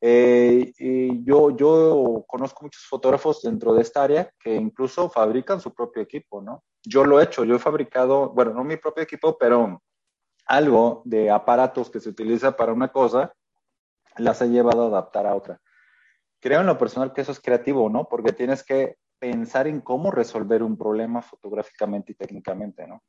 eh, 0.00 0.72
y 0.78 1.24
yo, 1.24 1.56
yo 1.56 2.24
conozco 2.26 2.64
muchos 2.64 2.84
fotógrafos 2.84 3.42
dentro 3.42 3.74
de 3.74 3.82
esta 3.82 4.04
área 4.04 4.30
que 4.38 4.54
incluso 4.54 5.10
fabrican 5.10 5.60
su 5.60 5.74
propio 5.74 6.02
equipo, 6.02 6.40
¿no? 6.40 6.64
Yo 6.84 7.04
lo 7.04 7.20
he 7.20 7.24
hecho, 7.24 7.44
yo 7.44 7.56
he 7.56 7.58
fabricado, 7.58 8.30
bueno, 8.30 8.52
no 8.52 8.62
mi 8.62 8.76
propio 8.76 9.02
equipo, 9.02 9.36
pero 9.36 9.82
algo 10.46 11.02
de 11.04 11.30
aparatos 11.30 11.90
que 11.90 12.00
se 12.00 12.08
utiliza 12.08 12.56
para 12.56 12.72
una 12.72 12.92
cosa, 12.92 13.32
las 14.16 14.40
he 14.40 14.48
llevado 14.48 14.84
a 14.84 14.86
adaptar 14.86 15.26
a 15.26 15.34
otra. 15.34 15.60
Creo 16.40 16.60
en 16.60 16.66
lo 16.66 16.78
personal 16.78 17.12
que 17.12 17.22
eso 17.22 17.32
es 17.32 17.40
creativo, 17.40 17.90
¿no? 17.90 18.08
Porque 18.08 18.32
tienes 18.32 18.62
que 18.62 18.96
pensar 19.18 19.66
en 19.66 19.80
cómo 19.80 20.12
resolver 20.12 20.62
un 20.62 20.78
problema 20.78 21.22
fotográficamente 21.22 22.12
y 22.12 22.14
técnicamente, 22.14 22.86
¿no? 22.86 23.02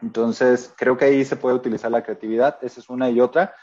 Entonces, 0.00 0.72
creo 0.78 0.96
que 0.96 1.04
ahí 1.04 1.24
se 1.26 1.36
puede 1.36 1.56
utilizar 1.56 1.90
la 1.90 2.02
creatividad, 2.02 2.58
esa 2.62 2.80
es 2.80 2.88
una 2.88 3.10
y 3.10 3.20
otra 3.20 3.54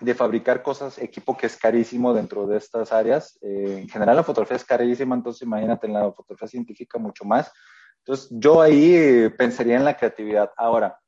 de 0.00 0.14
fabricar 0.14 0.62
cosas, 0.62 0.98
equipo 0.98 1.36
que 1.36 1.46
es 1.46 1.56
carísimo 1.56 2.12
dentro 2.12 2.46
de 2.46 2.58
estas 2.58 2.92
áreas. 2.92 3.38
Eh, 3.42 3.78
en 3.82 3.88
general 3.88 4.16
la 4.16 4.22
fotografía 4.22 4.56
es 4.56 4.64
carísima, 4.64 5.14
entonces 5.14 5.42
imagínate 5.42 5.86
en 5.86 5.94
la 5.94 6.12
fotografía 6.12 6.48
científica 6.48 6.98
mucho 6.98 7.24
más. 7.24 7.52
Entonces 7.98 8.28
yo 8.30 8.60
ahí 8.60 9.28
pensaría 9.38 9.76
en 9.76 9.84
la 9.84 9.96
creatividad. 9.96 10.50
Ahora, 10.56 10.98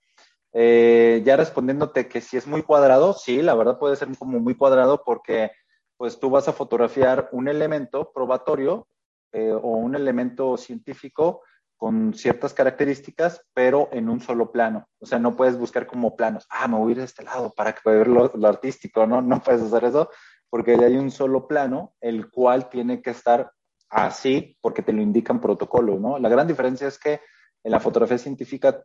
eh, 0.53 1.22
ya 1.24 1.37
respondiéndote 1.37 2.09
que 2.09 2.20
si 2.20 2.37
es 2.37 2.46
muy 2.46 2.62
cuadrado, 2.62 3.12
sí, 3.12 3.42
la 3.42 3.55
verdad 3.55 3.79
puede 3.79 3.96
ser 3.96 4.09
como 4.18 4.40
muy 4.40 4.55
cuadrado 4.55 5.03
porque 5.05 5.51
pues 5.96 6.18
tú 6.18 6.31
vas 6.31 6.48
a 6.48 6.53
fotografiar 6.53 7.29
un 7.33 7.48
elemento 7.48 8.12
probatorio 8.12 8.88
eh, 9.33 9.53
o 9.53 9.77
un 9.77 9.94
elemento 9.94 10.57
científico 10.57 11.42
con 11.78 12.12
ciertas 12.12 12.52
características, 12.52 13.40
pero 13.54 13.88
en 13.92 14.08
un 14.10 14.20
solo 14.20 14.50
plano. 14.50 14.88
O 14.98 15.06
sea, 15.06 15.20
no 15.20 15.36
puedes 15.36 15.56
buscar 15.56 15.86
como 15.86 16.16
planos, 16.16 16.44
ah, 16.50 16.66
me 16.66 16.76
voy 16.76 16.88
a 16.88 16.92
ir 16.92 16.98
de 16.98 17.04
este 17.04 17.22
lado 17.22 17.54
para 17.56 17.72
que 17.72 17.80
pueda 17.82 17.98
ver 17.98 18.08
lo, 18.08 18.48
artístico, 18.48 19.06
¿no? 19.06 19.22
No 19.22 19.40
puedes 19.40 19.62
hacer 19.62 19.84
eso 19.84 20.10
porque 20.50 20.72
hay 20.72 20.96
un 20.96 21.10
solo 21.10 21.46
plano, 21.46 21.94
el 22.00 22.30
cual 22.30 22.68
tiene 22.68 23.00
que 23.00 23.10
estar 23.10 23.52
así 23.90 24.56
porque 24.60 24.82
te 24.82 24.92
lo 24.92 25.00
indican 25.00 25.40
protocolos, 25.40 26.00
¿no? 26.00 26.18
La 26.18 26.28
gran 26.28 26.48
diferencia 26.48 26.88
es 26.88 26.98
que 26.98 27.20
en 27.62 27.70
la 27.70 27.80
fotografía 27.80 28.18
científica 28.18 28.82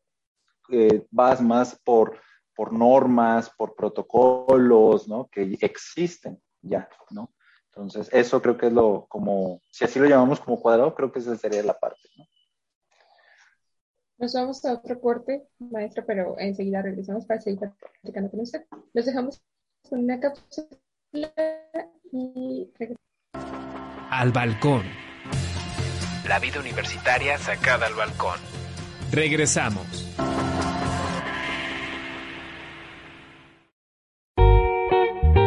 eh, 0.70 1.06
vas 1.10 1.42
más 1.42 1.80
por, 1.84 2.20
por 2.56 2.74
normas, 2.74 3.50
por 3.50 3.76
protocolos, 3.76 5.08
¿no? 5.08 5.30
Que 5.32 5.58
existen 5.62 6.40
ya, 6.62 6.88
¿no? 7.10 7.34
Entonces, 7.70 8.08
eso 8.12 8.40
creo 8.40 8.56
que 8.56 8.68
es 8.68 8.74
lo 8.74 9.08
como, 9.10 9.62
si 9.72 9.84
así 9.84 9.98
lo 9.98 10.06
llamamos 10.06 10.40
como 10.40 10.62
cuadrado, 10.62 10.94
creo 10.94 11.12
que 11.12 11.20
esa 11.20 11.36
sería 11.36 11.64
la 11.64 11.80
parte, 11.80 12.08
¿no? 12.18 12.26
Nos 14.24 14.32
vamos 14.36 14.64
a 14.64 14.72
otro 14.72 15.02
corte, 15.02 15.44
maestra, 15.60 16.06
pero 16.08 16.40
enseguida 16.40 16.82
regresamos 16.82 17.26
para 17.26 17.42
seguir 17.42 17.60
platicando 17.60 18.32
con 18.32 18.40
usted. 18.40 18.64
Los 18.94 19.06
dejamos 19.06 19.44
con 19.90 20.00
una 20.00 20.18
cápsula 20.18 21.30
y 22.10 22.72
Al 24.10 24.32
balcón. 24.32 24.84
La 26.26 26.40
vida 26.40 26.62
universitaria 26.62 27.38
sacada 27.38 27.88
al 27.88 27.96
balcón. 27.96 28.40
Regresamos. 29.12 30.16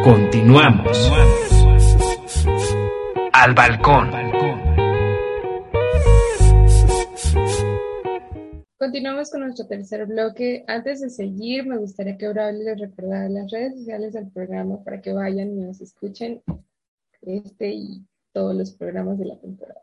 Continuamos. 0.04 1.12
Al 3.32 3.54
balcón. 3.54 4.25
Continuamos 8.96 9.30
con 9.30 9.42
nuestro 9.42 9.66
tercer 9.66 10.06
bloque. 10.06 10.64
Antes 10.66 11.02
de 11.02 11.10
seguir, 11.10 11.66
me 11.66 11.76
gustaría 11.76 12.16
que 12.16 12.24
ahora 12.24 12.50
les 12.50 12.80
recordara 12.80 13.28
las 13.28 13.50
redes 13.50 13.74
sociales 13.74 14.14
del 14.14 14.30
programa 14.30 14.82
para 14.82 15.02
que 15.02 15.12
vayan 15.12 15.50
y 15.50 15.66
nos 15.66 15.82
escuchen 15.82 16.42
este 17.20 17.74
y 17.74 18.06
todos 18.32 18.54
los 18.54 18.72
programas 18.72 19.18
de 19.18 19.26
la 19.26 19.38
temporada. 19.38 19.82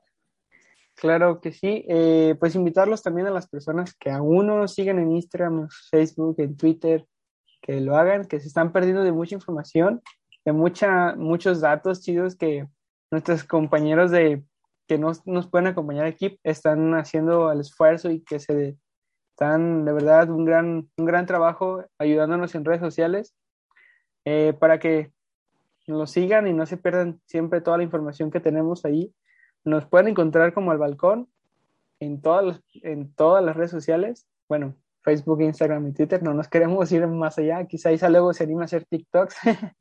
Claro 0.95 1.41
que 1.41 1.51
sí. 1.51 1.85
Eh, 1.87 2.35
pues 2.39 2.55
invitarlos 2.55 3.03
también 3.03 3.27
a 3.27 3.29
las 3.29 3.47
personas 3.47 3.93
que 3.93 4.09
aún 4.09 4.47
no 4.47 4.57
nos 4.57 4.73
siguen 4.73 4.97
en 4.97 5.11
Instagram, 5.11 5.69
Facebook, 5.91 6.37
en 6.39 6.57
Twitter, 6.57 7.05
que 7.61 7.81
lo 7.81 7.95
hagan, 7.95 8.25
que 8.25 8.39
se 8.39 8.47
están 8.47 8.71
perdiendo 8.71 9.03
de 9.03 9.11
mucha 9.11 9.35
información, 9.35 10.01
de 10.43 10.53
mucha, 10.53 11.13
muchos 11.15 11.61
datos 11.61 12.01
chidos 12.01 12.35
que 12.35 12.67
nuestros 13.11 13.43
compañeros 13.43 14.09
de 14.09 14.43
que 14.87 14.97
nos, 14.97 15.23
nos 15.27 15.47
pueden 15.47 15.67
acompañar 15.67 16.07
aquí 16.07 16.39
están 16.41 16.95
haciendo 16.95 17.51
el 17.51 17.59
esfuerzo 17.59 18.09
y 18.09 18.23
que 18.23 18.39
se 18.39 18.75
están 19.33 19.83
de 19.83 19.93
verdad 19.93 20.29
un 20.29 20.45
gran, 20.45 20.89
un 20.95 21.05
gran 21.05 21.25
trabajo 21.25 21.83
ayudándonos 21.97 22.53
en 22.53 22.65
redes 22.65 22.81
sociales 22.81 23.33
eh, 24.25 24.53
para 24.59 24.77
que 24.77 25.11
nos 25.87 26.11
sigan 26.11 26.47
y 26.47 26.53
no 26.53 26.67
se 26.67 26.77
pierdan 26.77 27.19
siempre 27.25 27.59
toda 27.59 27.77
la 27.77 27.83
información 27.83 28.29
que 28.29 28.39
tenemos 28.39 28.85
ahí. 28.85 29.11
Nos 29.63 29.87
pueden 29.87 30.09
encontrar 30.09 30.53
como 30.53 30.71
al 30.71 30.77
balcón 30.77 31.27
en 31.99 32.21
todas, 32.21 32.61
en 32.83 33.11
todas 33.15 33.43
las 33.43 33.55
redes 33.55 33.71
sociales. 33.71 34.27
Bueno, 34.47 34.75
Facebook, 35.01 35.41
Instagram 35.41 35.87
y 35.87 35.93
Twitter. 35.93 36.21
No 36.21 36.35
nos 36.35 36.47
queremos 36.47 36.91
ir 36.91 37.07
más 37.07 37.39
allá. 37.39 37.65
Quizá 37.65 37.91
Isa 37.91 38.09
luego 38.09 38.33
se 38.33 38.43
anima 38.43 38.61
a 38.61 38.65
hacer 38.65 38.85
TikToks. 38.85 39.35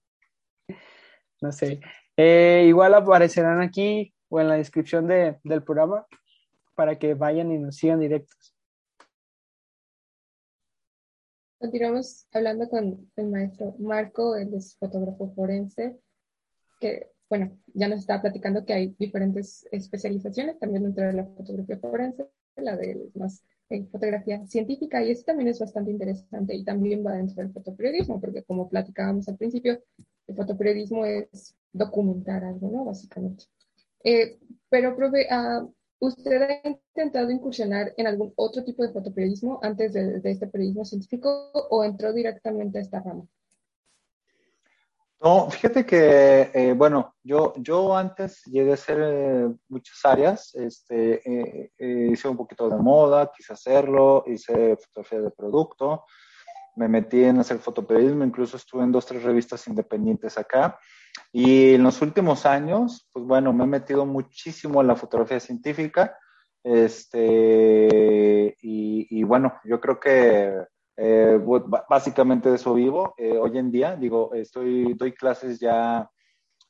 no 1.42 1.52
sé. 1.52 1.80
Eh, 2.16 2.64
igual 2.66 2.94
aparecerán 2.94 3.60
aquí 3.60 4.14
o 4.30 4.40
en 4.40 4.48
la 4.48 4.54
descripción 4.54 5.06
de, 5.06 5.38
del 5.44 5.62
programa 5.62 6.06
para 6.74 6.98
que 6.98 7.12
vayan 7.12 7.52
y 7.52 7.58
nos 7.58 7.76
sigan 7.76 8.00
directos. 8.00 8.51
Continuamos 11.62 12.26
hablando 12.32 12.68
con 12.68 13.08
el 13.14 13.28
maestro 13.28 13.76
Marco, 13.78 14.34
él 14.34 14.52
es 14.52 14.76
fotógrafo 14.78 15.32
forense, 15.32 15.96
que, 16.80 17.06
bueno, 17.30 17.56
ya 17.72 17.86
nos 17.86 18.00
estaba 18.00 18.20
platicando 18.20 18.64
que 18.64 18.72
hay 18.72 18.96
diferentes 18.98 19.68
especializaciones 19.70 20.58
también 20.58 20.82
dentro 20.82 21.06
de 21.06 21.12
la 21.12 21.24
fotografía 21.24 21.78
forense, 21.78 22.26
la 22.56 22.76
de 22.76 23.08
más 23.14 23.44
en 23.68 23.88
fotografía 23.88 24.44
científica, 24.44 25.04
y 25.04 25.12
eso 25.12 25.22
también 25.24 25.50
es 25.50 25.60
bastante 25.60 25.92
interesante 25.92 26.52
y 26.52 26.64
también 26.64 27.06
va 27.06 27.12
dentro 27.12 27.40
del 27.44 27.52
fotoperiodismo, 27.52 28.20
porque 28.20 28.42
como 28.42 28.68
platicábamos 28.68 29.28
al 29.28 29.36
principio, 29.36 29.80
el 30.26 30.34
fotoperiodismo 30.34 31.06
es 31.06 31.54
documentar 31.72 32.42
algo, 32.42 32.72
¿no? 32.72 32.84
Básicamente. 32.84 33.44
Eh, 34.02 34.36
pero, 34.68 34.96
profe, 34.96 35.28
uh, 35.30 35.72
¿Usted 36.02 36.42
ha 36.42 36.68
intentado 36.68 37.30
incursionar 37.30 37.94
en 37.96 38.08
algún 38.08 38.32
otro 38.34 38.64
tipo 38.64 38.82
de 38.82 38.92
fotoperiodismo 38.92 39.60
antes 39.62 39.92
de, 39.92 40.20
este 40.24 40.48
periodismo 40.48 40.84
científico 40.84 41.52
o 41.70 41.84
entró 41.84 42.12
directamente 42.12 42.78
a 42.78 42.80
esta 42.80 42.98
rama? 42.98 43.24
No, 45.20 45.48
fíjate 45.48 45.86
que, 45.86 46.50
eh, 46.52 46.72
bueno, 46.72 47.14
yo, 47.22 47.54
yo 47.56 47.96
antes 47.96 48.42
llegué 48.46 48.72
a 48.72 48.74
hacer 48.74 48.98
eh, 49.00 49.48
muchas 49.68 50.04
áreas, 50.04 50.52
este, 50.56 51.22
eh, 51.24 51.70
hice 52.10 52.26
un 52.26 52.36
poquito 52.36 52.68
de 52.68 52.78
moda, 52.78 53.30
quise 53.32 53.52
hacerlo, 53.52 54.24
hice 54.26 54.76
fotografía 54.78 55.20
de 55.20 55.30
producto, 55.30 56.04
me 56.74 56.88
metí 56.88 57.22
en 57.22 57.38
hacer 57.38 57.58
fotoperiodismo, 57.60 58.24
incluso 58.24 58.56
estuve 58.56 58.82
en 58.82 58.90
dos, 58.90 59.06
tres 59.06 59.22
revistas 59.22 59.68
independientes 59.68 60.36
acá. 60.36 60.80
Y 61.32 61.74
en 61.74 61.82
los 61.82 62.02
últimos 62.02 62.44
años, 62.44 63.08
pues 63.12 63.24
bueno, 63.24 63.52
me 63.52 63.64
he 63.64 63.66
metido 63.66 64.04
muchísimo 64.04 64.80
en 64.80 64.86
la 64.88 64.96
fotografía 64.96 65.40
científica. 65.40 66.16
Este, 66.62 67.88
y, 68.60 69.22
bueno, 69.24 69.54
yo 69.64 69.80
creo 69.80 69.98
que 69.98 70.52
eh, 70.96 71.40
básicamente 71.88 72.50
de 72.50 72.56
eso 72.56 72.74
vivo 72.74 73.14
eh, 73.16 73.36
hoy 73.38 73.58
en 73.58 73.70
día. 73.70 73.96
Digo, 73.96 74.34
estoy, 74.34 74.92
doy 74.94 75.12
clases 75.12 75.58
ya 75.58 76.08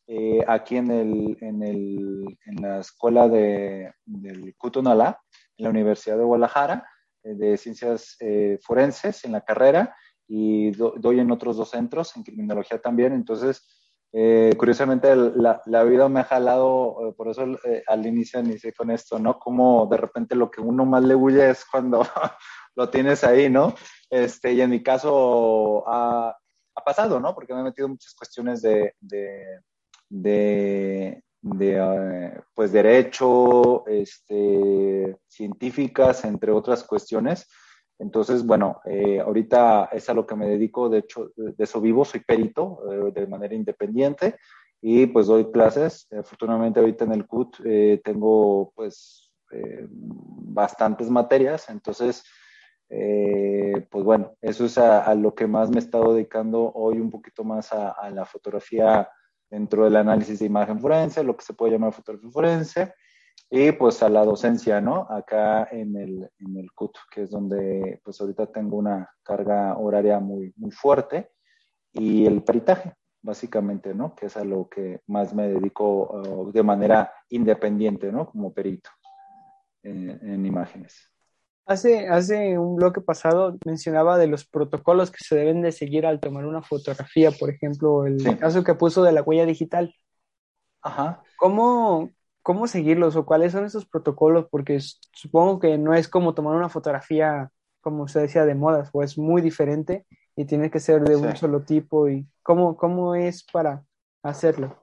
eh, 0.06 0.44
aquí 0.46 0.76
en, 0.76 0.90
el, 0.90 1.36
en, 1.40 1.62
el, 1.62 2.38
en 2.46 2.62
la 2.62 2.78
escuela 2.78 3.28
de, 3.28 3.92
del 4.04 4.54
Cutonalá, 4.56 5.20
en 5.56 5.64
la 5.64 5.70
Universidad 5.70 6.18
de 6.18 6.24
Guadalajara, 6.24 6.88
de 7.24 7.56
ciencias 7.56 8.18
forenses 8.62 9.24
en 9.24 9.30
la 9.30 9.42
carrera, 9.42 9.94
y 10.26 10.70
doy 10.72 11.20
en 11.20 11.30
otros 11.30 11.56
dos 11.56 11.70
centros, 11.70 12.16
en 12.16 12.24
criminología 12.24 12.80
también. 12.80 13.12
Entonces, 13.12 13.81
eh, 14.14 14.54
curiosamente, 14.58 15.14
la, 15.16 15.62
la, 15.64 15.84
vida 15.84 16.08
me 16.08 16.20
ha 16.20 16.24
jalado, 16.24 17.08
eh, 17.08 17.14
por 17.16 17.28
eso 17.28 17.44
eh, 17.64 17.82
al 17.86 18.06
inicio 18.06 18.40
inicié 18.40 18.74
con 18.74 18.90
esto, 18.90 19.18
¿no? 19.18 19.38
Como 19.38 19.86
de 19.86 19.96
repente 19.96 20.34
lo 20.34 20.50
que 20.50 20.60
uno 20.60 20.84
más 20.84 21.02
le 21.02 21.14
huye 21.14 21.48
es 21.48 21.64
cuando 21.64 22.04
lo 22.76 22.90
tienes 22.90 23.24
ahí, 23.24 23.48
¿no? 23.48 23.74
Este, 24.10 24.52
y 24.52 24.60
en 24.60 24.70
mi 24.70 24.82
caso 24.82 25.84
ha, 25.88 26.36
ha 26.74 26.84
pasado, 26.84 27.20
¿no? 27.20 27.34
Porque 27.34 27.54
me 27.54 27.60
he 27.60 27.64
metido 27.64 27.88
muchas 27.88 28.14
cuestiones 28.14 28.60
de, 28.60 28.94
de, 29.00 29.62
de, 30.10 31.22
eh, 31.60 32.40
pues 32.54 32.72
derecho, 32.72 33.86
este, 33.86 35.16
científicas, 35.26 36.24
entre 36.24 36.52
otras 36.52 36.84
cuestiones. 36.84 37.48
Entonces, 37.98 38.44
bueno, 38.44 38.80
eh, 38.84 39.20
ahorita 39.20 39.90
es 39.92 40.08
a 40.08 40.14
lo 40.14 40.26
que 40.26 40.34
me 40.34 40.46
dedico, 40.46 40.88
de 40.88 40.98
hecho, 40.98 41.30
de 41.36 41.54
eso 41.58 41.80
vivo, 41.80 42.04
soy 42.04 42.20
perito 42.20 42.80
eh, 42.90 43.12
de 43.12 43.26
manera 43.26 43.54
independiente 43.54 44.36
y 44.80 45.06
pues 45.06 45.26
doy 45.26 45.50
clases. 45.52 46.08
Afortunadamente 46.10 46.80
ahorita 46.80 47.04
en 47.04 47.12
el 47.12 47.26
CUT 47.26 47.58
tengo 48.02 48.72
pues 48.74 49.30
bastantes 49.54 51.10
materias, 51.10 51.68
entonces 51.68 52.24
eh, 52.94 53.86
pues 53.90 54.04
bueno, 54.04 54.36
eso 54.42 54.66
es 54.66 54.76
a, 54.76 55.14
lo 55.14 55.34
que 55.34 55.46
más 55.46 55.70
me 55.70 55.76
he 55.76 55.78
estado 55.78 56.12
dedicando 56.12 56.70
hoy 56.74 56.98
un 56.98 57.10
poquito 57.10 57.42
más 57.42 57.72
a, 57.72 58.10
la 58.10 58.26
fotografía 58.26 59.08
dentro 59.50 59.84
del 59.84 59.96
análisis 59.96 60.40
de 60.40 60.44
imagen 60.44 60.78
forense, 60.78 61.24
lo 61.24 61.34
que 61.34 61.42
se 61.42 61.54
puede 61.54 61.72
llamar 61.72 61.94
fotografía 61.94 62.30
forense, 62.30 62.94
y 63.50 63.72
pues 63.72 64.02
a 64.02 64.08
la 64.08 64.24
docencia, 64.24 64.80
¿no? 64.80 65.06
Acá 65.10 65.68
en 65.70 65.96
el, 65.96 66.30
en 66.38 66.56
el 66.56 66.72
CUT, 66.72 66.96
que 67.10 67.22
es 67.22 67.30
donde 67.30 68.00
pues 68.04 68.20
ahorita 68.20 68.46
tengo 68.46 68.76
una 68.76 69.10
carga 69.22 69.76
horaria 69.76 70.18
muy, 70.20 70.52
muy 70.56 70.70
fuerte, 70.70 71.30
y 71.92 72.24
el 72.24 72.42
peritaje, 72.42 72.94
básicamente, 73.20 73.94
¿no? 73.94 74.14
Que 74.14 74.26
es 74.26 74.36
a 74.36 74.44
lo 74.44 74.68
que 74.68 75.00
más 75.06 75.34
me 75.34 75.48
dedico 75.48 76.10
uh, 76.10 76.52
de 76.52 76.62
manera 76.62 77.12
independiente, 77.28 78.10
¿no? 78.10 78.30
Como 78.30 78.52
perito 78.52 78.90
en 79.82 80.46
imágenes. 80.46 81.12
Hace, 81.64 82.08
hace 82.08 82.58
un 82.58 82.74
bloque 82.74 83.00
pasado 83.00 83.56
mencionaba 83.64 84.18
de 84.18 84.26
los 84.26 84.44
protocolos 84.44 85.12
que 85.12 85.24
se 85.24 85.36
deben 85.36 85.62
de 85.62 85.70
seguir 85.70 86.06
al 86.06 86.18
tomar 86.18 86.44
una 86.44 86.60
fotografía, 86.60 87.30
por 87.30 87.50
ejemplo, 87.50 88.04
el 88.04 88.38
caso 88.38 88.64
que 88.64 88.74
puso 88.74 89.04
de 89.04 89.12
la 89.12 89.22
huella 89.22 89.46
digital. 89.46 89.94
Ajá. 90.82 91.22
¿Cómo, 91.36 92.10
¿Cómo 92.42 92.66
seguirlos 92.66 93.14
o 93.16 93.24
cuáles 93.24 93.52
son 93.52 93.64
esos 93.64 93.86
protocolos? 93.86 94.46
Porque 94.50 94.80
supongo 95.12 95.60
que 95.60 95.78
no 95.78 95.94
es 95.94 96.08
como 96.08 96.34
tomar 96.34 96.56
una 96.56 96.68
fotografía, 96.68 97.50
como 97.80 98.04
usted 98.04 98.22
decía, 98.22 98.44
de 98.44 98.54
modas, 98.54 98.90
o 98.92 99.02
es 99.02 99.16
muy 99.16 99.42
diferente 99.42 100.06
y 100.34 100.44
tiene 100.44 100.70
que 100.70 100.80
ser 100.80 101.02
de 101.02 101.16
un 101.16 101.36
solo 101.36 101.60
tipo. 101.60 102.08
y 102.08 102.26
¿Cómo, 102.42 102.76
cómo 102.76 103.14
es 103.14 103.44
para 103.44 103.84
hacerlo? 104.22 104.76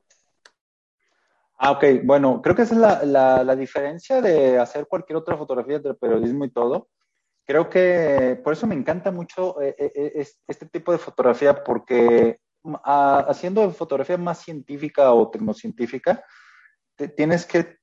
Ah, 1.57 1.71
ok. 1.71 1.83
Bueno, 2.03 2.41
creo 2.41 2.55
que 2.55 2.61
esa 2.61 2.75
es 2.75 3.05
la, 3.05 3.43
la, 3.43 3.55
diferencia 3.57 4.21
de 4.21 4.57
hacer 4.57 4.87
cualquier 4.87 5.17
otra 5.17 5.35
fotografía 5.35 5.75
entre 5.75 5.93
periodismo 5.93 6.45
y 6.45 6.51
todo. 6.51 6.87
Creo 7.45 7.69
que 7.69 8.39
por 8.41 8.53
eso 8.53 8.65
me 8.65 8.75
encanta 8.75 9.11
mucho 9.11 9.61
eh, 9.61 9.75
eh, 9.77 9.91
eh, 9.95 10.27
este 10.47 10.65
tipo 10.67 10.93
de 10.93 10.97
fotografía, 10.97 11.61
porque 11.61 12.39
mm, 12.63 12.75
haciendo 12.83 13.69
fotografía 13.71 14.17
más 14.17 14.37
científica 14.39 15.11
o 15.11 15.29
tecnocientífica, 15.29 16.23
tienes 17.07 17.45
que 17.45 17.77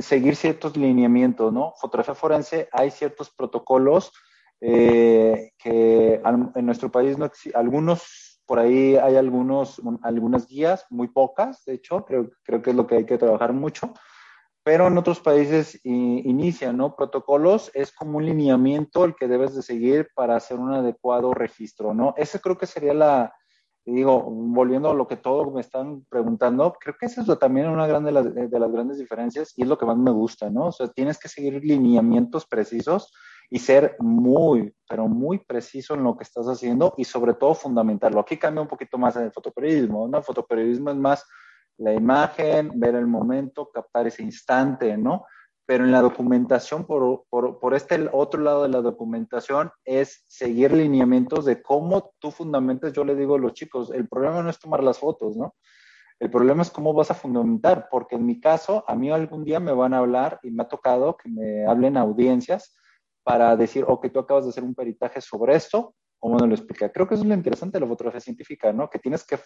seguir 0.00 0.36
ciertos 0.36 0.76
lineamientos, 0.76 1.52
¿no? 1.52 1.72
Fotografía 1.80 2.14
forense, 2.14 2.68
hay 2.72 2.90
ciertos 2.90 3.30
protocolos 3.30 4.12
que 4.60 5.50
en 6.24 6.66
nuestro 6.66 6.90
país 6.90 7.18
no 7.18 7.30
algunos 7.54 8.32
por 8.46 8.58
ahí 8.58 8.96
hay 8.96 9.16
algunos, 9.16 9.80
algunas 10.02 10.46
guías, 10.46 10.84
muy 10.90 11.08
pocas, 11.08 11.64
de 11.64 11.74
hecho, 11.74 12.04
creo, 12.04 12.30
creo 12.42 12.60
que 12.60 12.70
es 12.70 12.76
lo 12.76 12.86
que 12.86 12.96
hay 12.96 13.06
que 13.06 13.18
trabajar 13.18 13.52
mucho, 13.52 13.94
pero 14.64 14.88
en 14.88 14.98
otros 14.98 15.20
países 15.20 15.80
inician, 15.84 16.76
¿no? 16.76 16.94
Protocolos 16.94 17.70
es 17.74 17.92
como 17.92 18.18
un 18.18 18.26
lineamiento 18.26 19.04
el 19.04 19.14
que 19.14 19.26
debes 19.26 19.54
de 19.54 19.62
seguir 19.62 20.10
para 20.14 20.36
hacer 20.36 20.58
un 20.58 20.72
adecuado 20.72 21.34
registro, 21.34 21.94
¿no? 21.94 22.14
Ese 22.16 22.40
creo 22.40 22.58
que 22.58 22.66
sería 22.66 22.94
la, 22.94 23.34
digo, 23.84 24.22
volviendo 24.22 24.90
a 24.90 24.94
lo 24.94 25.08
que 25.08 25.16
todos 25.16 25.52
me 25.52 25.60
están 25.60 26.04
preguntando, 26.08 26.72
creo 26.80 26.96
que 26.98 27.06
eso 27.06 27.20
es 27.20 27.38
también 27.38 27.68
una 27.68 27.86
gran 27.86 28.04
de 28.04 28.12
las, 28.12 28.34
de 28.34 28.58
las 28.58 28.70
grandes 28.70 28.98
diferencias 28.98 29.52
y 29.56 29.62
es 29.62 29.68
lo 29.68 29.76
que 29.76 29.86
más 29.86 29.96
me 29.96 30.10
gusta, 30.10 30.50
¿no? 30.50 30.66
O 30.66 30.72
sea, 30.72 30.88
tienes 30.88 31.18
que 31.18 31.28
seguir 31.28 31.64
lineamientos 31.64 32.46
precisos 32.46 33.12
y 33.50 33.58
ser 33.58 33.96
muy, 33.98 34.72
pero 34.88 35.08
muy 35.08 35.38
preciso 35.38 35.94
en 35.94 36.04
lo 36.04 36.16
que 36.16 36.24
estás 36.24 36.46
haciendo 36.46 36.94
y 36.96 37.04
sobre 37.04 37.34
todo 37.34 37.54
fundamentarlo. 37.54 38.20
Aquí 38.20 38.36
cambia 38.36 38.62
un 38.62 38.68
poquito 38.68 38.98
más 38.98 39.16
en 39.16 39.24
el 39.24 39.32
fotoperiodismo, 39.32 40.08
¿no? 40.08 40.18
El 40.18 40.24
fotoperiodismo 40.24 40.90
es 40.90 40.96
más 40.96 41.26
la 41.76 41.92
imagen, 41.92 42.70
ver 42.74 42.94
el 42.94 43.06
momento, 43.06 43.68
captar 43.70 44.06
ese 44.06 44.22
instante, 44.22 44.96
¿no? 44.96 45.24
Pero 45.72 45.86
en 45.86 45.92
la 45.92 46.02
documentación, 46.02 46.84
por, 46.84 47.24
por, 47.30 47.58
por 47.58 47.72
este 47.72 48.06
otro 48.12 48.42
lado 48.42 48.64
de 48.64 48.68
la 48.68 48.82
documentación, 48.82 49.70
es 49.86 50.22
seguir 50.28 50.70
lineamientos 50.70 51.46
de 51.46 51.62
cómo 51.62 52.12
tú 52.18 52.30
fundamentas. 52.30 52.92
Yo 52.92 53.04
le 53.04 53.14
digo 53.14 53.36
a 53.36 53.38
los 53.38 53.54
chicos, 53.54 53.90
el 53.90 54.06
problema 54.06 54.42
no 54.42 54.50
es 54.50 54.58
tomar 54.58 54.84
las 54.84 54.98
fotos, 54.98 55.34
¿no? 55.34 55.54
El 56.20 56.30
problema 56.30 56.60
es 56.60 56.70
cómo 56.70 56.92
vas 56.92 57.10
a 57.10 57.14
fundamentar, 57.14 57.88
porque 57.90 58.16
en 58.16 58.26
mi 58.26 58.38
caso, 58.38 58.84
a 58.86 58.94
mí 58.94 59.10
algún 59.10 59.44
día 59.44 59.60
me 59.60 59.72
van 59.72 59.94
a 59.94 60.00
hablar 60.00 60.38
y 60.42 60.50
me 60.50 60.62
ha 60.62 60.68
tocado 60.68 61.16
que 61.16 61.30
me 61.30 61.64
hablen 61.64 61.96
audiencias 61.96 62.76
para 63.24 63.56
decir, 63.56 63.86
ok, 63.88 64.12
tú 64.12 64.18
acabas 64.18 64.44
de 64.44 64.50
hacer 64.50 64.64
un 64.64 64.74
peritaje 64.74 65.22
sobre 65.22 65.54
esto, 65.54 65.94
¿cómo 66.18 66.36
no 66.36 66.46
lo 66.46 66.54
explica? 66.54 66.92
Creo 66.92 67.08
que 67.08 67.14
eso 67.14 67.22
es 67.22 67.28
lo 67.30 67.34
interesante 67.34 67.78
de 67.78 67.80
la 67.80 67.88
fotografía 67.88 68.20
científica, 68.20 68.74
¿no? 68.74 68.90
Que 68.90 68.98
tienes 68.98 69.24
que 69.24 69.38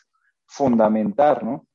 fundamentar, 0.45 1.45
¿no? 1.45 1.69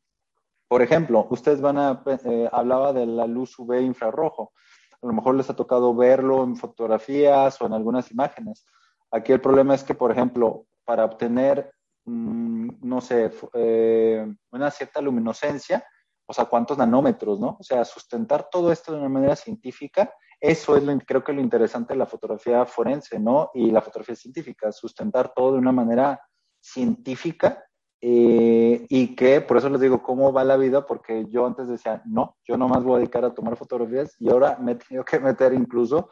Por 0.71 0.81
ejemplo, 0.81 1.27
ustedes 1.29 1.59
van 1.59 1.77
a, 1.77 2.01
eh, 2.05 2.49
de 2.93 3.05
la 3.05 3.27
luz 3.27 3.59
UV 3.59 3.81
infrarrojo. 3.81 4.53
A 5.01 5.05
lo 5.05 5.11
mejor 5.11 5.35
les 5.35 5.49
ha 5.49 5.53
tocado 5.53 5.93
verlo 5.93 6.45
en 6.45 6.55
fotografías 6.55 7.61
o 7.61 7.65
en 7.65 7.73
algunas 7.73 8.09
imágenes. 8.09 8.65
Aquí 9.11 9.33
el 9.33 9.41
problema 9.41 9.75
es 9.75 9.83
que, 9.83 9.95
por 9.95 10.13
ejemplo, 10.13 10.67
para 10.85 11.03
obtener, 11.03 11.73
mm, 12.05 12.69
no 12.83 13.01
sé, 13.01 13.33
eh, 13.53 14.25
una 14.49 14.71
cierta 14.71 15.01
luminoscencia, 15.01 15.83
o 16.25 16.31
sea, 16.31 16.45
cuántos 16.45 16.77
nanómetros, 16.77 17.37
¿no? 17.37 17.57
O 17.59 17.63
sea, 17.63 17.83
sustentar 17.83 18.47
todo 18.49 18.71
esto 18.71 18.93
de 18.93 18.99
una 18.99 19.09
manera 19.09 19.35
científica 19.35 20.09
eso 20.39 20.77
es 20.77 20.83
creo 21.05 21.23
que 21.23 21.33
lo 21.33 21.41
interesante 21.41 21.93
de 21.93 21.99
la 21.99 22.07
fotografía 22.07 22.65
forense, 22.65 23.19
¿no? 23.19 23.51
Y 23.53 23.69
la 23.71 23.81
fotografía 23.81 24.15
científica, 24.15 24.71
sustentar 24.71 25.33
todo 25.35 25.51
de 25.51 25.59
una 25.59 25.73
manera 25.73 26.19
científica 26.61 27.61
eh, 28.01 28.85
y 28.89 29.15
que, 29.15 29.41
por 29.41 29.57
eso 29.57 29.69
les 29.69 29.81
digo, 29.81 30.01
¿cómo 30.01 30.33
va 30.33 30.43
la 30.43 30.57
vida? 30.57 30.85
Porque 30.85 31.25
yo 31.29 31.45
antes 31.45 31.67
decía, 31.67 32.01
no, 32.05 32.37
yo 32.45 32.57
nomás 32.57 32.83
voy 32.83 32.95
a 32.95 32.99
dedicar 32.99 33.23
a 33.25 33.33
tomar 33.33 33.55
fotografías 33.55 34.15
y 34.19 34.29
ahora 34.29 34.57
me 34.59 34.73
he 34.73 34.75
tenido 34.75 35.05
que 35.05 35.19
meter 35.19 35.53
incluso 35.53 36.09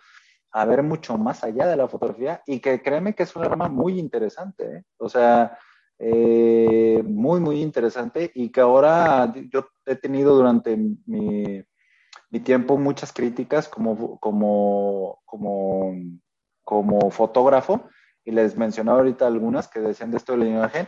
a 0.51 0.65
ver 0.65 0.83
mucho 0.83 1.17
más 1.17 1.43
allá 1.43 1.67
de 1.67 1.77
la 1.77 1.87
fotografía 1.87 2.41
y 2.45 2.59
que 2.59 2.81
créeme 2.81 3.13
que 3.13 3.23
es 3.23 3.35
un 3.35 3.43
arma 3.43 3.67
muy 3.67 3.99
interesante, 3.99 4.77
¿eh? 4.77 4.83
o 4.97 5.09
sea, 5.09 5.57
eh, 5.99 7.03
muy, 7.05 7.39
muy 7.39 7.61
interesante 7.61 8.31
y 8.33 8.49
que 8.49 8.61
ahora 8.61 9.33
yo 9.51 9.67
he 9.85 9.95
tenido 9.95 10.35
durante 10.35 10.77
mi 10.77 11.63
mi 12.29 12.39
tiempo 12.39 12.77
muchas 12.77 13.11
críticas 13.11 13.67
como, 13.67 14.19
como, 14.19 15.19
como, 15.25 15.95
como 16.63 17.11
fotógrafo 17.11 17.89
y 18.23 18.31
les 18.31 18.55
mencionaba 18.55 18.99
ahorita 18.99 19.25
algunas 19.25 19.67
que 19.67 19.79
decían 19.79 20.11
de 20.11 20.17
esto 20.17 20.33
de 20.33 20.39
la 20.39 20.45
imagen 20.45 20.87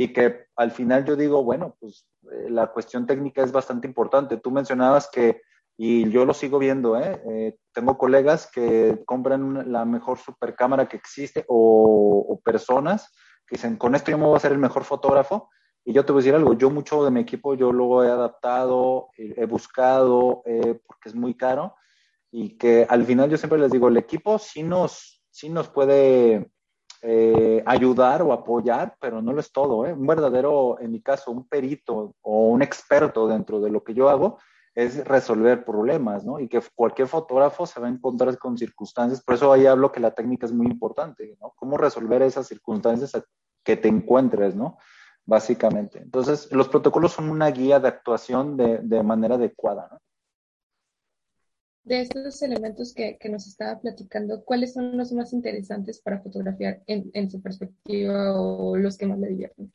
y 0.00 0.14
que 0.14 0.46
al 0.56 0.70
final 0.70 1.04
yo 1.04 1.14
digo, 1.14 1.44
bueno, 1.44 1.76
pues 1.78 2.06
eh, 2.32 2.48
la 2.48 2.68
cuestión 2.68 3.06
técnica 3.06 3.42
es 3.42 3.52
bastante 3.52 3.86
importante. 3.86 4.38
Tú 4.38 4.50
mencionabas 4.50 5.10
que, 5.10 5.42
y 5.76 6.08
yo 6.08 6.24
lo 6.24 6.32
sigo 6.32 6.58
viendo, 6.58 6.98
¿eh? 6.98 7.22
eh 7.28 7.58
tengo 7.74 7.98
colegas 7.98 8.50
que 8.50 9.02
compran 9.04 9.70
la 9.70 9.84
mejor 9.84 10.16
supercámara 10.16 10.88
que 10.88 10.96
existe 10.96 11.44
o, 11.48 12.24
o 12.26 12.40
personas 12.40 13.12
que 13.46 13.56
dicen, 13.56 13.76
con 13.76 13.94
esto 13.94 14.10
yo 14.10 14.16
me 14.16 14.24
voy 14.24 14.32
a 14.32 14.36
hacer 14.38 14.52
el 14.52 14.58
mejor 14.58 14.84
fotógrafo 14.84 15.50
y 15.84 15.92
yo 15.92 16.06
te 16.06 16.12
voy 16.12 16.20
a 16.20 16.22
decir 16.22 16.34
algo, 16.34 16.54
yo 16.54 16.70
mucho 16.70 17.04
de 17.04 17.10
mi 17.10 17.20
equipo 17.20 17.52
yo 17.54 17.70
lo 17.70 18.02
he 18.02 18.08
adaptado, 18.08 19.10
he 19.18 19.44
buscado, 19.44 20.40
eh, 20.46 20.80
porque 20.86 21.10
es 21.10 21.14
muy 21.14 21.34
caro, 21.34 21.74
y 22.30 22.56
que 22.56 22.86
al 22.88 23.04
final 23.04 23.28
yo 23.28 23.36
siempre 23.36 23.58
les 23.58 23.70
digo, 23.70 23.88
el 23.88 23.98
equipo 23.98 24.38
sí 24.38 24.62
nos, 24.62 25.22
sí 25.28 25.50
nos 25.50 25.68
puede 25.68 26.50
ayudar 27.66 28.22
o 28.22 28.32
apoyar, 28.32 28.96
pero 29.00 29.22
no 29.22 29.32
lo 29.32 29.40
es 29.40 29.52
todo. 29.52 29.86
¿eh? 29.86 29.92
Un 29.92 30.06
verdadero, 30.06 30.78
en 30.80 30.92
mi 30.92 31.00
caso, 31.00 31.30
un 31.30 31.46
perito 31.46 32.14
o 32.22 32.48
un 32.48 32.62
experto 32.62 33.26
dentro 33.26 33.60
de 33.60 33.70
lo 33.70 33.82
que 33.82 33.94
yo 33.94 34.08
hago 34.08 34.38
es 34.74 35.04
resolver 35.04 35.64
problemas, 35.64 36.24
¿no? 36.24 36.38
Y 36.38 36.46
que 36.46 36.62
cualquier 36.74 37.08
fotógrafo 37.08 37.66
se 37.66 37.80
va 37.80 37.88
a 37.88 37.90
encontrar 37.90 38.38
con 38.38 38.56
circunstancias, 38.56 39.20
por 39.20 39.34
eso 39.34 39.52
ahí 39.52 39.66
hablo 39.66 39.90
que 39.90 39.98
la 39.98 40.12
técnica 40.12 40.46
es 40.46 40.52
muy 40.52 40.66
importante, 40.66 41.36
¿no? 41.40 41.52
Cómo 41.56 41.76
resolver 41.76 42.22
esas 42.22 42.46
circunstancias 42.46 43.12
que 43.64 43.76
te 43.76 43.88
encuentres, 43.88 44.54
¿no? 44.54 44.78
básicamente. 45.30 46.00
Entonces, 46.00 46.50
los 46.50 46.68
protocolos 46.68 47.12
son 47.12 47.30
una 47.30 47.50
guía 47.50 47.78
de 47.78 47.88
actuación 47.88 48.56
de, 48.56 49.02
manera 49.02 49.36
adecuada. 49.36 49.88
¿no? 49.92 50.00
De 51.82 52.02
estos 52.02 52.42
elementos 52.42 52.92
que, 52.94 53.18
nos 53.30 53.46
estaba 53.46 53.80
platicando, 53.80 54.44
¿cuáles 54.44 54.74
son 54.74 54.96
los 54.96 55.12
más 55.12 55.32
interesantes 55.32 56.00
para 56.00 56.20
fotografiar 56.20 56.82
en, 56.86 57.30
su 57.30 57.40
perspectiva 57.40 58.38
o 58.38 58.76
los 58.76 58.98
que 58.98 59.06
más 59.06 59.18
le 59.18 59.28
divierten? 59.28 59.72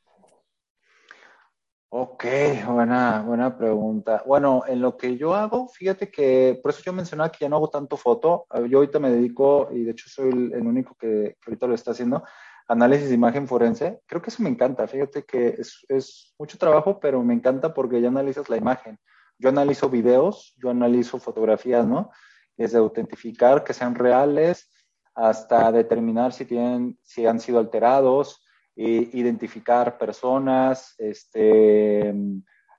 Ok, 1.89 2.26
buena, 2.68 3.22
buena 3.22 3.58
pregunta. 3.58 4.22
Bueno, 4.26 4.63
en 4.68 4.82
lo 4.82 4.98
que 4.98 5.18
yo 5.18 5.34
hago, 5.34 5.68
fíjate 5.68 6.12
que, 6.12 6.60
por 6.62 6.72
eso 6.72 6.84
yo 6.84 6.94
mencionaba 6.94 7.32
que 7.32 7.39
ya 7.41 7.50
no 7.50 7.56
hago 7.56 7.70
tanto 7.70 7.98
foto. 7.98 8.46
Yo 8.70 8.80
ahorita 8.80 9.00
me 9.00 9.10
dedico, 9.10 9.70
y 9.72 9.84
de 9.84 9.91
hecho 9.91 10.10
soy 10.10 10.30
el, 10.30 10.68
único 10.68 10.96
que, 10.96 11.38
que, 11.41 11.50
ahorita 11.50 11.68
lo 11.68 11.74
está 11.74 11.91
haciendo, 11.91 12.24
análisis 12.68 13.10
de 13.10 13.15
imagen 13.15 13.48
forense, 13.48 14.02
creo 14.06 14.22
que 14.22 14.30
eso 14.30 14.44
me 14.44 14.50
encanta. 14.50 14.88
Fíjate 14.88 15.24
que 15.24 15.48
es, 15.48 15.86
es 15.88 16.36
mucho 16.38 16.58
trabajo, 16.58 17.00
pero 17.00 17.24
me 17.24 17.34
encanta 17.34 17.74
porque 17.74 18.02
ya 18.02 18.10
analizas 18.10 18.50
la 18.50 18.58
imagen. 18.58 19.00
Yo 19.38 19.50
analizo 19.50 19.89
videos, 19.89 20.56
yo 20.58 20.69
analizo 20.69 21.19
fotografías, 21.19 21.86
¿no? 21.86 22.12
Desde 22.58 22.78
autentificar 22.78 23.63
que 23.63 23.74
sean 23.74 23.95
reales 23.95 24.69
hasta 25.13 25.71
determinar 25.71 26.34
si, 26.34 26.45
tienen, 26.45 26.98
si 27.04 27.26
han 27.26 27.39
sido 27.39 27.60
alterados, 27.60 28.45
e 28.76 29.10
identificar 29.13 29.98
personas, 29.98 30.95
este, 30.98 32.13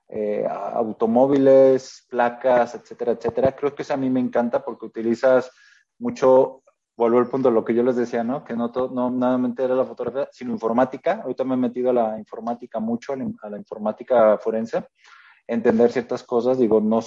eh, 0.09 0.45
automóviles, 0.47 2.05
placas, 2.07 2.75
etcétera, 2.75 3.13
etcétera. 3.13 3.55
Creo 3.55 3.73
que 3.73 3.81
eso 3.81 3.95
a 3.95 3.97
mí 3.97 4.09
me 4.09 4.19
encanta 4.19 4.63
porque 4.63 4.85
utilizas 4.85 5.51
mucho, 5.97 6.61
vuelvo 6.95 7.17
al 7.17 7.27
punto 7.27 7.49
de 7.49 7.55
lo 7.55 7.65
que 7.65 7.73
yo 7.73 7.81
les 7.81 7.95
decía, 7.95 8.23
¿no? 8.23 8.43
Que 8.43 8.55
no, 8.55 8.71
no 8.93 9.09
nada 9.09 9.53
era 9.57 9.75
la 9.75 9.85
fotografía, 9.85 10.29
sino 10.31 10.51
informática. 10.51 11.21
Ahorita 11.23 11.43
me 11.43 11.55
he 11.55 11.57
metido 11.57 11.89
a 11.89 11.93
la 11.93 12.19
informática 12.19 12.79
mucho, 12.79 13.13
a 13.13 13.49
la, 13.49 13.57
informática 13.57 14.37
forense, 14.37 14.85
entender 15.47 15.91
ciertas 15.91 16.23
cosas, 16.23 16.59
digo, 16.59 16.81
no, 16.81 16.99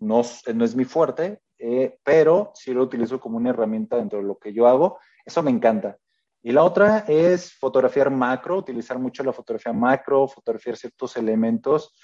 no, 0.00 0.22
no 0.54 0.64
es 0.64 0.74
mi 0.74 0.84
fuerte, 0.84 1.40
eh, 1.58 1.98
pero 2.02 2.50
sí 2.54 2.72
lo 2.74 2.82
utilizo 2.82 3.20
como 3.20 3.36
una 3.36 3.50
herramienta 3.50 3.96
dentro 3.96 4.18
de 4.18 4.24
lo 4.24 4.38
que 4.38 4.52
yo 4.52 4.66
hago. 4.66 4.98
Eso 5.24 5.42
me 5.42 5.50
encanta. 5.50 5.96
Y 6.42 6.52
la 6.52 6.64
otra 6.64 7.04
es 7.08 7.54
fotografiar 7.54 8.10
macro, 8.10 8.58
utilizar 8.58 8.98
mucho 8.98 9.22
la 9.22 9.32
fotografía 9.32 9.72
macro, 9.72 10.28
fotografiar 10.28 10.76
ciertos 10.76 11.16
elementos 11.16 11.94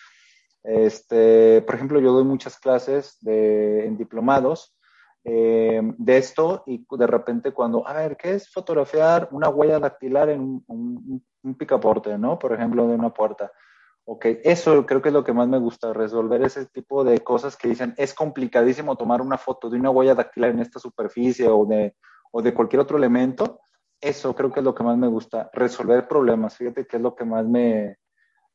este, 0.62 1.62
por 1.62 1.74
ejemplo, 1.74 2.00
yo 2.00 2.12
doy 2.12 2.24
muchas 2.24 2.59
clases 2.59 3.18
de, 3.20 3.87
en 3.87 3.96
diplomados 3.96 4.76
eh, 5.24 5.81
de 5.83 6.16
esto 6.16 6.62
y 6.66 6.85
de 6.90 7.07
repente 7.07 7.53
cuando, 7.53 7.87
a 7.87 7.92
ver, 7.94 8.16
¿qué 8.16 8.35
es 8.35 8.50
fotografiar 8.50 9.29
una 9.33 9.48
huella 9.48 9.79
dactilar 9.79 10.29
en 10.31 10.62
un, 10.66 11.24
picaporte, 11.59 12.18
¿no? 12.18 12.38
Por 12.38 12.53
ejemplo, 12.53 12.87
de 12.87 12.94
una 12.94 13.14
puerta. 13.14 13.50
Ok, 14.12 14.26
eso 14.42 14.84
creo 14.86 15.00
que 15.00 15.10
es 15.10 15.12
lo 15.12 15.22
que 15.22 15.32
más 15.32 15.46
me 15.46 15.60
gusta, 15.60 15.92
resolver 15.92 16.42
ese 16.42 16.66
tipo 16.66 17.04
de 17.04 17.20
cosas 17.20 17.56
que 17.56 17.68
dicen, 17.68 17.94
es 17.96 18.12
complicadísimo 18.12 18.96
tomar 18.96 19.22
una 19.22 19.38
foto 19.38 19.70
de 19.70 19.78
una 19.78 19.90
huella 19.90 20.16
dactilar 20.16 20.50
en 20.50 20.58
esta 20.58 20.80
superficie 20.80 21.46
o 21.46 21.64
de, 21.64 21.94
o 22.32 22.42
de 22.42 22.52
cualquier 22.52 22.80
otro 22.80 22.98
elemento. 22.98 23.60
Eso 24.00 24.34
creo 24.34 24.50
que 24.50 24.58
es 24.58 24.64
lo 24.64 24.74
que 24.74 24.82
más 24.82 24.98
me 24.98 25.06
gusta, 25.06 25.48
resolver 25.52 26.08
problemas. 26.08 26.56
Fíjate 26.56 26.88
que 26.88 26.96
es 26.96 27.02
lo 27.02 27.14
que 27.14 27.24
más 27.24 27.46
me, 27.46 27.98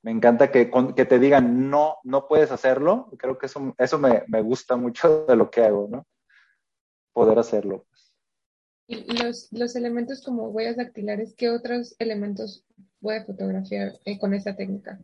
me 0.01 0.11
encanta 0.11 0.51
que, 0.51 0.69
que, 0.93 1.05
te 1.05 1.19
digan, 1.19 1.69
no, 1.69 1.99
no 2.03 2.27
puedes 2.27 2.51
hacerlo. 2.51 3.09
Creo 3.17 3.37
que 3.37 3.45
eso, 3.45 3.73
eso 3.77 3.97
me, 3.97 4.23
me, 4.27 4.41
gusta 4.41 4.75
mucho 4.75 5.25
de 5.25 5.37
lo 5.37 5.49
que 5.49 5.63
hago, 5.63 5.87
¿no? 5.89 6.05
Poder 7.13 7.39
hacerlo. 7.39 7.85
Y 8.87 9.17
los, 9.23 9.47
los 9.53 9.73
elementos 9.77 10.21
como 10.21 10.49
huellas 10.49 10.75
dactilares, 10.75 11.33
¿qué 11.37 11.49
otros 11.49 11.95
elementos 11.97 12.65
puede 12.99 13.23
fotografiar 13.23 13.93
eh, 14.03 14.19
con 14.19 14.33
esta 14.33 14.53
técnica? 14.53 14.99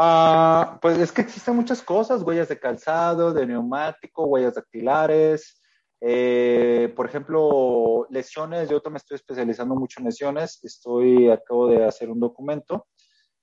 Ah, 0.00 0.78
pues 0.80 0.98
es 0.98 1.10
que 1.10 1.22
existen 1.22 1.56
muchas 1.56 1.82
cosas, 1.82 2.22
huellas 2.22 2.48
de 2.48 2.58
calzado, 2.58 3.32
de 3.32 3.46
neumático, 3.46 4.26
huellas 4.26 4.54
dactilares, 4.54 5.60
eh, 6.00 6.92
por 6.94 7.06
ejemplo, 7.06 8.06
lesiones, 8.08 8.68
yo 8.68 8.80
también 8.80 8.98
estoy 8.98 9.16
especializando 9.16 9.74
mucho 9.74 9.98
en 9.98 10.06
lesiones, 10.06 10.60
estoy, 10.62 11.28
acabo 11.28 11.66
de 11.66 11.84
hacer 11.84 12.10
un 12.10 12.20
documento 12.20 12.86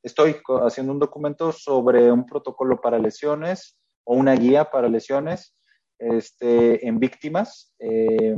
estoy 0.05 0.35
haciendo 0.61 0.93
un 0.93 0.99
documento 0.99 1.51
sobre 1.51 2.11
un 2.11 2.27
protocolo 2.27 2.79
para 2.79 2.99
lesiones 2.99 3.75
o 4.03 4.13
una 4.13 4.35
guía 4.35 4.69
para 4.69 4.87
lesiones 4.87 5.55
este, 5.97 6.87
en 6.87 6.99
víctimas, 6.99 7.73
eh, 7.79 8.35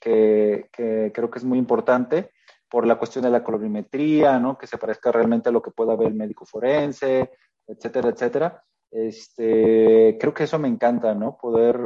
que, 0.00 0.68
creo 0.72 1.30
que 1.30 1.38
es 1.38 1.44
muy 1.44 1.58
importante 1.58 2.30
por 2.68 2.86
la 2.86 2.96
cuestión 2.96 3.24
de 3.24 3.30
la 3.30 3.44
colorimetría, 3.44 4.38
¿no? 4.38 4.58
que 4.58 4.66
se 4.66 4.78
parezca 4.78 5.12
realmente 5.12 5.48
a 5.48 5.52
lo 5.52 5.62
que 5.62 5.70
pueda 5.70 5.96
ver 5.96 6.08
el 6.08 6.14
médico 6.14 6.44
forense, 6.44 7.30
etcétera, 7.66 8.08
etcétera. 8.10 8.64
Este, 8.90 10.16
creo 10.18 10.32
que 10.32 10.44
eso 10.44 10.58
me 10.58 10.68
encanta, 10.68 11.14
¿no? 11.14 11.36
Poder 11.36 11.76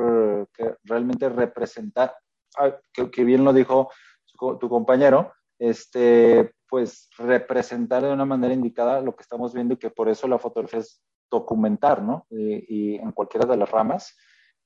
realmente 0.84 1.28
representar, 1.28 2.14
ah, 2.58 2.76
que, 2.92 3.24
bien 3.24 3.42
lo 3.42 3.52
dijo 3.52 3.90
tu 4.38 4.68
compañero, 4.68 5.32
este, 5.58 6.52
pues 6.68 7.10
representar 7.18 8.02
de 8.02 8.12
una 8.12 8.24
manera 8.24 8.54
indicada 8.54 9.00
lo 9.00 9.14
que 9.14 9.22
estamos 9.22 9.52
viendo 9.52 9.74
y 9.74 9.76
que 9.76 9.90
por 9.90 10.08
eso 10.08 10.28
la 10.28 10.38
fotografía 10.38 10.80
es 10.80 11.02
documentar, 11.30 12.02
¿no? 12.02 12.26
Y, 12.30 12.94
en 12.96 13.12
cualquiera 13.12 13.46
de 13.46 13.56
las 13.56 13.70
ramas. 13.70 14.16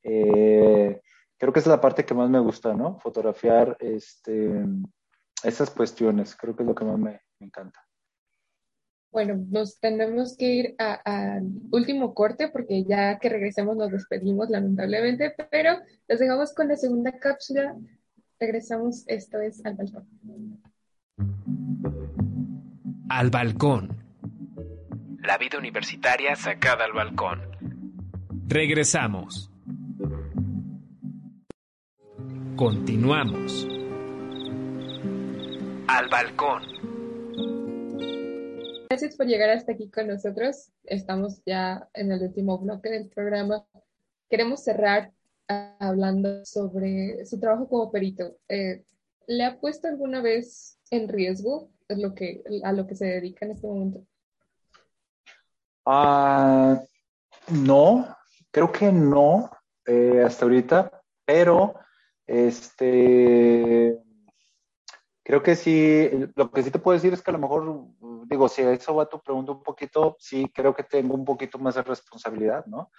Eh, 0.03 1.00
creo 1.38 1.53
que 1.53 1.61
es 1.61 1.66
la 1.66 1.81
parte 1.81 2.05
que 2.05 2.14
más 2.14 2.29
me 2.29 2.38
gusta, 2.40 2.74
¿no? 2.74 2.98
Fotografiar 2.98 3.77
este, 3.81 4.64
esas 5.44 5.70
cuestiones, 5.70 6.35
creo 6.35 6.57
que 6.57 6.62
es 6.62 6.66
lo 6.66 6.74
que 6.74 6.85
más 6.85 6.98
me, 6.98 7.20
encanta. 7.40 7.80
Bueno, 9.12 9.37
nos 9.48 9.78
tenemos 9.78 10.37
que 10.37 10.46
ir 10.46 10.74
al 10.78 11.44
último 11.70 12.14
corte 12.14 12.48
porque 12.48 12.85
ya 12.85 13.18
que 13.18 13.28
regresemos 13.28 13.76
nos 13.76 13.92
despedimos 13.92 14.50
lamentablemente, 14.50 15.33
pero 15.50 15.78
los 16.09 16.18
dejamos 16.18 16.52
con 16.52 16.68
la 16.68 16.76
segunda 16.76 17.12
cápsula. 17.18 17.76
Regresamos, 18.40 19.04
esto 19.07 19.38
es 19.38 19.64
al 19.64 19.74
balcón. 19.74 20.09
Al 23.09 23.30
balcón. 23.30 23.96
La 25.22 25.38
vida 25.38 25.59
universitaria 25.59 26.35
sacada 26.35 26.85
al 26.85 26.92
balcón. 26.92 27.40
Regresamos. 28.48 29.50
Continuamos. 32.57 33.84
Al 35.87 36.09
balcón. 36.09 36.62
Gracias 38.88 39.16
por 39.16 39.27
llegar 39.27 39.51
hasta 39.51 39.73
aquí 39.73 39.90
con 39.90 40.09
nosotros. 40.09 40.73
Estamos 40.85 41.42
ya 41.44 41.88
en 41.92 42.11
el 42.11 42.23
último 42.23 42.59
bloque 42.59 42.90
del 42.90 43.09
programa. 43.09 43.66
Queremos 44.31 44.64
cerrar 44.64 45.12
ah, 45.49 45.77
hablando 45.81 46.44
sobre 46.47 47.27
su 47.27 47.38
trabajo 47.38 47.68
como 47.68 47.92
perito. 47.92 48.37
Eh, 48.49 48.83
¿Le 49.27 49.44
ha 49.44 49.59
puesto 49.59 49.88
alguna 49.88 50.23
vez 50.23 50.79
en 50.90 51.09
riesgo 51.09 51.70
es 51.88 51.99
lo 51.99 52.14
que, 52.14 52.42
a 52.62 52.73
lo 52.73 52.87
que 52.87 52.94
se 52.94 53.07
dedica 53.07 53.44
en 53.44 53.53
este 53.53 53.66
momento? 53.66 54.07
Ah, 55.85 56.83
no, 57.49 58.16
creo 58.51 58.73
que 58.73 58.90
no 58.90 59.51
eh, 59.87 60.23
hasta 60.25 60.47
ahorita, 60.47 61.03
pero 61.27 61.75
este 62.27 63.99
creo 65.25 65.43
que 65.43 65.57
sí, 65.57 66.11
lo 66.37 66.51
que 66.51 66.63
sí 66.63 66.71
te 66.71 66.79
puedo 66.79 66.95
decir 66.95 67.13
es 67.13 67.23
que 67.23 67.31
a 67.31 67.33
lo 67.33 67.41
mejor, 67.41 67.87
digo, 68.27 68.49
si 68.49 68.63
eso 68.63 68.95
va 68.95 69.09
tu 69.09 69.21
pregunta 69.21 69.53
un 69.53 69.63
poquito, 69.63 70.17
sí 70.19 70.51
creo 70.55 70.75
que 70.75 70.85
tengo 70.85 71.15
un 71.15 71.25
poquito 71.25 71.59
más 71.59 71.75
de 71.75 71.83
responsabilidad, 71.83 72.67
¿no? 72.67 72.91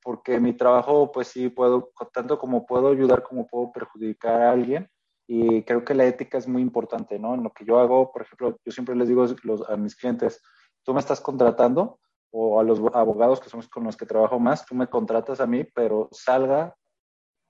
Porque 0.00 0.38
mi 0.38 0.52
trabajo, 0.52 1.10
pues 1.10 1.28
sí 1.28 1.48
puedo, 1.48 1.92
tanto 2.12 2.38
como 2.38 2.64
puedo 2.64 2.88
ayudar 2.88 3.24
como 3.24 3.46
puedo 3.46 3.72
perjudicar 3.72 4.40
a 4.42 4.52
alguien, 4.52 4.88
y 5.26 5.64
creo 5.64 5.84
que 5.84 5.94
la 5.94 6.04
ética 6.04 6.38
es 6.38 6.46
muy 6.46 6.62
importante, 6.62 7.18
¿no? 7.18 7.34
En 7.34 7.42
lo 7.42 7.50
que 7.52 7.64
yo 7.64 7.80
hago, 7.80 8.12
por 8.12 8.22
ejemplo, 8.22 8.56
yo 8.64 8.72
siempre 8.72 8.94
les 8.94 9.08
digo 9.08 9.26
a 9.68 9.76
mis 9.76 9.96
clientes, 9.96 10.40
tú 10.84 10.94
me 10.94 11.00
estás 11.00 11.20
contratando 11.20 11.98
o 12.30 12.60
a 12.60 12.62
los 12.62 12.80
abogados 12.94 13.40
que 13.40 13.48
somos 13.48 13.68
con 13.68 13.82
los 13.82 13.96
que 13.96 14.06
trabajo 14.06 14.38
más, 14.38 14.64
tú 14.64 14.76
me 14.76 14.86
contratas 14.86 15.40
a 15.40 15.46
mí, 15.46 15.64
pero 15.64 16.08
salga 16.12 16.76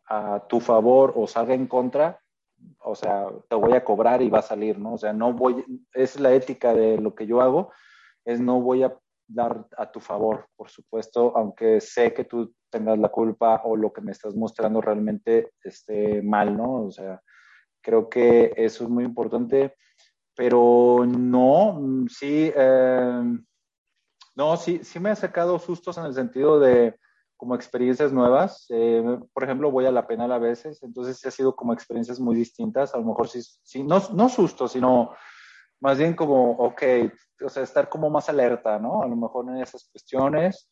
a 0.07 0.47
tu 0.49 0.61
favor 0.61 1.13
o 1.17 1.27
salga 1.27 1.53
en 1.53 1.67
contra, 1.67 2.19
o 2.81 2.95
sea, 2.95 3.27
te 3.49 3.57
voy 3.57 3.73
a 3.73 3.85
cobrar 3.85 4.23
y 4.23 4.31
va 4.31 4.40
a 4.40 4.42
salir, 4.42 4.79
¿no? 4.79 4.95
O 4.95 4.99
sea, 4.99 5.12
no 5.12 5.33
voy, 5.33 5.64
es 5.92 6.19
la 6.21 6.33
ética 6.33 6.75
de 6.75 6.99
lo 6.99 7.14
que 7.14 7.27
yo 7.27 7.40
hago, 7.40 7.73
es 8.25 8.40
no 8.40 8.61
voy 8.61 8.83
a 8.83 8.97
dar 9.29 9.66
a 9.77 9.90
tu 9.90 10.01
favor, 10.01 10.47
por 10.57 10.71
supuesto, 10.71 11.37
aunque 11.37 11.81
sé 11.81 12.14
que 12.14 12.25
tú 12.25 12.55
tengas 12.71 12.99
la 12.99 13.09
culpa 13.09 13.62
o 13.64 13.77
lo 13.77 13.92
que 13.92 14.01
me 14.01 14.12
estás 14.12 14.35
mostrando 14.37 14.81
realmente 14.81 15.53
esté 15.62 16.23
mal, 16.23 16.57
¿no? 16.57 16.87
O 16.87 16.90
sea, 16.90 17.21
Creo 17.87 18.09
que 18.09 18.53
eso 18.57 18.83
es 18.83 18.90
muy 18.90 19.05
importante, 19.05 19.77
pero 20.35 21.07
no, 21.07 21.81
sí, 22.09 22.51
eh, 22.53 23.23
no, 24.35 24.57
sí, 24.57 24.81
sí 24.83 24.99
me 24.99 25.11
ha 25.11 25.14
sacado 25.14 25.57
sustos 25.61 25.97
en 25.97 26.07
el 26.07 26.12
sentido 26.12 26.59
de 26.59 26.99
como 27.37 27.55
experiencias 27.55 28.12
nuevas. 28.12 28.66
Eh, 28.70 29.03
por 29.32 29.45
ejemplo, 29.45 29.70
voy 29.70 29.87
a 29.87 29.91
la 29.91 30.07
penal 30.07 30.32
a 30.32 30.39
veces, 30.39 30.82
entonces 30.82 31.24
ha 31.26 31.30
sido 31.30 31.55
como 31.55 31.72
experiencias 31.72 32.20
muy 32.20 32.37
distintas. 32.37 32.95
A 32.95 32.99
lo 32.99 33.05
mejor 33.05 33.28
sí, 33.28 33.41
sí 33.62 33.82
no, 33.82 34.03
no 34.14 34.28
sustos, 34.28 34.72
sino 34.72 35.12
más 35.80 35.99
bien 35.99 36.14
como, 36.14 36.53
ok, 36.53 36.82
o 37.45 37.49
sea, 37.49 37.62
estar 37.62 37.89
como 37.89 38.11
más 38.11 38.28
alerta, 38.28 38.78
¿no? 38.78 39.03
A 39.03 39.07
lo 39.07 39.16
mejor 39.16 39.49
en 39.49 39.59
esas 39.59 39.89
cuestiones 39.91 40.70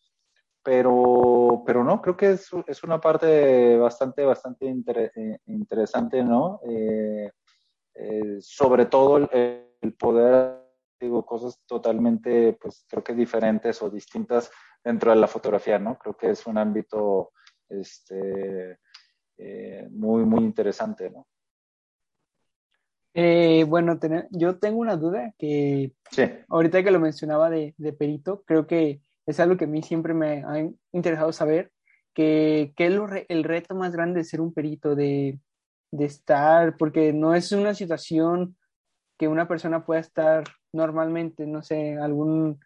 pero, 0.65 1.63
pero 1.67 1.85
no, 1.85 2.01
creo 2.01 2.17
que 2.17 2.31
es, 2.33 2.49
es 2.67 2.83
una 2.83 2.99
parte 2.99 3.77
bastante, 3.77 4.25
bastante 4.25 4.67
eh, 4.67 5.39
interesante, 5.47 6.25
¿no? 6.25 6.59
Eh, 6.67 7.31
eh, 7.95 8.39
sobre 8.41 8.87
todo 8.87 9.29
el, 9.31 9.95
poder, 9.99 10.64
digo, 11.05 11.25
cosas 11.25 11.63
totalmente, 11.67 12.55
pues 12.61 12.85
creo 12.89 13.03
que 13.05 13.15
diferentes 13.15 13.81
o 13.83 13.91
distintas 13.91 14.51
dentro 14.83 15.11
de 15.11 15.17
la 15.17 15.29
fotografía, 15.29 15.79
¿no? 15.79 15.99
Creo 15.99 16.17
que 16.17 16.31
es 16.31 16.47
un 16.47 16.59
ámbito 16.59 17.33
este, 17.69 18.79
muy, 19.91 20.25
muy 20.25 20.45
interesante, 20.45 21.11
¿no? 21.11 21.27
Eh, 23.17 23.65
bueno, 23.69 23.97
yo 24.33 24.59
tengo 24.59 24.81
una 24.81 24.97
duda 24.97 25.33
que 25.39 25.93
ahorita 26.49 26.83
que 26.83 26.91
lo 26.91 26.99
mencionaba 26.99 27.49
de, 27.49 27.73
perito, 27.97 28.43
creo 28.45 28.67
que 28.67 29.03
es 29.25 29.39
algo 29.39 29.57
que 29.57 29.67
a 29.67 29.69
mí 29.69 29.83
siempre 29.83 30.15
me 30.15 30.43
ha 30.45 30.69
interesado 30.91 31.33
saber, 31.33 31.71
que, 32.13 32.75
es 32.77 33.25
el 33.29 33.45
reto 33.45 33.77
más 33.77 33.93
grande 33.93 34.19
de 34.19 34.25
ser 34.25 34.41
un 34.41 34.53
perito, 34.53 34.97
de, 34.97 35.39
de 35.93 36.05
estar, 36.05 36.77
porque 36.77 37.13
no 37.13 37.37
es 37.37 37.53
una 37.53 37.75
situación 37.75 38.57
que 39.17 39.29
una 39.29 39.47
persona 39.47 39.85
pueda 39.85 40.01
estar 40.01 40.45
normalmente, 40.75 41.47
no 41.47 41.63
sé, 41.63 41.97
algún, 41.99 42.61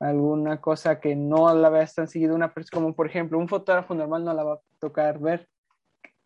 alguna 0.00 0.60
cosa 0.60 1.00
que 1.00 1.14
no 1.14 1.54
la 1.54 1.68
veas 1.68 1.94
tan 1.94 2.08
seguido 2.08 2.34
una 2.34 2.52
persona, 2.52 2.82
como 2.82 2.96
por 2.96 3.06
ejemplo 3.06 3.38
un 3.38 3.48
fotógrafo 3.48 3.94
normal 3.94 4.24
no 4.24 4.34
la 4.34 4.44
va 4.44 4.54
a 4.54 4.60
tocar 4.78 5.18
ver. 5.18 5.48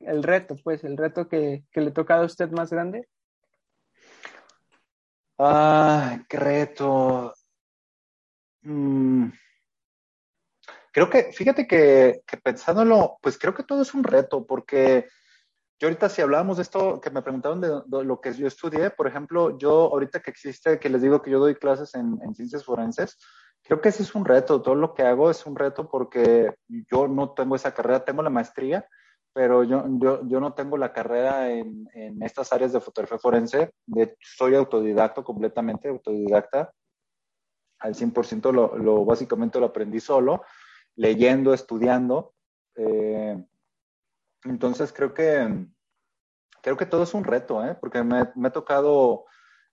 El 0.01 0.23
reto, 0.23 0.57
pues, 0.63 0.85
el 0.85 0.97
reto 0.97 1.29
que, 1.29 1.65
que 1.73 1.81
le 1.81 1.91
toca 1.91 2.17
a 2.17 2.25
usted 2.25 2.51
más 2.51 2.71
grande. 2.71 3.09
Ah, 5.39 6.19
qué 6.29 6.37
reto. 6.37 7.35
Mm. 8.63 9.31
Creo 10.93 11.11
que, 11.11 11.33
fíjate 11.33 11.67
que, 11.67 12.23
que, 12.27 12.37
pensándolo, 12.39 13.19
pues 13.23 13.39
creo 13.39 13.55
que 13.55 13.63
todo 13.63 13.83
es 13.83 13.95
un 13.95 14.05
reto, 14.05 14.47
porque 14.47 15.09
yo 15.79 15.89
ahorita 15.89 16.09
si 16.09 16.23
hablábamos 16.23 16.57
de 16.57 16.65
esto, 16.65 17.01
que 17.01 17.11
me 17.11 17.23
preguntaron 17.23 17.61
de, 17.61 18.05
lo 18.05 18.21
que 18.21 18.33
yo 18.35 18.47
estudié, 18.47 18.91
por 18.91 19.07
ejemplo, 19.07 19.57
yo 19.59 19.93
ahorita 19.93 20.21
que 20.21 20.31
existe, 20.31 20.79
que 20.79 20.89
les 20.89 21.03
digo 21.03 21.23
que 21.23 21.31
yo 21.31 21.39
doy 21.39 21.55
clases 21.55 21.95
en, 21.95 22.19
en 22.23 22.35
ciencias 22.35 22.65
forenses, 22.65 23.17
creo 23.63 23.81
que 23.81 23.91
ese 23.91 24.03
es 24.03 24.15
un 24.15 24.25
reto, 24.25 24.63
todo 24.63 24.75
lo 24.75 24.95
que 24.95 25.03
hago 25.03 25.31
es 25.31 25.47
un 25.47 25.57
reto 25.57 25.89
porque 25.89 26.55
yo 26.91 27.07
no 27.07 27.31
tengo 27.31 27.55
esa 27.57 27.75
carrera, 27.75 28.05
tengo 28.05 28.23
la 28.23 28.31
maestría, 28.31 28.89
pero 29.39 29.63
yo, 29.63 29.85
yo, 30.27 30.41
no 30.41 30.55
tengo 30.55 30.77
la 30.77 30.93
carrera 30.93 31.53
en, 31.53 31.87
estas 32.23 32.53
áreas 32.53 32.73
de 32.73 32.81
fotografía 32.81 33.19
forense. 33.19 33.71
Soy 34.21 34.57
autodidacto 34.57 35.23
completamente, 35.23 35.89
autodidacta. 35.89 36.73
Al 37.79 37.95
100% 37.95 38.51
lo, 38.53 38.77
lo 38.77 39.05
básicamente 39.05 39.61
lo 39.61 39.67
aprendí 39.67 40.01
solo, 40.01 40.43
leyendo, 40.97 41.55
estudiando. 41.55 42.35
Eh, 42.75 43.41
entonces 44.45 44.93
creo 44.93 45.15
que, 45.15 45.67
creo 46.63 46.77
que 46.77 46.87
todo 46.87 47.03
es 47.03 47.15
un 47.15 47.25
reto, 47.25 47.65
¿eh? 47.65 47.77
porque 47.81 48.03
me, 48.03 48.31
me 48.35 48.49
ha 48.49 48.53
tocado 48.53 49.25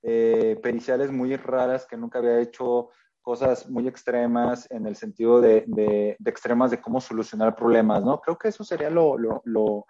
eh, 0.02 0.60
periciales 0.62 1.12
muy 1.12 1.36
raras 1.36 1.86
que 1.86 1.98
nunca 1.98 2.20
había 2.20 2.40
hecho, 2.40 2.90
cosas 3.26 3.68
muy 3.68 3.88
extremas 3.88 4.70
en 4.70 4.86
el 4.86 4.96
sentido 4.96 5.42
de, 5.42 5.64
de, 5.66 6.16
extremas 6.24 6.70
de 6.70 6.80
cómo 6.80 7.02
solucionar 7.02 7.56
problemas, 7.56 8.04
¿no? 8.04 8.22
Creo 8.22 8.38
que 8.38 8.50
eso 8.50 8.64
sería 8.64 8.92
lo, 8.92 9.18
lo, 9.18 9.42
lo, 9.46 9.88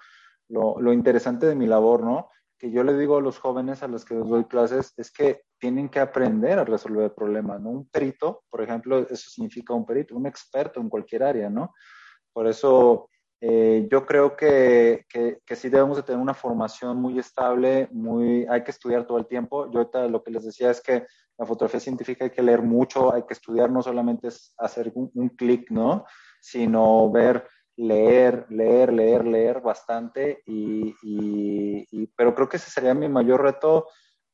lo, 0.47 0.93
interesante 0.93 1.45
de 1.45 1.53
mi 1.53 1.67
labor, 1.67 2.01
¿no? 2.01 2.29
Que 2.57 2.71
yo 2.71 2.81
le 2.85 2.97
digo 2.97 3.17
a 3.17 3.21
los 3.21 3.37
jóvenes 3.37 3.83
a 3.83 3.89
los 3.89 4.05
que 4.05 4.15
les 4.15 4.29
doy 4.29 4.45
clases 4.45 4.93
es 4.95 5.11
que 5.11 5.41
tienen 5.59 5.89
que 5.89 5.99
aprender 5.99 6.59
a 6.59 6.63
resolver 6.63 7.13
problemas, 7.13 7.59
¿no? 7.59 7.71
Un 7.71 7.89
perito, 7.89 8.45
por 8.49 8.61
ejemplo, 8.61 8.99
eso 8.99 9.29
significa 9.29 9.73
un 9.73 9.85
perito, 9.85 10.15
un 10.15 10.27
experto 10.27 10.79
en 10.79 10.87
cualquier 10.87 11.23
área, 11.23 11.49
¿no? 11.49 11.73
Por 12.31 12.47
eso 12.47 13.09
eh, 13.41 13.87
yo 13.91 14.05
creo 14.05 14.35
que, 14.35 15.05
que, 15.09 15.55
sí 15.55 15.69
debemos 15.69 15.97
de 15.97 16.03
tener 16.03 16.21
una 16.21 16.33
formación 16.33 16.97
muy 16.97 17.19
estable, 17.19 17.89
muy, 17.91 18.45
hay 18.49 18.63
que 18.63 18.71
estudiar 18.71 19.05
todo 19.05 19.17
el 19.17 19.27
tiempo. 19.27 19.69
Yo 19.71 19.79
ahorita 19.79 20.07
lo 20.07 20.23
que 20.23 20.31
les 20.31 20.45
decía 20.45 20.71
es 20.71 20.81
que 20.81 21.05
la 21.37 21.45
fotografía 21.45 21.79
científica 21.79 22.25
hay 22.25 22.31
que 22.31 22.41
leer 22.41 22.61
mucho, 22.61 23.13
hay 23.13 23.23
que 23.23 23.33
estudiar, 23.33 23.69
no 23.69 23.81
solamente 23.81 24.29
es 24.29 24.53
hacer 24.57 24.91
un, 24.95 25.29
clic, 25.29 25.69
¿no? 25.69 26.05
Sino 26.39 27.11
ver, 27.11 27.45
leer, 27.75 28.45
leer, 28.49 28.93
leer, 28.93 29.25
leer 29.25 29.61
bastante. 29.61 30.41
Y, 30.45 30.95
y, 31.03 32.07
pero 32.15 32.33
creo 32.33 32.47
que 32.47 32.57
ese 32.57 32.71
sería 32.71 32.93
mi 32.93 33.09
mayor 33.09 33.41
reto, 33.41 33.87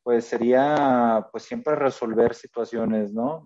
pues 0.03 0.25
sería 0.25 1.27
pues 1.31 1.43
siempre 1.43 1.75
resolver 1.75 2.35
situaciones, 2.35 3.13
¿no? 3.13 3.43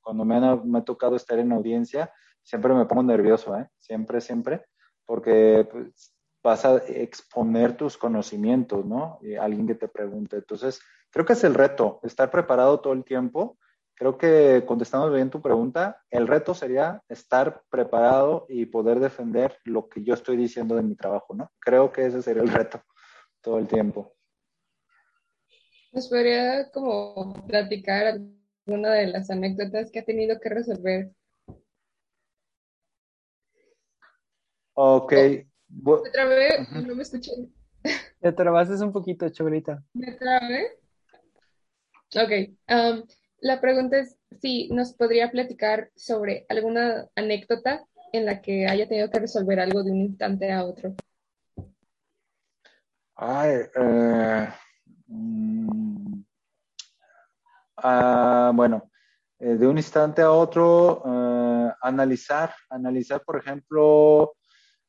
cuando 0.00 0.24
me, 0.24 0.40
me 0.64 0.78
ha 0.78 0.84
tocado 0.84 1.16
estar 1.16 1.38
en 1.40 1.50
audiencia, 1.50 2.12
siempre 2.46 2.72
me 2.72 2.86
pongo 2.86 3.02
nervioso, 3.02 3.58
¿eh? 3.58 3.68
Siempre, 3.78 4.20
siempre, 4.20 4.64
porque 5.04 5.68
pues, 5.70 6.14
vas 6.42 6.64
a 6.64 6.76
exponer 6.76 7.76
tus 7.76 7.98
conocimientos, 7.98 8.86
¿no? 8.86 9.18
Y 9.20 9.34
alguien 9.34 9.66
que 9.66 9.74
te 9.74 9.88
pregunte. 9.88 10.36
Entonces, 10.36 10.80
creo 11.10 11.26
que 11.26 11.32
es 11.32 11.42
el 11.42 11.54
reto, 11.54 11.98
estar 12.04 12.30
preparado 12.30 12.78
todo 12.80 12.92
el 12.92 13.04
tiempo. 13.04 13.58
Creo 13.94 14.16
que 14.16 14.62
contestando 14.64 15.10
bien 15.10 15.28
tu 15.28 15.42
pregunta, 15.42 16.02
el 16.08 16.28
reto 16.28 16.54
sería 16.54 17.02
estar 17.08 17.62
preparado 17.68 18.46
y 18.48 18.66
poder 18.66 19.00
defender 19.00 19.58
lo 19.64 19.88
que 19.88 20.04
yo 20.04 20.14
estoy 20.14 20.36
diciendo 20.36 20.76
de 20.76 20.82
mi 20.82 20.94
trabajo, 20.94 21.34
¿no? 21.34 21.50
Creo 21.58 21.90
que 21.90 22.06
ese 22.06 22.22
sería 22.22 22.42
el 22.42 22.52
reto 22.52 22.80
todo 23.40 23.58
el 23.58 23.66
tiempo. 23.66 24.14
¿Nos 25.92 26.08
podría 26.08 26.70
como 26.70 27.44
platicar 27.46 28.20
alguna 28.66 28.92
de 28.92 29.06
las 29.08 29.30
anécdotas 29.30 29.90
que 29.90 30.00
ha 30.00 30.04
tenido 30.04 30.38
que 30.38 30.50
resolver 30.50 31.10
Ok. 34.78 35.12
Me 35.12 36.10
trabé, 36.12 36.66
no 36.70 36.94
me 36.94 37.02
escuché. 37.02 37.32
Te 38.20 38.32
trabaste 38.32 38.74
un 38.84 38.92
poquito, 38.92 39.26
Chobrita. 39.30 39.82
¿Me 39.94 40.12
trabé? 40.12 40.78
Ok. 42.14 42.52
Um, 42.68 43.06
la 43.40 43.58
pregunta 43.58 43.98
es 43.98 44.18
si 44.42 44.68
nos 44.68 44.92
podría 44.92 45.30
platicar 45.30 45.90
sobre 45.96 46.44
alguna 46.50 47.08
anécdota 47.14 47.86
en 48.12 48.26
la 48.26 48.42
que 48.42 48.66
haya 48.66 48.86
tenido 48.86 49.10
que 49.10 49.18
resolver 49.18 49.60
algo 49.60 49.82
de 49.82 49.92
un 49.92 50.00
instante 50.02 50.52
a 50.52 50.64
otro. 50.64 50.94
Ay, 53.14 53.60
eh, 53.74 54.48
mm, 55.06 56.22
ah, 57.78 58.52
bueno, 58.54 58.90
eh, 59.38 59.54
de 59.54 59.66
un 59.66 59.78
instante 59.78 60.20
a 60.20 60.30
otro, 60.30 61.02
eh, 61.06 61.72
analizar, 61.80 62.54
analizar, 62.68 63.22
por 63.24 63.38
ejemplo, 63.38 64.34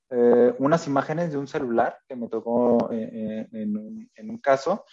eh, 0.09 0.55
unas 0.59 0.87
imágenes 0.87 1.31
de 1.31 1.37
un 1.37 1.47
celular 1.47 1.99
que 2.07 2.15
me 2.15 2.29
tocó 2.29 2.89
eh, 2.91 3.09
eh, 3.11 3.47
en, 3.51 3.77
un, 3.77 4.09
en, 4.15 4.29
un, 4.29 4.37
caso, 4.37 4.85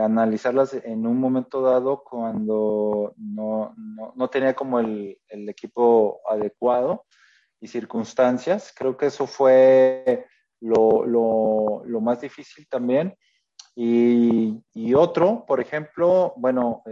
analizarlas 0.00 0.74
en 0.74 1.04
un 1.04 1.18
momento 1.18 1.60
dado 1.62 2.04
cuando 2.04 3.12
no, 3.16 3.74
no, 3.76 4.12
no 4.14 4.30
tenía 4.30 4.54
como 4.54 4.78
el, 4.78 5.18
el, 5.28 5.48
equipo 5.48 6.20
adecuado 6.28 7.06
y 7.60 7.66
circunstancias. 7.66 8.72
Creo 8.76 8.96
que 8.96 9.06
eso 9.06 9.26
fue 9.26 10.26
lo, 10.60 11.04
lo, 11.04 11.82
lo 11.84 12.00
más 12.00 12.20
difícil 12.20 12.68
también. 12.68 13.16
Y, 13.74 14.62
y, 14.72 14.94
otro, 14.94 15.44
por 15.44 15.60
ejemplo, 15.60 16.32
bueno, 16.36 16.82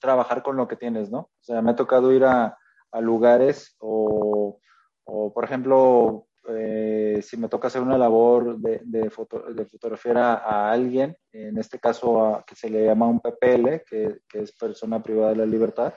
trabajar 0.00 0.42
con 0.42 0.56
lo 0.56 0.66
que 0.66 0.76
tienes, 0.76 1.10
¿no? 1.10 1.18
O 1.18 1.42
sea, 1.42 1.60
me 1.60 1.72
ha 1.72 1.76
tocado 1.76 2.12
ir 2.12 2.24
a, 2.24 2.58
a 2.90 3.00
lugares 3.00 3.76
o, 3.78 4.58
o, 5.04 5.32
por 5.32 5.44
ejemplo, 5.44 6.27
eh, 6.56 7.20
si 7.22 7.36
me 7.36 7.48
toca 7.48 7.68
hacer 7.68 7.82
una 7.82 7.98
labor 7.98 8.58
de, 8.58 8.80
de, 8.84 9.10
fotografiar 9.10 10.18
a, 10.18 10.70
alguien, 10.70 11.16
en 11.32 11.58
este 11.58 11.78
caso 11.78 12.42
que 12.46 12.54
se 12.54 12.70
le 12.70 12.86
llama 12.86 13.06
un 13.06 13.20
PPL, 13.20 13.82
que, 13.88 14.20
es 14.32 14.52
persona 14.52 15.02
privada 15.02 15.30
de 15.30 15.36
la 15.36 15.46
libertad, 15.46 15.94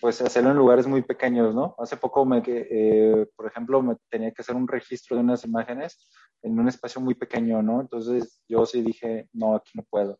pues 0.00 0.20
hacerlo 0.20 0.50
en 0.50 0.56
lugares 0.56 0.86
muy 0.86 1.02
pequeños, 1.02 1.54
¿no? 1.54 1.74
Hace 1.78 1.96
poco, 1.96 2.24
me, 2.24 2.42
eh, 2.46 3.26
por 3.36 3.46
ejemplo, 3.46 3.82
me 3.82 3.96
tenía 4.08 4.32
que 4.32 4.42
hacer 4.42 4.56
un 4.56 4.66
registro 4.66 5.16
de 5.16 5.22
unas 5.22 5.44
imágenes 5.44 6.08
en 6.42 6.58
un 6.58 6.68
espacio 6.68 7.00
muy 7.00 7.14
pequeño, 7.14 7.62
¿no? 7.62 7.80
Entonces 7.80 8.42
yo 8.48 8.66
sí 8.66 8.82
dije, 8.82 9.28
no, 9.32 9.54
aquí 9.54 9.72
no 9.74 9.84
puedo. 9.88 10.18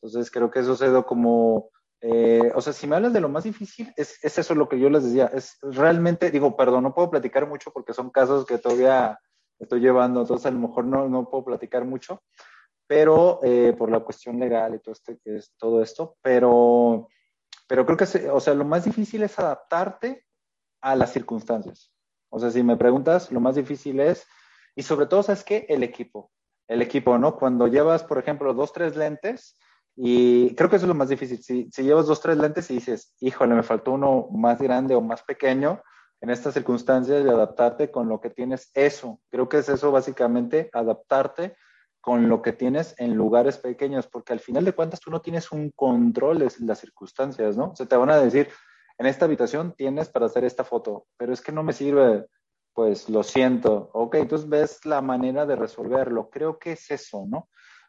Entonces 0.00 0.30
creo 0.30 0.50
que 0.50 0.60
eso 0.60 0.76
se 0.76 0.90
dio 0.90 1.04
como 1.04 1.70
eh, 2.00 2.52
o 2.54 2.60
sea, 2.60 2.72
si 2.72 2.86
me 2.86 2.96
hablas 2.96 3.12
de 3.12 3.20
lo 3.20 3.28
más 3.28 3.44
difícil, 3.44 3.92
es, 3.96 4.22
es, 4.22 4.38
eso 4.38 4.54
lo 4.54 4.68
que 4.68 4.78
yo 4.78 4.88
les 4.88 5.04
decía. 5.04 5.30
Es 5.34 5.58
realmente, 5.62 6.30
digo, 6.30 6.56
perdón, 6.56 6.84
no 6.84 6.94
puedo 6.94 7.10
platicar 7.10 7.46
mucho 7.48 7.72
porque 7.72 7.92
son 7.92 8.10
casos 8.10 8.46
que 8.46 8.58
todavía 8.58 9.18
estoy 9.58 9.80
llevando, 9.80 10.20
entonces 10.20 10.46
a 10.46 10.50
lo 10.50 10.60
mejor 10.60 10.84
no, 10.84 11.08
no 11.08 11.28
puedo 11.28 11.44
platicar 11.44 11.84
mucho, 11.84 12.22
pero 12.86 13.40
eh, 13.42 13.74
por 13.76 13.90
la 13.90 14.00
cuestión 14.00 14.38
legal 14.38 14.74
y 14.74 14.78
todo, 14.78 14.92
este, 14.92 15.18
es, 15.24 15.52
todo 15.58 15.82
esto, 15.82 16.16
pero, 16.22 17.08
pero 17.66 17.84
creo 17.84 17.96
que, 17.96 18.30
o 18.30 18.40
sea, 18.40 18.54
lo 18.54 18.64
más 18.64 18.84
difícil 18.84 19.22
es 19.24 19.38
adaptarte 19.38 20.24
a 20.80 20.94
las 20.94 21.12
circunstancias. 21.12 21.92
O 22.30 22.38
sea, 22.38 22.50
si 22.50 22.62
me 22.62 22.76
preguntas, 22.76 23.32
lo 23.32 23.40
más 23.40 23.56
difícil 23.56 24.00
es, 24.00 24.26
y 24.76 24.82
sobre 24.82 25.06
todo, 25.06 25.22
¿sabes 25.22 25.42
qué? 25.42 25.66
El 25.68 25.82
equipo. 25.82 26.30
El 26.68 26.82
equipo, 26.82 27.18
¿no? 27.18 27.36
Cuando 27.36 27.66
llevas, 27.66 28.04
por 28.04 28.18
ejemplo, 28.18 28.54
dos, 28.54 28.72
tres 28.72 28.94
lentes, 28.94 29.58
y 30.00 30.54
creo 30.54 30.70
que 30.70 30.76
eso 30.76 30.84
es 30.84 30.88
lo 30.88 30.94
más 30.94 31.08
difícil. 31.08 31.42
Si, 31.42 31.68
si 31.72 31.82
llevas 31.82 32.06
dos, 32.06 32.20
tres 32.20 32.38
lentes 32.38 32.70
y 32.70 32.74
dices, 32.74 33.16
híjole, 33.18 33.56
me 33.56 33.64
faltó 33.64 33.92
uno 33.92 34.28
más 34.30 34.62
grande 34.62 34.94
o 34.94 35.00
más 35.00 35.22
pequeño, 35.24 35.82
en 36.20 36.30
estas 36.30 36.54
circunstancias 36.54 37.24
de 37.24 37.30
adaptarte 37.30 37.90
con 37.90 38.08
lo 38.08 38.20
que 38.20 38.30
tienes, 38.30 38.70
eso. 38.74 39.20
Creo 39.28 39.48
que 39.48 39.58
es 39.58 39.68
eso 39.68 39.90
básicamente, 39.90 40.70
adaptarte 40.72 41.56
con 42.00 42.28
lo 42.28 42.42
que 42.42 42.52
tienes 42.52 42.94
en 42.98 43.16
lugares 43.16 43.58
pequeños, 43.58 44.06
porque 44.06 44.32
al 44.32 44.38
final 44.38 44.64
de 44.64 44.72
cuentas 44.72 45.00
tú 45.00 45.10
no 45.10 45.20
tienes 45.20 45.50
un 45.50 45.72
control 45.72 46.38
de 46.38 46.52
las 46.60 46.78
circunstancias, 46.78 47.56
¿no? 47.56 47.74
Se 47.74 47.86
te 47.86 47.96
van 47.96 48.10
a 48.10 48.18
decir, 48.18 48.48
en 48.98 49.06
esta 49.06 49.24
habitación 49.24 49.74
tienes 49.76 50.08
para 50.08 50.26
hacer 50.26 50.44
esta 50.44 50.62
foto, 50.62 51.06
pero 51.16 51.32
es 51.32 51.40
que 51.40 51.50
no 51.50 51.64
me 51.64 51.72
sirve, 51.72 52.26
pues 52.72 53.08
lo 53.08 53.24
siento, 53.24 53.90
ok, 53.92 54.14
entonces 54.14 54.48
ves 54.48 54.84
la 54.84 55.02
manera 55.02 55.44
de 55.44 55.56
resolverlo. 55.56 56.30
Creo 56.30 56.56
que 56.56 56.72
es 56.72 56.88
eso, 56.92 57.26
¿no? 57.28 57.48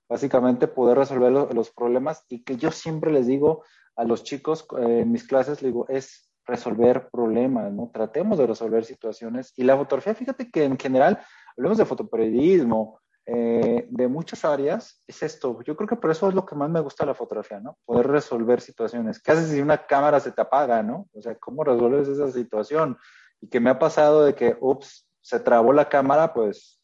Básicamente 0.09 0.67
poder 0.67 0.97
resolver 0.97 1.31
los 1.31 1.69
problemas 1.69 2.25
y 2.27 2.43
que 2.43 2.57
yo 2.57 2.71
siempre 2.71 3.11
les 3.11 3.27
digo 3.27 3.63
a 3.95 4.03
los 4.03 4.23
chicos 4.23 4.65
eh, 4.79 5.01
en 5.01 5.11
mis 5.11 5.25
clases, 5.25 5.61
les 5.61 5.71
digo, 5.71 5.85
es 5.87 6.29
resolver 6.45 7.09
problemas, 7.11 7.71
¿no? 7.71 7.91
Tratemos 7.93 8.39
de 8.39 8.47
resolver 8.47 8.83
situaciones. 8.83 9.53
Y 9.55 9.63
la 9.63 9.77
fotografía, 9.77 10.15
fíjate 10.15 10.49
que 10.49 10.63
en 10.63 10.79
general, 10.79 11.19
hablemos 11.55 11.77
de 11.77 11.85
fotoperiodismo, 11.85 12.99
eh, 13.27 13.87
de 13.91 14.07
muchas 14.07 14.43
áreas, 14.43 15.03
es 15.05 15.21
esto. 15.21 15.61
Yo 15.61 15.75
creo 15.75 15.87
que 15.87 15.95
por 15.95 16.09
eso 16.09 16.29
es 16.29 16.33
lo 16.33 16.45
que 16.45 16.55
más 16.55 16.69
me 16.69 16.79
gusta 16.79 17.05
la 17.05 17.13
fotografía, 17.13 17.59
¿no? 17.59 17.77
Poder 17.85 18.07
resolver 18.07 18.59
situaciones. 18.61 19.21
¿Qué 19.21 19.31
haces 19.31 19.49
si 19.49 19.61
una 19.61 19.85
cámara 19.85 20.19
se 20.19 20.31
te 20.31 20.41
apaga, 20.41 20.81
¿no? 20.81 21.07
O 21.13 21.21
sea, 21.21 21.35
¿cómo 21.35 21.63
resuelves 21.63 22.07
esa 22.07 22.31
situación? 22.31 22.97
Y 23.39 23.47
que 23.47 23.59
me 23.59 23.69
ha 23.69 23.77
pasado 23.77 24.25
de 24.25 24.33
que, 24.33 24.57
ups, 24.59 25.07
se 25.21 25.39
trabó 25.39 25.73
la 25.73 25.87
cámara, 25.87 26.33
pues 26.33 26.81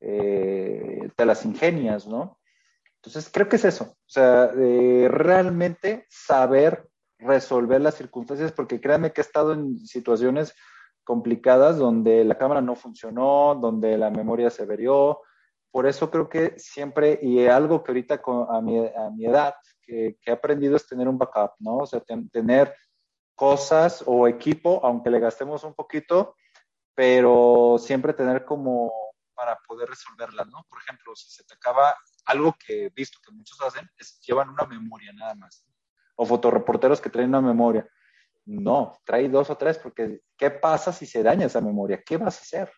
eh, 0.00 1.10
te 1.14 1.26
las 1.26 1.44
ingenias, 1.44 2.06
¿no? 2.06 2.38
Entonces, 3.04 3.30
creo 3.32 3.48
que 3.48 3.56
es 3.56 3.64
eso. 3.64 3.84
O 3.84 4.08
sea, 4.08 4.46
realmente 4.52 6.06
saber 6.08 6.88
resolver 7.18 7.80
las 7.80 7.96
circunstancias, 7.96 8.52
porque 8.52 8.80
créanme 8.80 9.12
que 9.12 9.20
he 9.20 9.24
estado 9.24 9.52
en 9.52 9.80
situaciones 9.80 10.54
complicadas 11.02 11.78
donde 11.78 12.24
la 12.24 12.38
cámara 12.38 12.60
no 12.60 12.76
funcionó, 12.76 13.56
donde 13.56 13.98
la 13.98 14.10
memoria 14.10 14.50
se 14.50 14.66
verió. 14.66 15.20
Por 15.72 15.86
eso 15.86 16.12
creo 16.12 16.28
que 16.28 16.54
siempre, 16.58 17.18
y 17.20 17.44
algo 17.46 17.82
que 17.82 17.90
ahorita 17.90 18.22
a, 18.48 18.60
mi, 18.60 18.78
a 18.78 19.10
mi 19.10 19.26
edad, 19.26 19.54
que, 19.82 20.16
he 20.24 20.30
aprendido 20.30 20.76
es 20.76 20.86
tener 20.86 21.08
un 21.08 21.18
backup, 21.18 21.54
¿no? 21.58 21.78
O 21.78 21.86
sea, 21.86 22.00
tener 22.30 22.72
cosas 23.34 24.04
o 24.06 24.28
equipo, 24.28 24.80
aunque 24.84 25.10
le 25.10 25.18
gastemos 25.18 25.64
un 25.64 25.74
poquito, 25.74 26.36
pero 26.94 27.78
siempre 27.80 28.12
tener 28.12 28.44
como 28.44 28.92
para 29.34 29.58
poder 29.66 29.88
resolverla, 29.88 30.44
¿no? 30.44 30.64
Por 30.68 30.78
ejemplo, 30.78 31.16
si 31.16 31.30
se 31.30 31.42
te 31.42 31.54
acaba 31.54 31.96
algo 32.24 32.54
que 32.64 32.86
he 32.86 32.90
visto 32.90 33.18
que 33.24 33.32
muchos 33.32 33.60
hacen, 33.60 33.88
es 33.98 34.20
llevan 34.20 34.50
una 34.50 34.64
memoria 34.66 35.12
nada 35.12 35.34
más 35.34 35.66
o 36.16 36.26
fotoreporteros 36.26 37.00
que 37.00 37.10
traen 37.10 37.30
una 37.30 37.40
memoria. 37.40 37.88
No, 38.44 38.98
trae 39.04 39.28
dos 39.28 39.50
o 39.50 39.56
tres, 39.56 39.78
porque 39.78 40.20
¿qué 40.36 40.50
pasa 40.50 40.92
si 40.92 41.06
se 41.06 41.22
daña 41.22 41.46
esa 41.46 41.60
memoria? 41.60 42.02
¿Qué 42.04 42.16
vas 42.16 42.38
a 42.38 42.42
hacer? 42.42 42.72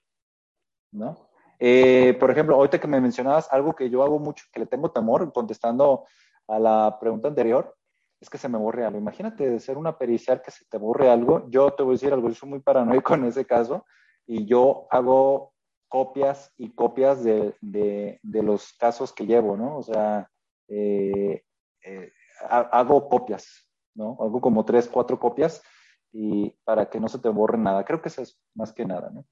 ¿No? 0.92 1.30
Eh, 1.58 2.16
por 2.20 2.30
ejemplo, 2.30 2.56
ahorita 2.56 2.78
que 2.78 2.86
me 2.86 3.00
mencionabas 3.00 3.50
algo 3.50 3.74
que 3.74 3.88
yo 3.88 4.02
hago 4.02 4.18
mucho, 4.18 4.44
que 4.52 4.60
le 4.60 4.66
tengo 4.66 4.90
temor, 4.90 5.32
contestando 5.32 6.06
a 6.48 6.58
la 6.58 6.98
pregunta 7.00 7.28
anterior, 7.28 7.74
es 8.20 8.28
que 8.28 8.38
se 8.38 8.48
me 8.48 8.58
borre 8.58 8.84
algo. 8.84 8.98
Imagínate 8.98 9.48
de 9.48 9.60
ser 9.60 9.78
una 9.78 9.96
pericial 9.96 10.42
que 10.42 10.50
se 10.50 10.64
te 10.66 10.76
borre 10.76 11.10
algo. 11.10 11.48
Yo 11.48 11.70
te 11.72 11.82
voy 11.82 11.92
a 11.92 11.96
decir 11.96 12.12
algo, 12.12 12.28
yo 12.28 12.34
soy 12.34 12.48
muy 12.48 12.60
paranoico 12.60 13.14
en 13.14 13.24
ese 13.24 13.46
caso 13.46 13.86
y 14.26 14.46
yo 14.46 14.86
hago 14.90 15.53
copias 15.94 16.52
y 16.58 16.72
copias 16.72 17.22
de, 17.22 17.54
de, 17.60 18.42
los 18.42 18.72
casos 18.72 19.12
que 19.12 19.26
llevo, 19.26 19.56
¿no? 19.56 19.78
O 19.78 19.82
sea, 19.84 20.28
eh, 20.66 21.44
eh, 21.84 22.12
hago 22.50 23.08
copias, 23.08 23.70
¿no? 23.94 24.16
Hago 24.18 24.40
como 24.40 24.64
tres, 24.64 24.88
cuatro 24.88 25.20
copias 25.20 25.62
y 26.10 26.50
para 26.64 26.90
que 26.90 26.98
no 26.98 27.06
se 27.06 27.20
te 27.20 27.28
borre 27.28 27.58
nada. 27.58 27.84
Creo 27.84 28.02
que 28.02 28.08
eso 28.08 28.22
es 28.22 28.36
más 28.56 28.72
que 28.72 28.84
nada, 28.84 29.08
¿no? 29.10 29.24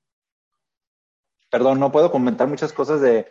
Perdón, 1.51 1.81
no 1.81 1.91
puedo 1.91 2.13
comentar 2.13 2.47
muchas 2.47 2.73
cosas 2.73 3.01
de, 3.01 3.27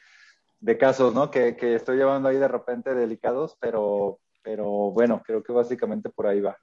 de 0.59 0.77
casos, 0.77 1.13
¿no? 1.13 1.31
Que, 1.31 1.55
que, 1.55 1.75
estoy 1.75 1.95
llevando 1.95 2.27
ahí 2.27 2.35
de 2.35 2.49
repente 2.49 2.93
delicados, 2.93 3.55
pero, 3.61 4.19
pero 4.43 4.91
bueno, 4.91 5.23
creo 5.25 5.41
que 5.41 5.53
básicamente 5.53 6.09
por 6.09 6.27
ahí 6.27 6.41
va. 6.41 6.57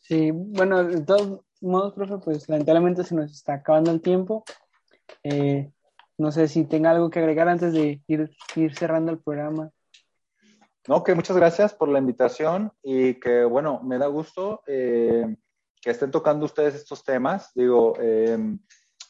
Sí, 0.00 0.30
bueno, 0.30 0.84
de 0.84 1.00
todos 1.06 1.40
modos, 1.62 1.94
profe, 1.94 2.18
pues 2.18 2.50
lamentablemente 2.50 3.02
se 3.02 3.14
nos 3.14 3.32
está 3.32 3.54
acabando 3.54 3.90
el 3.90 4.02
tiempo. 4.02 4.44
Eh, 5.22 5.72
no 6.18 6.32
sé 6.32 6.48
si 6.48 6.64
tenga 6.64 6.90
algo 6.90 7.10
que 7.10 7.18
agregar 7.18 7.48
antes 7.48 7.72
de 7.72 8.00
ir, 8.06 8.30
ir 8.56 8.76
cerrando 8.76 9.12
el 9.12 9.18
programa. 9.18 9.70
No, 10.88 11.04
que 11.04 11.14
muchas 11.14 11.36
gracias 11.36 11.74
por 11.74 11.88
la 11.88 11.98
invitación 11.98 12.72
y 12.82 13.14
que, 13.14 13.44
bueno, 13.44 13.80
me 13.84 13.98
da 13.98 14.06
gusto 14.06 14.62
eh, 14.66 15.36
que 15.80 15.90
estén 15.90 16.10
tocando 16.10 16.44
ustedes 16.44 16.74
estos 16.74 17.04
temas. 17.04 17.52
Digo, 17.54 17.94
eh, 18.00 18.56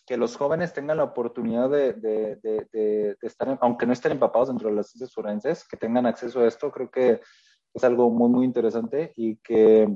que 0.06 0.16
los 0.16 0.36
jóvenes 0.36 0.72
tengan 0.72 0.98
la 0.98 1.04
oportunidad 1.04 1.70
de, 1.70 1.94
de, 1.94 2.36
de, 2.72 3.16
estar, 3.22 3.56
aunque 3.60 3.86
no 3.86 3.92
estén 3.92 4.12
empapados 4.12 4.48
dentro 4.48 4.68
de 4.68 4.74
las 4.74 4.90
ciencias 4.90 5.12
forenses, 5.14 5.66
que 5.66 5.76
tengan 5.76 6.06
acceso 6.06 6.40
a 6.40 6.48
esto, 6.48 6.70
creo 6.70 6.90
que 6.90 7.20
es 7.72 7.84
algo 7.84 8.10
muy, 8.10 8.28
muy 8.28 8.44
interesante 8.44 9.12
y 9.16 9.36
que, 9.36 9.88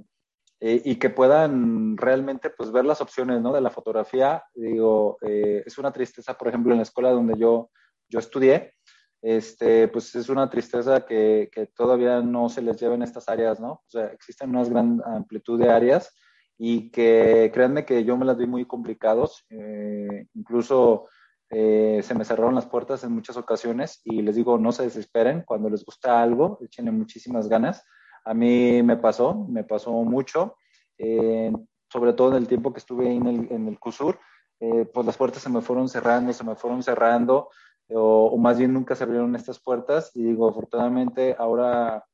eh, 0.61 0.81
y 0.85 0.97
que 0.97 1.11
puedan 1.11 1.97
realmente 1.97 2.51
pues, 2.51 2.73
ver 2.73 2.85
las 2.85 3.01
opciones 3.01 3.41
¿no? 3.41 3.53
de 3.53 3.61
la 3.61 3.71
fotografía. 3.71 4.43
Digo, 4.55 5.19
es 5.23 5.79
una 5.79 5.93
tristeza, 5.93 6.35
por 6.35 6.49
ejemplo, 6.49 6.73
en 6.73 6.79
la 6.79 6.85
escuela 6.85 7.11
donde 7.11 7.39
yo, 7.39 7.71
yo 8.09 8.19
estudié, 8.19 8.75
este, 9.23 9.89
pues 9.89 10.15
es 10.15 10.29
una 10.29 10.49
tristeza 10.49 11.05
que, 11.05 11.49
que, 11.53 11.67
todavía 11.67 12.21
no 12.21 12.49
se 12.49 12.63
les 12.63 12.79
lleven 12.79 13.03
estas 13.03 13.29
áreas, 13.29 13.59
¿no? 13.59 13.73
O 13.73 13.85
sea, 13.89 14.07
existen 14.07 14.51
una 14.51 14.65
gran 14.65 15.03
amplitud 15.05 15.59
de 15.59 15.71
áreas 15.71 16.15
y 16.59 16.91
que 16.91 17.51
créanme 17.53 17.85
que 17.85 18.05
yo 18.05 18.17
me 18.17 18.25
las 18.25 18.39
vi 18.39 18.47
muy 18.47 18.65
complicados, 18.65 19.45
eh, 19.51 20.27
incluso 20.35 21.09
eh, 21.51 22.01
se 22.03 22.15
me 22.15 22.25
cerraron 22.25 22.55
las 22.55 22.67
puertas 22.67 23.05
en 23.05 23.13
muchas 23.13 23.37
ocasiones 23.37 24.01
y 24.05 24.23
les 24.23 24.37
digo, 24.37 24.59
no 24.59 24.73
se 24.73 24.85
desesperen, 24.85 25.43
cuando 25.47 25.69
les 25.69 25.85
gusta 25.85 26.23
algo, 26.23 26.59
échenle 26.63 26.93
muchísimas 26.93 27.49
ganas. 27.49 27.85
A 28.27 28.35
mí 28.35 28.83
me 28.83 28.97
pasó, 28.97 29.35
me 29.49 29.65
pasó 29.65 29.93
mucho, 29.93 30.57
eh, 30.99 31.51
sobre 31.91 32.13
todo 32.13 32.33
en 32.33 32.37
el 32.37 32.49
tiempo 32.49 32.73
que 32.73 32.81
estuve 32.81 33.11
en 33.11 33.27
el, 33.27 33.53
en 33.53 33.69
el 33.69 33.79
CUSUR, 33.79 34.19
pues 34.59 35.07
las 35.07 35.17
puertas 35.17 35.43
se 35.43 35.51
me 35.51 35.61
fueron 35.61 35.89
cerrando, 35.89 36.33
se 36.33 36.43
me 36.43 36.57
fueron 36.57 36.83
cerrando, 36.83 37.51
o, 37.91 38.37
más 38.39 38.59
bien 38.59 38.73
nunca 38.73 38.95
se 38.95 39.05
abrieron 39.05 39.37
estas 39.37 39.59
puertas. 39.59 40.11
Y 40.15 40.23
digo, 40.23 40.49
afortunadamente 40.49 41.37
ahora 41.39 42.05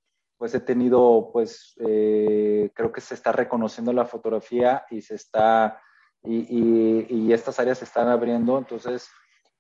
pues 0.43 0.55
he 0.57 0.61
tenido, 0.61 1.31
pues 1.33 1.77
eh, 1.79 2.69
creo 2.75 2.91
que 2.91 3.01
se 3.01 3.15
está 3.15 3.31
reconociendo 3.31 3.93
la 3.93 4.07
fotografía 4.07 4.85
y 4.91 5.01
se 5.01 5.15
está, 5.15 5.81
y, 6.25 7.07
y, 7.09 7.33
estas 7.33 7.61
áreas 7.61 7.79
se 7.79 7.85
están 7.85 8.09
abriendo, 8.09 8.59
entonces 8.59 9.09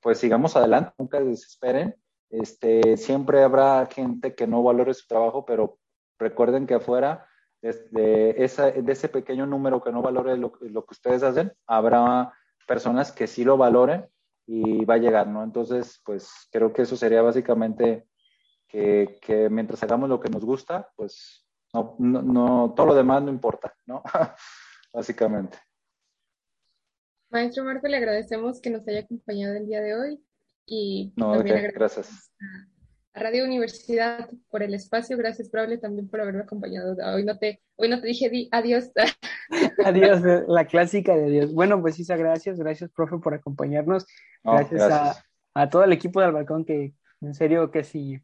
pues 0.00 0.18
sigamos 0.18 0.56
adelante, 0.56 0.92
nunca 0.98 1.20
desesperen, 1.20 1.94
este, 2.30 2.96
siempre 2.96 3.44
habrá 3.44 3.86
gente 3.86 4.34
que 4.34 4.48
no 4.48 4.60
valore 4.64 4.92
su 4.92 5.06
trabajo, 5.06 5.44
pero 5.44 5.78
recuerden 6.18 6.66
que 6.66 6.74
afuera 6.74 7.26
de, 7.60 8.34
esa, 8.38 8.70
de 8.70 8.92
ese 8.92 9.08
pequeño 9.08 9.46
número 9.46 9.82
que 9.82 9.92
no 9.92 10.02
valore 10.02 10.36
lo, 10.36 10.52
lo 10.60 10.84
que 10.84 10.92
ustedes 10.92 11.22
hacen, 11.22 11.52
habrá 11.66 12.32
personas 12.66 13.12
que 13.12 13.26
sí 13.26 13.44
lo 13.44 13.56
valoren 13.56 14.08
y 14.46 14.84
va 14.84 14.94
a 14.94 14.98
llegar, 14.98 15.28
¿no? 15.28 15.44
Entonces, 15.44 16.00
pues 16.04 16.48
creo 16.50 16.72
que 16.72 16.82
eso 16.82 16.96
sería 16.96 17.22
básicamente 17.22 18.06
que, 18.68 19.18
que 19.22 19.48
mientras 19.48 19.82
hagamos 19.82 20.08
lo 20.08 20.20
que 20.20 20.30
nos 20.30 20.44
gusta, 20.44 20.90
pues 20.96 21.46
no, 21.72 21.96
no, 21.98 22.74
todo 22.76 22.86
lo 22.86 22.94
demás 22.94 23.22
no 23.22 23.30
importa, 23.30 23.74
¿no? 23.86 24.02
básicamente. 24.92 25.58
Maestro 27.30 27.64
Marco, 27.64 27.88
le 27.88 27.96
agradecemos 27.96 28.60
que 28.60 28.70
nos 28.70 28.86
haya 28.88 29.00
acompañado 29.00 29.54
el 29.54 29.66
día 29.66 29.80
de 29.80 29.96
hoy 29.96 30.24
y 30.66 31.12
no, 31.16 31.32
también 31.34 31.70
gracias. 31.74 32.30
A 33.14 33.20
Radio 33.20 33.44
Universidad 33.44 34.30
por 34.50 34.62
el 34.62 34.72
espacio, 34.72 35.18
gracias 35.18 35.50
Brable 35.50 35.76
también 35.76 36.08
por 36.08 36.22
haberme 36.22 36.40
acompañado. 36.40 36.96
Hoy 37.14 37.24
no 37.24 37.38
te, 37.38 37.60
hoy 37.76 37.90
no 37.90 38.00
te 38.00 38.06
dije 38.06 38.48
adiós. 38.50 38.90
Adiós, 39.84 40.22
la 40.48 40.64
clásica 40.66 41.14
de 41.14 41.26
adiós. 41.26 41.52
Bueno, 41.52 41.80
pues 41.82 41.98
Isa, 41.98 42.16
gracias, 42.16 42.58
gracias, 42.58 42.90
profe, 42.90 43.18
por 43.18 43.34
acompañarnos. 43.34 44.06
gracias, 44.42 45.22
A, 45.52 45.68
todo 45.68 45.84
el 45.84 45.92
equipo 45.92 46.22
del 46.22 46.32
balcón 46.32 46.64
que, 46.64 46.94
en 47.20 47.34
serio, 47.34 47.70
que 47.70 47.84
si, 47.84 48.18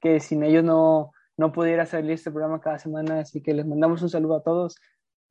que 0.00 0.18
sin 0.18 0.42
ellos 0.42 0.64
no, 0.64 1.12
no 1.36 1.52
pudiera 1.52 1.86
salir 1.86 2.10
este 2.10 2.32
programa 2.32 2.60
cada 2.60 2.80
semana, 2.80 3.20
así 3.20 3.40
que 3.40 3.54
les 3.54 3.66
mandamos 3.66 4.02
un 4.02 4.10
saludo 4.10 4.36
a 4.36 4.42
todos. 4.42 4.74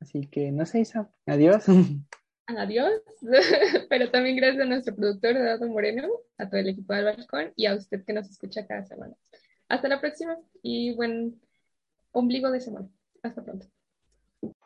Así 0.00 0.28
que, 0.28 0.50
no 0.50 0.64
sé, 0.64 0.80
Isa, 0.80 1.10
adiós. 1.26 1.66
Adiós, 2.56 3.02
pero 3.90 4.10
también 4.10 4.36
gracias 4.36 4.62
a 4.62 4.66
nuestro 4.66 4.96
productor, 4.96 5.36
Eduardo 5.36 5.68
Moreno, 5.68 6.08
a 6.38 6.48
todo 6.48 6.60
el 6.60 6.70
equipo 6.70 6.94
del 6.94 7.04
balcón 7.04 7.52
y 7.56 7.66
a 7.66 7.74
usted 7.74 8.04
que 8.06 8.14
nos 8.14 8.28
escucha 8.30 8.66
cada 8.66 8.84
semana. 8.84 9.14
Hasta 9.68 9.88
la 9.88 10.00
próxima 10.00 10.36
y 10.62 10.94
buen 10.94 11.38
ombligo 12.12 12.50
de 12.50 12.60
semana. 12.60 12.88
Hasta 13.22 13.44
pronto. 13.44 13.66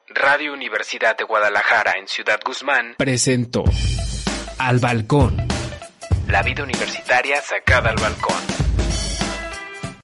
Radio 0.07 0.53
Universidad 0.53 1.17
de 1.17 1.25
Guadalajara 1.25 1.95
en 1.99 2.07
Ciudad 2.07 2.39
Guzmán 2.45 2.95
presentó 2.99 3.65
Al 4.59 4.79
Balcón. 4.79 5.37
La 6.29 6.43
vida 6.43 6.63
universitaria 6.63 7.41
sacada 7.41 7.91
al 7.91 7.97
balcón. 7.97 8.62